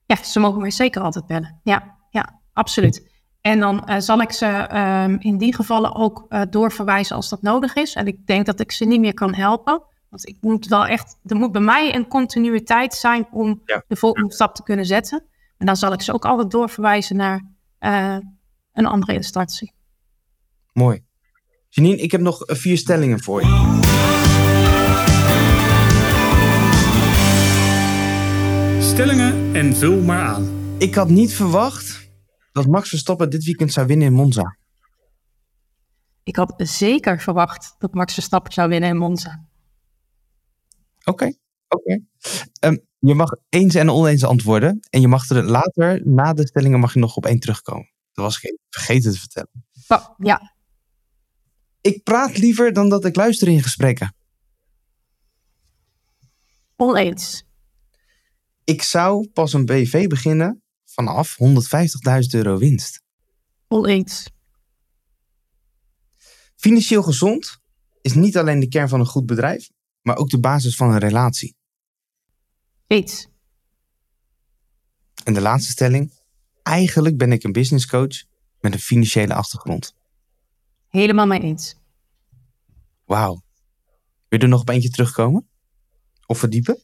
Ja, 0.05 0.23
ze 0.23 0.39
mogen 0.39 0.61
mij 0.61 0.71
zeker 0.71 1.01
altijd 1.01 1.25
bellen. 1.25 1.59
Ja, 1.63 1.97
ja 2.09 2.41
absoluut. 2.53 3.10
En 3.41 3.59
dan 3.59 3.83
uh, 3.89 3.95
zal 3.99 4.21
ik 4.21 4.31
ze 4.31 4.77
um, 4.77 5.17
in 5.19 5.37
die 5.37 5.55
gevallen 5.55 5.95
ook 5.95 6.25
uh, 6.29 6.41
doorverwijzen 6.49 7.15
als 7.15 7.29
dat 7.29 7.41
nodig 7.41 7.75
is. 7.75 7.93
En 7.93 8.07
ik 8.07 8.25
denk 8.25 8.45
dat 8.45 8.59
ik 8.59 8.71
ze 8.71 8.85
niet 8.85 8.99
meer 8.99 9.13
kan 9.13 9.33
helpen. 9.33 9.83
Want 10.09 10.27
ik 10.27 10.37
moet 10.41 10.67
wel 10.67 10.85
echt, 10.85 11.17
er 11.25 11.35
moet 11.35 11.51
bij 11.51 11.61
mij 11.61 11.95
een 11.95 12.07
continuïteit 12.07 12.93
zijn 12.93 13.27
om 13.31 13.61
ja. 13.65 13.83
de 13.87 13.95
volgende 13.95 14.33
stap 14.33 14.55
te 14.55 14.63
kunnen 14.63 14.85
zetten. 14.85 15.25
En 15.57 15.65
dan 15.65 15.75
zal 15.75 15.93
ik 15.93 16.01
ze 16.01 16.13
ook 16.13 16.25
altijd 16.25 16.51
doorverwijzen 16.51 17.15
naar 17.15 17.51
uh, 17.79 18.17
een 18.73 18.85
andere 18.85 19.13
instantie. 19.13 19.73
Mooi. 20.73 21.03
Janine, 21.69 21.97
ik 21.97 22.11
heb 22.11 22.21
nog 22.21 22.43
vier 22.45 22.77
stellingen 22.77 23.19
voor 23.19 23.41
je. 23.41 23.79
Stellingen 28.79 29.55
en 29.55 29.75
vul 29.75 30.01
maar 30.01 30.21
aan. 30.21 30.49
Ik 30.77 30.95
had 30.95 31.09
niet 31.09 31.33
verwacht 31.33 31.90
dat 32.51 32.67
Max 32.67 32.89
Verstappen 32.89 33.29
dit 33.29 33.43
weekend 33.43 33.73
zou 33.73 33.87
winnen 33.87 34.07
in 34.07 34.13
Monza. 34.13 34.57
Ik 36.23 36.35
had 36.35 36.53
zeker 36.57 37.19
verwacht 37.19 37.75
dat 37.77 37.93
Max 37.93 38.13
Verstappen 38.13 38.53
zou 38.53 38.69
winnen 38.69 38.89
in 38.89 38.97
Monza. 38.97 39.45
Oké, 40.99 41.09
okay, 41.09 41.37
oké. 41.67 41.81
Okay. 41.81 42.05
Um, 42.71 42.85
je 42.99 43.13
mag 43.13 43.29
eens 43.49 43.75
en 43.75 43.89
oneens 43.89 44.23
antwoorden. 44.23 44.79
En 44.89 45.01
je 45.01 45.07
mag 45.07 45.29
er 45.29 45.43
later, 45.43 46.01
na 46.07 46.33
de 46.33 46.47
stellingen, 46.47 46.79
mag 46.79 46.93
je 46.93 46.99
nog 46.99 47.15
op 47.15 47.25
één 47.25 47.39
terugkomen. 47.39 47.91
Dat 48.11 48.25
was 48.25 48.41
ik 48.41 48.59
vergeten 48.69 49.11
te 49.11 49.19
vertellen. 49.19 49.65
Oh, 49.87 50.09
ja, 50.17 50.55
ik 51.81 52.03
praat 52.03 52.37
liever 52.37 52.73
dan 52.73 52.89
dat 52.89 53.05
ik 53.05 53.15
luister 53.15 53.47
in 53.47 53.61
gesprekken. 53.61 54.15
Oneens. 56.75 57.43
Ik 58.63 58.81
zou 58.81 59.27
pas 59.27 59.53
een 59.53 59.65
BV 59.65 60.07
beginnen 60.07 60.63
vanaf 60.93 61.37
150.000 61.39 61.45
euro 62.31 62.57
winst. 62.57 63.03
Oneens. 63.67 64.29
Financieel 66.55 67.03
gezond 67.03 67.59
is 68.01 68.13
niet 68.13 68.37
alleen 68.37 68.59
de 68.59 68.67
kern 68.67 68.89
van 68.89 68.99
een 68.99 69.05
goed 69.05 69.25
bedrijf, 69.25 69.69
maar 70.01 70.17
ook 70.17 70.29
de 70.29 70.39
basis 70.39 70.75
van 70.75 70.91
een 70.91 70.99
relatie. 70.99 71.55
Eens. 72.87 73.27
En 75.23 75.33
de 75.33 75.41
laatste 75.41 75.71
stelling. 75.71 76.19
Eigenlijk 76.63 77.17
ben 77.17 77.31
ik 77.31 77.43
een 77.43 77.51
business 77.51 77.87
coach 77.87 78.23
met 78.59 78.73
een 78.73 78.79
financiële 78.79 79.33
achtergrond. 79.33 79.95
Helemaal 80.87 81.27
mee 81.27 81.39
eens. 81.39 81.75
Wauw. 83.05 83.41
Wil 84.27 84.39
je 84.39 84.45
er 84.45 84.47
nog 84.47 84.61
op 84.61 84.69
eentje 84.69 84.89
terugkomen? 84.89 85.49
Of 86.25 86.39
verdiepen? 86.39 86.81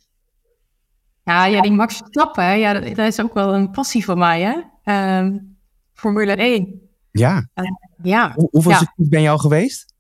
Ja, 1.28 1.46
ja 1.46 1.62
die 1.62 1.72
Max 1.72 1.98
Verstappen, 1.98 2.60
ja, 2.60 2.74
dat, 2.74 2.98
is 2.98 3.22
ook 3.22 3.34
wel 3.34 3.54
een 3.54 3.72
passie 3.72 4.06
van 4.06 4.18
mij, 4.18 4.42
hè? 4.42 5.20
Um, 5.20 5.58
Formule 5.94 6.36
1. 6.36 6.82
Ja. 7.12 7.48
Uh, 7.56 7.66
ja. 8.04 8.32
Hoe, 8.36 8.48
hoeveel 8.52 8.72
ja. 8.72 8.78
circuits 8.78 9.10
ben 9.10 9.22
je 9.22 9.30
al 9.30 9.38
geweest? 9.38 9.94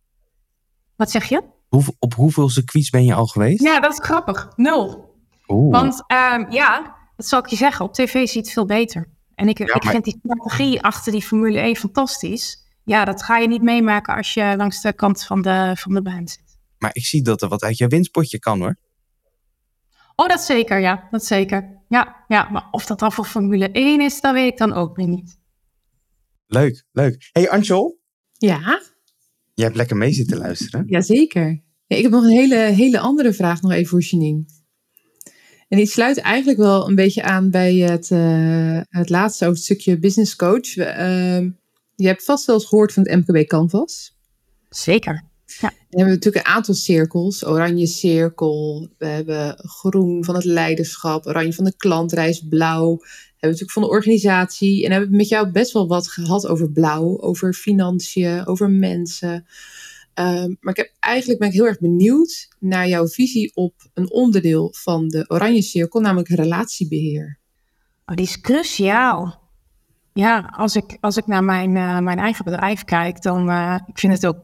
Wat 0.95 1.11
zeg 1.11 1.29
je? 1.29 1.43
Hoe, 1.67 1.83
op 1.99 2.13
hoeveel 2.13 2.49
circuits 2.49 2.89
ben 2.89 3.05
je 3.05 3.13
al 3.13 3.25
geweest? 3.25 3.63
Ja, 3.63 3.79
dat 3.79 3.91
is 3.91 3.99
grappig. 4.05 4.51
Nul. 4.55 5.15
Oeh. 5.47 5.71
Want 5.71 6.03
um, 6.07 6.51
ja, 6.51 6.95
dat 7.15 7.25
zal 7.25 7.39
ik 7.39 7.47
je 7.47 7.55
zeggen, 7.55 7.85
op 7.85 7.93
tv 7.93 8.27
ziet 8.27 8.45
het 8.45 8.53
veel 8.53 8.65
beter. 8.65 9.09
En 9.35 9.47
ik, 9.47 9.57
ja, 9.57 9.65
ik 9.65 9.83
maar... 9.83 9.91
vind 9.93 10.03
die 10.03 10.19
strategie 10.23 10.81
achter 10.81 11.11
die 11.11 11.21
Formule 11.21 11.59
1 11.59 11.75
fantastisch 11.75 12.65
ja, 12.87 13.05
dat 13.05 13.23
ga 13.23 13.37
je 13.37 13.47
niet 13.47 13.61
meemaken 13.61 14.15
als 14.15 14.33
je 14.33 14.53
langs 14.57 14.81
de 14.81 14.93
kant 14.93 15.23
van 15.23 15.41
de, 15.41 15.71
van 15.75 15.93
de 15.93 16.01
baan 16.01 16.27
zit. 16.27 16.57
Maar 16.77 16.89
ik 16.93 17.05
zie 17.05 17.21
dat 17.21 17.41
er 17.41 17.49
wat 17.49 17.63
uit 17.63 17.77
je 17.77 17.87
winstpotje 17.87 18.39
kan 18.39 18.59
hoor. 18.59 18.75
Oh, 20.19 20.27
dat 20.27 20.41
zeker, 20.41 20.79
ja. 20.79 21.07
Dat 21.11 21.25
zeker. 21.25 21.81
Ja, 21.89 22.25
ja, 22.27 22.49
maar 22.49 22.67
of 22.71 22.85
dat 22.85 22.99
dan 22.99 23.11
voor 23.11 23.25
Formule 23.25 23.71
1 23.71 24.01
is, 24.01 24.21
dat 24.21 24.33
weet 24.33 24.51
ik 24.51 24.57
dan 24.57 24.73
ook 24.73 24.95
weer 24.95 25.07
niet. 25.07 25.39
Leuk, 26.47 26.83
leuk. 26.91 27.29
hey, 27.31 27.49
Anjol. 27.49 27.99
Ja? 28.33 28.81
Jij 29.53 29.65
hebt 29.65 29.77
lekker 29.77 29.97
mee 29.97 30.11
zitten 30.11 30.37
luisteren. 30.37 30.83
Jazeker. 30.87 31.63
Ja, 31.85 31.95
ik 31.95 32.03
heb 32.03 32.11
nog 32.11 32.23
een 32.23 32.37
hele, 32.37 32.55
hele 32.55 32.99
andere 32.99 33.33
vraag 33.33 33.61
nog 33.61 33.71
even 33.71 33.87
voor 33.87 34.01
Janine. 34.01 34.45
En 35.67 35.77
die 35.77 35.85
sluit 35.85 36.17
eigenlijk 36.17 36.57
wel 36.57 36.89
een 36.89 36.95
beetje 36.95 37.23
aan 37.23 37.49
bij 37.49 37.75
het, 37.75 38.09
uh, 38.09 38.81
het 38.89 39.09
laatste 39.09 39.43
over 39.43 39.55
het 39.55 39.65
stukje 39.65 39.99
business 39.99 40.35
coach. 40.35 40.75
Uh, 40.75 41.39
je 41.95 42.07
hebt 42.07 42.23
vast 42.23 42.45
wel 42.45 42.55
eens 42.55 42.65
gehoord 42.65 42.93
van 42.93 43.07
het 43.07 43.27
MKB 43.27 43.47
Canvas. 43.47 44.17
Zeker. 44.69 45.23
Ja. 45.59 45.69
We 45.89 45.97
hebben 45.97 46.13
natuurlijk 46.13 46.45
een 46.45 46.53
aantal 46.53 46.73
cirkels. 46.73 47.45
Oranje 47.45 47.87
cirkel, 47.87 48.87
we 48.97 49.05
hebben 49.05 49.57
groen 49.57 50.23
van 50.23 50.35
het 50.35 50.43
leiderschap, 50.43 51.25
oranje 51.25 51.53
van 51.53 51.63
de 51.63 51.75
klantreis, 51.77 52.47
blauw. 52.49 52.95
We 52.97 53.43
hebben 53.43 53.59
natuurlijk 53.59 53.71
van 53.71 53.81
de 53.81 53.89
organisatie. 53.89 54.85
En 54.85 54.91
hebben 54.91 55.09
we 55.09 55.15
met 55.15 55.27
jou 55.27 55.51
best 55.51 55.71
wel 55.71 55.87
wat 55.87 56.07
gehad 56.07 56.47
over 56.47 56.71
blauw, 56.71 57.21
over 57.21 57.53
financiën, 57.53 58.45
over 58.45 58.69
mensen. 58.69 59.45
Ehm, 60.13 60.53
maar 60.59 60.73
ik 60.73 60.77
heb, 60.77 60.91
eigenlijk 60.99 61.39
ben 61.39 61.49
ik 61.49 61.53
heel 61.53 61.65
erg 61.65 61.79
benieuwd 61.79 62.47
naar 62.59 62.87
jouw 62.87 63.07
visie 63.07 63.51
op 63.55 63.73
een 63.93 64.11
onderdeel 64.11 64.73
van 64.77 65.07
de 65.07 65.25
Oranje 65.27 65.61
Cirkel, 65.61 65.99
namelijk 65.99 66.29
relatiebeheer. 66.29 67.39
Oh, 68.05 68.15
die 68.15 68.25
is 68.25 68.41
cruciaal. 68.41 69.45
Ja, 70.13 70.53
als 70.55 70.75
ik, 70.75 70.97
als 70.99 71.17
ik 71.17 71.27
naar 71.27 71.43
mijn, 71.43 71.75
uh, 71.75 71.99
mijn 71.99 72.17
eigen 72.17 72.45
bedrijf 72.45 72.83
kijk, 72.83 73.21
dan 73.21 73.49
uh, 73.49 73.79
ik 73.85 73.99
vind 73.99 74.13
het 74.13 74.25
ook, 74.25 74.37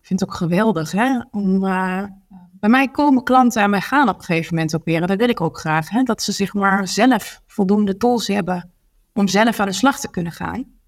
vind 0.00 0.20
het 0.20 0.28
ook 0.28 0.34
geweldig. 0.34 0.92
Hè? 0.92 1.20
Om, 1.30 1.64
uh, 1.64 2.04
bij 2.52 2.70
mij 2.70 2.88
komen 2.88 3.24
klanten 3.24 3.62
en 3.62 3.70
mij 3.70 3.80
gaan 3.80 4.08
op 4.08 4.18
een 4.18 4.24
gegeven 4.24 4.54
moment 4.54 4.74
ook 4.74 4.84
weer. 4.84 5.00
En 5.00 5.06
dat 5.06 5.18
wil 5.18 5.28
ik 5.28 5.40
ook 5.40 5.58
graag. 5.58 5.88
Hè? 5.88 6.02
Dat 6.02 6.22
ze 6.22 6.32
zich 6.32 6.54
maar 6.54 6.88
zelf 6.88 7.42
voldoende 7.46 7.96
tools 7.96 8.26
hebben 8.26 8.72
om 9.14 9.28
zelf 9.28 9.60
aan 9.60 9.66
de 9.66 9.72
slag 9.72 10.00
te 10.00 10.10
kunnen 10.10 10.32
gaan. 10.32 10.78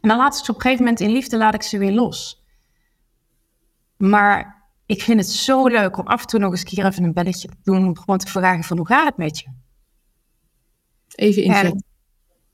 En 0.00 0.08
dan 0.08 0.16
laat 0.16 0.38
ik 0.38 0.44
ze 0.44 0.50
op 0.50 0.56
een 0.56 0.62
gegeven 0.62 0.84
moment 0.84 1.00
in 1.00 1.10
liefde 1.10 1.36
laat 1.36 1.54
ik 1.54 1.62
ze 1.62 1.78
weer 1.78 1.92
los. 1.92 2.44
Maar 3.96 4.66
ik 4.86 5.02
vind 5.02 5.20
het 5.20 5.28
zo 5.28 5.66
leuk 5.66 5.96
om 5.96 6.06
af 6.06 6.20
en 6.20 6.26
toe 6.26 6.40
nog 6.40 6.50
eens 6.50 6.64
keer 6.64 6.86
even 6.86 7.04
een 7.04 7.12
belletje 7.12 7.48
te 7.48 7.56
doen. 7.62 7.86
Om 7.86 7.98
gewoon 7.98 8.18
te 8.18 8.26
vragen 8.26 8.64
van 8.64 8.76
hoe 8.76 8.86
gaat 8.86 9.06
het 9.06 9.16
met 9.16 9.38
je? 9.38 9.46
Even 11.14 11.42
inzetten. 11.42 11.84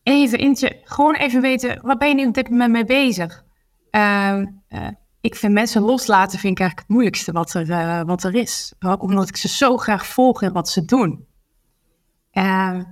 Even 0.02 0.38
intje, 0.38 0.80
gewoon 0.84 1.14
even 1.14 1.40
weten, 1.40 1.78
waar 1.82 1.96
ben 1.96 2.08
je 2.08 2.14
nu 2.14 2.26
op 2.26 2.34
dit 2.34 2.50
moment 2.50 2.72
mee 2.72 2.84
bezig? 2.84 3.44
Uh, 3.90 4.42
uh, 4.68 4.88
ik 5.24 5.34
vind 5.34 5.52
mensen 5.52 5.82
loslaten 5.82 6.38
vind 6.38 6.52
ik 6.52 6.60
eigenlijk 6.60 6.88
het 6.88 6.88
moeilijkste 6.88 7.32
wat 7.32 7.54
er, 7.54 7.68
uh, 7.68 8.02
wat 8.02 8.24
er 8.24 8.34
is. 8.34 8.72
Ook 8.80 9.02
omdat 9.02 9.28
ik 9.28 9.36
ze 9.36 9.48
zo 9.48 9.76
graag 9.76 10.06
volg 10.06 10.42
in 10.42 10.52
wat 10.52 10.68
ze 10.68 10.84
doen. 10.84 11.26
Ehm, 12.30 12.82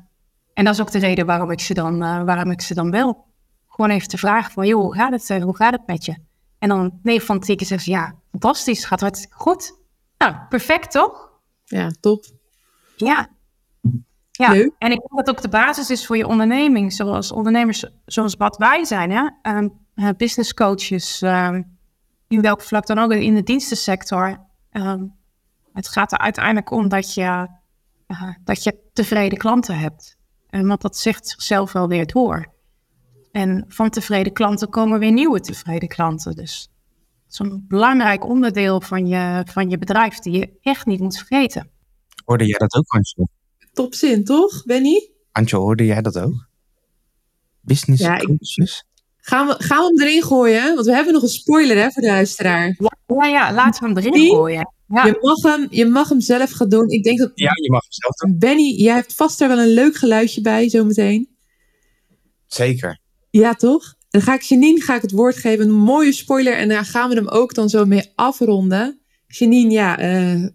en 0.54 0.64
dat 0.64 0.74
is 0.74 0.80
ook 0.80 0.90
de 0.90 0.98
reden 0.98 1.26
waarom 1.26 1.50
ik 1.50 1.60
ze 1.60 1.74
dan, 1.74 2.02
eh, 2.02 2.22
waarom 2.22 2.50
ik 2.50 2.60
ze 2.60 2.74
dan 2.74 2.90
bel. 2.90 3.24
Gewoon 3.68 3.90
even 3.90 4.08
te 4.08 4.18
vragen 4.18 4.52
van, 4.52 4.66
joh, 4.66 4.80
hoe 4.80 4.94
gaat 4.94 5.12
het, 5.12 5.30
eh, 5.30 5.42
hoe 5.42 5.56
gaat 5.56 5.72
het 5.72 5.86
met 5.86 6.04
je? 6.04 6.16
En 6.58 6.68
dan 6.68 6.98
nee 7.02 7.22
van 7.22 7.40
tien 7.40 7.56
keer 7.56 7.66
zeggen 7.66 7.86
ze, 7.86 7.98
ja, 7.98 8.14
fantastisch, 8.30 8.84
gaat 8.84 9.00
hartstikke 9.00 9.36
goed. 9.36 9.78
Nou, 10.18 10.34
perfect 10.48 10.90
toch? 10.90 11.30
Ja, 11.64 11.90
top. 12.00 12.24
Ja. 12.96 13.28
Ja, 14.30 14.50
Leuk. 14.50 14.72
en 14.78 14.92
ik 14.92 14.98
denk 14.98 15.26
dat 15.26 15.30
ook 15.30 15.42
de 15.42 15.48
basis 15.48 15.90
is 15.90 16.06
voor 16.06 16.16
je 16.16 16.26
onderneming, 16.26 16.92
zoals 16.92 17.32
ondernemers 17.32 17.84
zoals 18.06 18.34
wat 18.36 18.56
wij 18.56 18.84
zijn, 18.84 19.10
hè? 19.10 19.28
Um, 19.56 19.80
business 20.16 20.54
coaches, 20.54 21.22
um, 21.22 21.71
in 22.32 22.40
welk 22.40 22.62
vlak 22.62 22.86
dan 22.86 22.98
ook, 22.98 23.12
in 23.12 23.34
de 23.34 23.42
dienstensector. 23.42 24.46
Um, 24.72 25.14
het 25.72 25.88
gaat 25.88 26.12
er 26.12 26.18
uiteindelijk 26.18 26.70
om 26.70 26.88
dat 26.88 27.14
je, 27.14 27.48
uh, 28.06 28.34
dat 28.44 28.62
je 28.62 28.78
tevreden 28.92 29.38
klanten 29.38 29.78
hebt. 29.78 30.16
En 30.46 30.66
want 30.66 30.80
dat 30.80 30.96
zegt 30.96 31.28
zichzelf 31.28 31.72
wel 31.72 31.88
weer 31.88 32.06
door. 32.06 32.52
En 33.32 33.64
van 33.68 33.90
tevreden 33.90 34.32
klanten 34.32 34.68
komen 34.68 34.98
weer 34.98 35.12
nieuwe 35.12 35.40
tevreden 35.40 35.88
klanten. 35.88 36.34
Dus 36.34 36.68
het 37.24 37.32
is 37.32 37.38
een 37.38 37.64
belangrijk 37.68 38.24
onderdeel 38.24 38.80
van 38.80 39.06
je, 39.06 39.42
van 39.50 39.70
je 39.70 39.78
bedrijf 39.78 40.18
die 40.18 40.38
je 40.38 40.58
echt 40.60 40.86
niet 40.86 41.00
moet 41.00 41.16
vergeten. 41.16 41.70
Hoorde 42.24 42.46
jij 42.46 42.58
dat 42.58 42.74
ook, 42.74 42.88
Antje? 42.88 43.28
Topzin, 43.72 44.24
toch, 44.24 44.64
Benny? 44.64 45.10
Antje, 45.32 45.56
hoorde 45.56 45.84
jij 45.84 46.02
dat 46.02 46.18
ook? 46.18 46.48
Business 47.60 48.02
ja, 48.02 48.16
coaches? 48.16 48.84
Gaan 49.24 49.46
we, 49.46 49.54
gaan 49.58 49.78
we 49.78 49.84
hem 49.84 50.08
erin 50.08 50.22
gooien? 50.22 50.74
Want 50.74 50.86
we 50.86 50.94
hebben 50.94 51.12
nog 51.12 51.22
een 51.22 51.28
spoiler 51.28 51.76
hè, 51.76 51.90
voor 51.90 52.02
de 52.02 52.08
luisteraar. 52.08 52.76
Ja, 53.06 53.26
ja, 53.26 53.52
laten 53.52 53.82
we 53.82 53.88
hem 53.88 53.98
erin 53.98 54.28
gooien. 54.28 54.72
Ja. 54.88 55.04
Je, 55.04 55.18
mag 55.20 55.42
hem, 55.42 55.66
je 55.70 55.86
mag 55.86 56.08
hem 56.08 56.20
zelf 56.20 56.50
gaan 56.50 56.68
doen. 56.68 56.88
Ik 56.88 57.02
denk 57.02 57.18
dat, 57.18 57.30
ja, 57.34 57.50
je 57.62 57.70
mag 57.70 57.80
hem 57.80 57.92
zelf 57.92 58.14
doen. 58.14 58.38
Benny, 58.38 58.74
jij 58.76 58.94
hebt 58.94 59.14
vast 59.14 59.40
er 59.40 59.48
wel 59.48 59.58
een 59.58 59.72
leuk 59.72 59.96
geluidje 59.96 60.40
bij 60.40 60.68
zometeen. 60.68 61.28
Zeker. 62.46 62.98
Ja, 63.30 63.54
toch? 63.54 63.94
Dan 64.10 64.20
ga 64.20 64.34
ik 64.34 64.42
Janine 64.42 64.80
ga 64.80 64.94
ik 64.94 65.02
het 65.02 65.10
woord 65.10 65.36
geven. 65.36 65.64
Een 65.64 65.74
mooie 65.74 66.12
spoiler. 66.12 66.56
En 66.56 66.68
daar 66.68 66.84
gaan 66.84 67.08
we 67.08 67.14
hem 67.14 67.28
ook 67.28 67.54
dan 67.54 67.68
zo 67.68 67.84
mee 67.84 68.12
afronden. 68.14 69.00
Janine, 69.26 69.70
ja, 69.70 70.00
uh, 70.00 70.46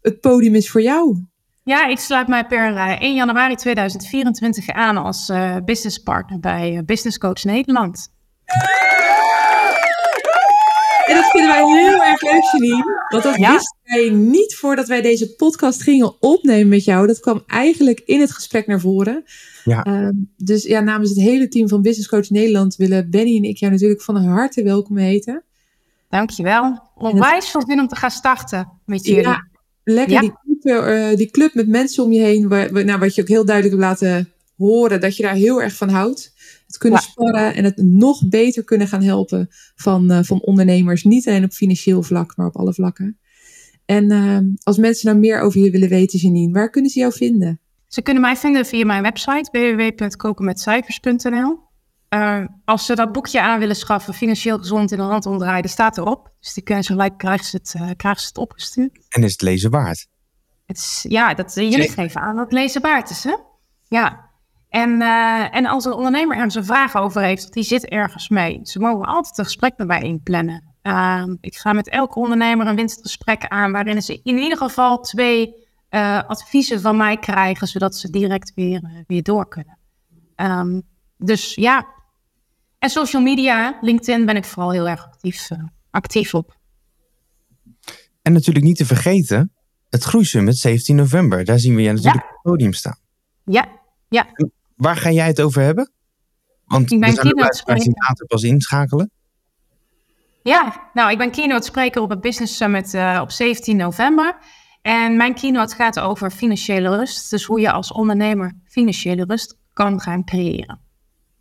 het 0.00 0.20
podium 0.20 0.54
is 0.54 0.70
voor 0.70 0.82
jou. 0.82 1.27
Ja, 1.68 1.86
ik 1.86 1.98
sluit 1.98 2.28
mij 2.28 2.46
per 2.46 2.76
1 2.76 2.98
eh, 2.98 3.14
januari 3.14 3.54
2024 3.54 4.68
aan 4.68 4.96
als 4.96 5.28
uh, 5.28 5.56
business 5.64 5.98
partner 5.98 6.40
bij 6.40 6.82
Business 6.84 7.18
Coach 7.18 7.44
Nederland. 7.44 8.12
En 11.06 11.14
dat 11.14 11.30
vinden 11.30 11.50
wij 11.50 11.64
heel 11.64 12.04
erg 12.04 12.22
leuk, 12.22 12.42
Janine. 12.52 13.06
Want 13.08 13.22
dat 13.22 13.36
ja. 13.36 13.52
wisten 13.52 13.76
wij 13.82 14.10
niet 14.10 14.54
voordat 14.54 14.88
wij 14.88 15.02
deze 15.02 15.34
podcast 15.34 15.82
gingen 15.82 16.22
opnemen 16.22 16.68
met 16.68 16.84
jou. 16.84 17.06
Dat 17.06 17.20
kwam 17.20 17.42
eigenlijk 17.46 18.00
in 18.00 18.20
het 18.20 18.32
gesprek 18.32 18.66
naar 18.66 18.80
voren. 18.80 19.24
Ja. 19.64 19.86
Uh, 19.86 20.08
dus 20.36 20.62
ja, 20.62 20.80
namens 20.80 21.10
het 21.10 21.20
hele 21.20 21.48
team 21.48 21.68
van 21.68 21.82
Business 21.82 22.08
Coach 22.08 22.30
Nederland 22.30 22.76
willen 22.76 23.10
Benny 23.10 23.36
en 23.36 23.44
ik 23.44 23.56
jou 23.56 23.72
natuurlijk 23.72 24.02
van 24.02 24.16
harte 24.16 24.62
welkom 24.62 24.96
heten. 24.96 25.44
Dankjewel. 26.08 26.90
Onwijs 26.94 27.48
veel 27.48 27.62
zin 27.66 27.80
om 27.80 27.88
te 27.88 27.96
gaan 27.96 28.10
starten 28.10 28.72
met 28.84 29.06
jullie. 29.06 29.22
Ja, 29.22 29.48
lekker 29.84 30.12
ja. 30.12 30.20
Die, 30.20 30.32
uh, 30.68 31.16
die 31.16 31.30
club 31.30 31.54
met 31.54 31.68
mensen 31.68 32.04
om 32.04 32.12
je 32.12 32.20
heen, 32.20 32.48
waar, 32.48 32.84
nou, 32.84 32.98
wat 32.98 33.14
je 33.14 33.22
ook 33.22 33.28
heel 33.28 33.44
duidelijk 33.44 33.82
hebt 33.82 34.00
laten 34.00 34.32
horen, 34.56 35.00
dat 35.00 35.16
je 35.16 35.22
daar 35.22 35.34
heel 35.34 35.62
erg 35.62 35.74
van 35.74 35.88
houdt. 35.88 36.32
Het 36.66 36.78
kunnen 36.78 37.00
ja. 37.00 37.06
sparren 37.06 37.54
en 37.54 37.64
het 37.64 37.76
nog 37.76 38.28
beter 38.28 38.64
kunnen 38.64 38.88
gaan 38.88 39.02
helpen 39.02 39.48
van, 39.76 40.12
uh, 40.12 40.18
van 40.22 40.40
ondernemers. 40.40 41.04
Niet 41.04 41.28
alleen 41.28 41.44
op 41.44 41.52
financieel 41.52 42.02
vlak, 42.02 42.36
maar 42.36 42.46
op 42.46 42.56
alle 42.56 42.74
vlakken. 42.74 43.18
En 43.84 44.12
uh, 44.12 44.38
als 44.62 44.76
mensen 44.76 45.08
nou 45.08 45.18
meer 45.18 45.40
over 45.40 45.60
je 45.60 45.70
willen 45.70 45.88
weten, 45.88 46.18
Janine, 46.18 46.52
waar 46.52 46.70
kunnen 46.70 46.90
ze 46.90 46.98
jou 46.98 47.12
vinden? 47.12 47.60
Ze 47.86 48.02
kunnen 48.02 48.22
mij 48.22 48.36
vinden 48.36 48.66
via 48.66 48.84
mijn 48.84 49.02
website 49.02 49.48
www.kokenmetcijfers.nl. 49.50 51.66
Uh, 52.14 52.44
als 52.64 52.86
ze 52.86 52.94
dat 52.94 53.12
boekje 53.12 53.40
aan 53.40 53.58
willen 53.58 53.76
schaffen, 53.76 54.14
financieel 54.14 54.58
gezond 54.58 54.90
in 54.90 54.96
de 54.96 55.02
hand 55.02 55.26
omdraaien, 55.26 55.62
die 55.62 55.70
staat 55.70 55.98
erop. 55.98 56.32
Dus 56.40 56.54
die 56.54 56.62
kunnen 56.62 56.84
ze 56.84 56.92
gelijk 56.92 57.18
krijgen 57.18 57.46
ze 57.46 57.56
het, 57.56 57.74
uh, 57.76 57.90
krijgen 57.96 58.20
ze 58.20 58.28
het 58.28 58.38
opgestuurd. 58.38 58.98
En 59.08 59.22
is 59.22 59.32
het 59.32 59.42
lezen 59.42 59.70
waard? 59.70 60.06
Het 60.68 60.76
is, 60.76 61.04
ja, 61.08 61.34
dat, 61.34 61.54
jullie 61.54 61.90
geven 61.90 62.20
aan 62.20 62.36
dat 62.36 62.44
het 62.44 62.52
lezen 62.52 62.82
waard 62.82 63.10
is, 63.10 63.24
hè? 63.24 63.36
Ja. 63.82 64.30
En, 64.68 64.90
uh, 65.00 65.54
en 65.54 65.66
als 65.66 65.84
een 65.84 65.92
ondernemer 65.92 66.36
ergens 66.36 66.54
een 66.54 66.64
vraag 66.64 66.96
over 66.96 67.22
heeft, 67.22 67.52
die 67.52 67.62
zit 67.62 67.84
ergens 67.84 68.28
mee. 68.28 68.60
Ze 68.62 68.78
mogen 68.78 69.06
altijd 69.06 69.38
een 69.38 69.44
gesprek 69.44 69.72
met 69.76 69.86
mij 69.86 70.02
inplannen. 70.02 70.74
ik 71.40 71.56
ga 71.56 71.72
met 71.72 71.88
elke 71.88 72.18
ondernemer 72.18 72.66
een 72.66 72.76
winstgesprek 72.76 73.46
aan, 73.46 73.72
waarin 73.72 74.02
ze 74.02 74.20
in 74.22 74.38
ieder 74.38 74.58
geval 74.58 75.00
twee 75.00 75.54
uh, 75.90 76.22
adviezen 76.22 76.80
van 76.80 76.96
mij 76.96 77.16
krijgen, 77.16 77.66
zodat 77.66 77.96
ze 77.96 78.10
direct 78.10 78.52
weer, 78.54 79.04
weer 79.06 79.22
door 79.22 79.48
kunnen. 79.48 79.78
Um, 80.36 80.82
dus 81.16 81.54
ja. 81.54 81.86
En 82.78 82.90
social 82.90 83.22
media, 83.22 83.78
LinkedIn 83.80 84.26
ben 84.26 84.36
ik 84.36 84.44
vooral 84.44 84.72
heel 84.72 84.88
erg 84.88 85.04
actief, 85.04 85.50
uh, 85.50 85.58
actief 85.90 86.34
op. 86.34 86.56
En 88.22 88.32
natuurlijk 88.32 88.64
niet 88.64 88.76
te 88.76 88.86
vergeten, 88.86 89.52
het 89.88 90.04
Groeisummit 90.04 90.56
17 90.56 90.96
november. 90.96 91.44
Daar 91.44 91.58
zien 91.58 91.74
we 91.74 91.82
je 91.82 91.92
natuurlijk 91.92 92.14
ja. 92.14 92.28
op 92.28 92.30
het 92.32 92.42
podium 92.42 92.72
staan. 92.72 92.98
Ja, 93.44 93.68
ja. 94.08 94.26
En 94.32 94.52
waar 94.76 94.96
ga 94.96 95.10
jij 95.10 95.26
het 95.26 95.40
over 95.40 95.62
hebben? 95.62 95.92
Want 96.64 96.92
ik 96.92 97.00
ben 97.00 97.14
keynote 97.14 97.62
later 97.94 98.26
pas 98.26 98.42
inschakelen. 98.42 99.10
Ja, 100.42 100.90
nou, 100.92 101.10
ik 101.10 101.18
ben 101.18 101.30
keynote 101.30 101.66
spreker 101.66 102.02
op 102.02 102.10
het 102.10 102.20
Business 102.20 102.56
Summit 102.56 102.94
uh, 102.94 103.18
op 103.22 103.30
17 103.30 103.76
november. 103.76 104.38
En 104.82 105.16
mijn 105.16 105.34
keynote 105.34 105.74
gaat 105.74 106.00
over 106.00 106.30
financiële 106.30 106.96
rust. 106.96 107.30
Dus 107.30 107.44
hoe 107.44 107.60
je 107.60 107.72
als 107.72 107.92
ondernemer 107.92 108.52
financiële 108.64 109.24
rust 109.24 109.56
kan 109.72 110.00
gaan 110.00 110.24
creëren. 110.24 110.80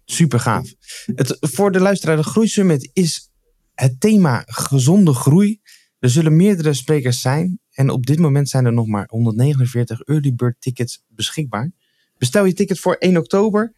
Super 0.06 0.40
gaaf. 0.40 0.74
Het, 1.06 1.38
voor 1.40 1.72
de 1.72 1.80
luisteraar, 1.80 2.16
de 2.16 2.24
Groeisummit 2.24 2.90
is 2.94 3.32
het 3.76 4.00
thema 4.00 4.44
gezonde 4.46 5.14
groei. 5.14 5.62
Er 6.00 6.10
zullen 6.10 6.36
meerdere 6.36 6.74
sprekers 6.74 7.22
zijn. 7.22 7.60
En 7.72 7.90
op 7.90 8.06
dit 8.06 8.20
moment 8.20 8.50
zijn 8.50 8.66
er 8.66 8.74
nog 8.74 8.88
maar 8.88 9.06
149 9.10 10.02
early 10.02 10.34
bird 10.34 10.56
tickets 10.60 11.04
beschikbaar. 11.08 11.72
Bestel 12.18 12.46
je 12.46 12.54
ticket 12.54 12.80
voor 12.80 12.96
1 12.96 13.18
oktober. 13.18 13.74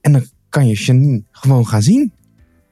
En 0.00 0.12
dan 0.12 0.24
kan 0.48 0.66
je 0.68 0.74
Janine 0.74 1.22
gewoon 1.30 1.66
gaan 1.66 1.82
zien. 1.82 2.12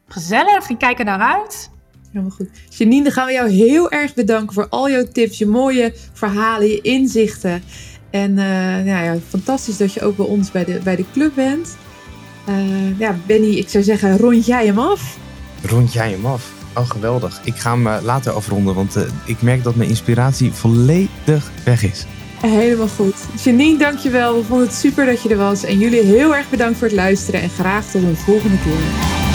Gezellig, 0.06 0.68
ik 0.68 0.78
kijk 0.78 0.98
er 0.98 1.04
naar 1.04 1.20
uit. 1.20 1.70
Helemaal 2.08 2.30
goed. 2.30 2.48
Janine, 2.68 3.02
dan 3.02 3.12
gaan 3.12 3.26
we 3.26 3.32
jou 3.32 3.50
heel 3.50 3.90
erg 3.90 4.14
bedanken 4.14 4.54
voor 4.54 4.68
al 4.68 4.90
jouw 4.90 5.04
tips, 5.04 5.38
je 5.38 5.46
mooie 5.46 5.92
verhalen, 6.12 6.68
je 6.68 6.80
inzichten. 6.80 7.62
En 8.10 8.30
uh, 8.30 8.36
nou 8.36 8.86
ja, 8.86 9.18
fantastisch 9.28 9.76
dat 9.76 9.92
je 9.92 10.00
ook 10.00 10.16
bij 10.16 10.26
ons 10.26 10.50
bij 10.50 10.64
de, 10.64 10.80
bij 10.84 10.96
de 10.96 11.04
club 11.12 11.34
bent. 11.34 11.76
Uh, 12.48 12.98
ja, 12.98 13.16
Benny, 13.26 13.54
ik 13.54 13.68
zou 13.68 13.84
zeggen, 13.84 14.16
rond 14.16 14.46
jij 14.46 14.66
hem 14.66 14.78
af? 14.78 15.18
Rond 15.62 15.92
jij 15.92 16.10
hem 16.10 16.26
af? 16.26 16.57
Oh, 16.78 16.90
geweldig. 16.90 17.40
Ik 17.44 17.56
ga 17.56 17.72
hem 17.72 17.86
uh, 17.86 17.96
later 18.02 18.32
afronden, 18.32 18.74
want 18.74 18.96
ik 19.24 19.42
merk 19.42 19.62
dat 19.62 19.74
mijn 19.74 19.88
inspiratie 19.88 20.52
volledig 20.52 21.50
weg 21.64 21.82
is. 21.82 22.06
Helemaal 22.40 22.88
goed. 22.88 23.14
Janine, 23.42 23.78
dankjewel. 23.78 24.36
We 24.36 24.44
vonden 24.44 24.66
het 24.66 24.76
super 24.76 25.06
dat 25.06 25.22
je 25.22 25.28
er 25.28 25.36
was. 25.36 25.64
En 25.64 25.78
jullie 25.78 26.02
heel 26.02 26.36
erg 26.36 26.50
bedankt 26.50 26.78
voor 26.78 26.86
het 26.86 26.96
luisteren 26.96 27.40
en 27.40 27.50
graag 27.50 27.84
tot 27.84 28.02
een 28.02 28.16
volgende 28.16 28.58
keer. 28.64 29.27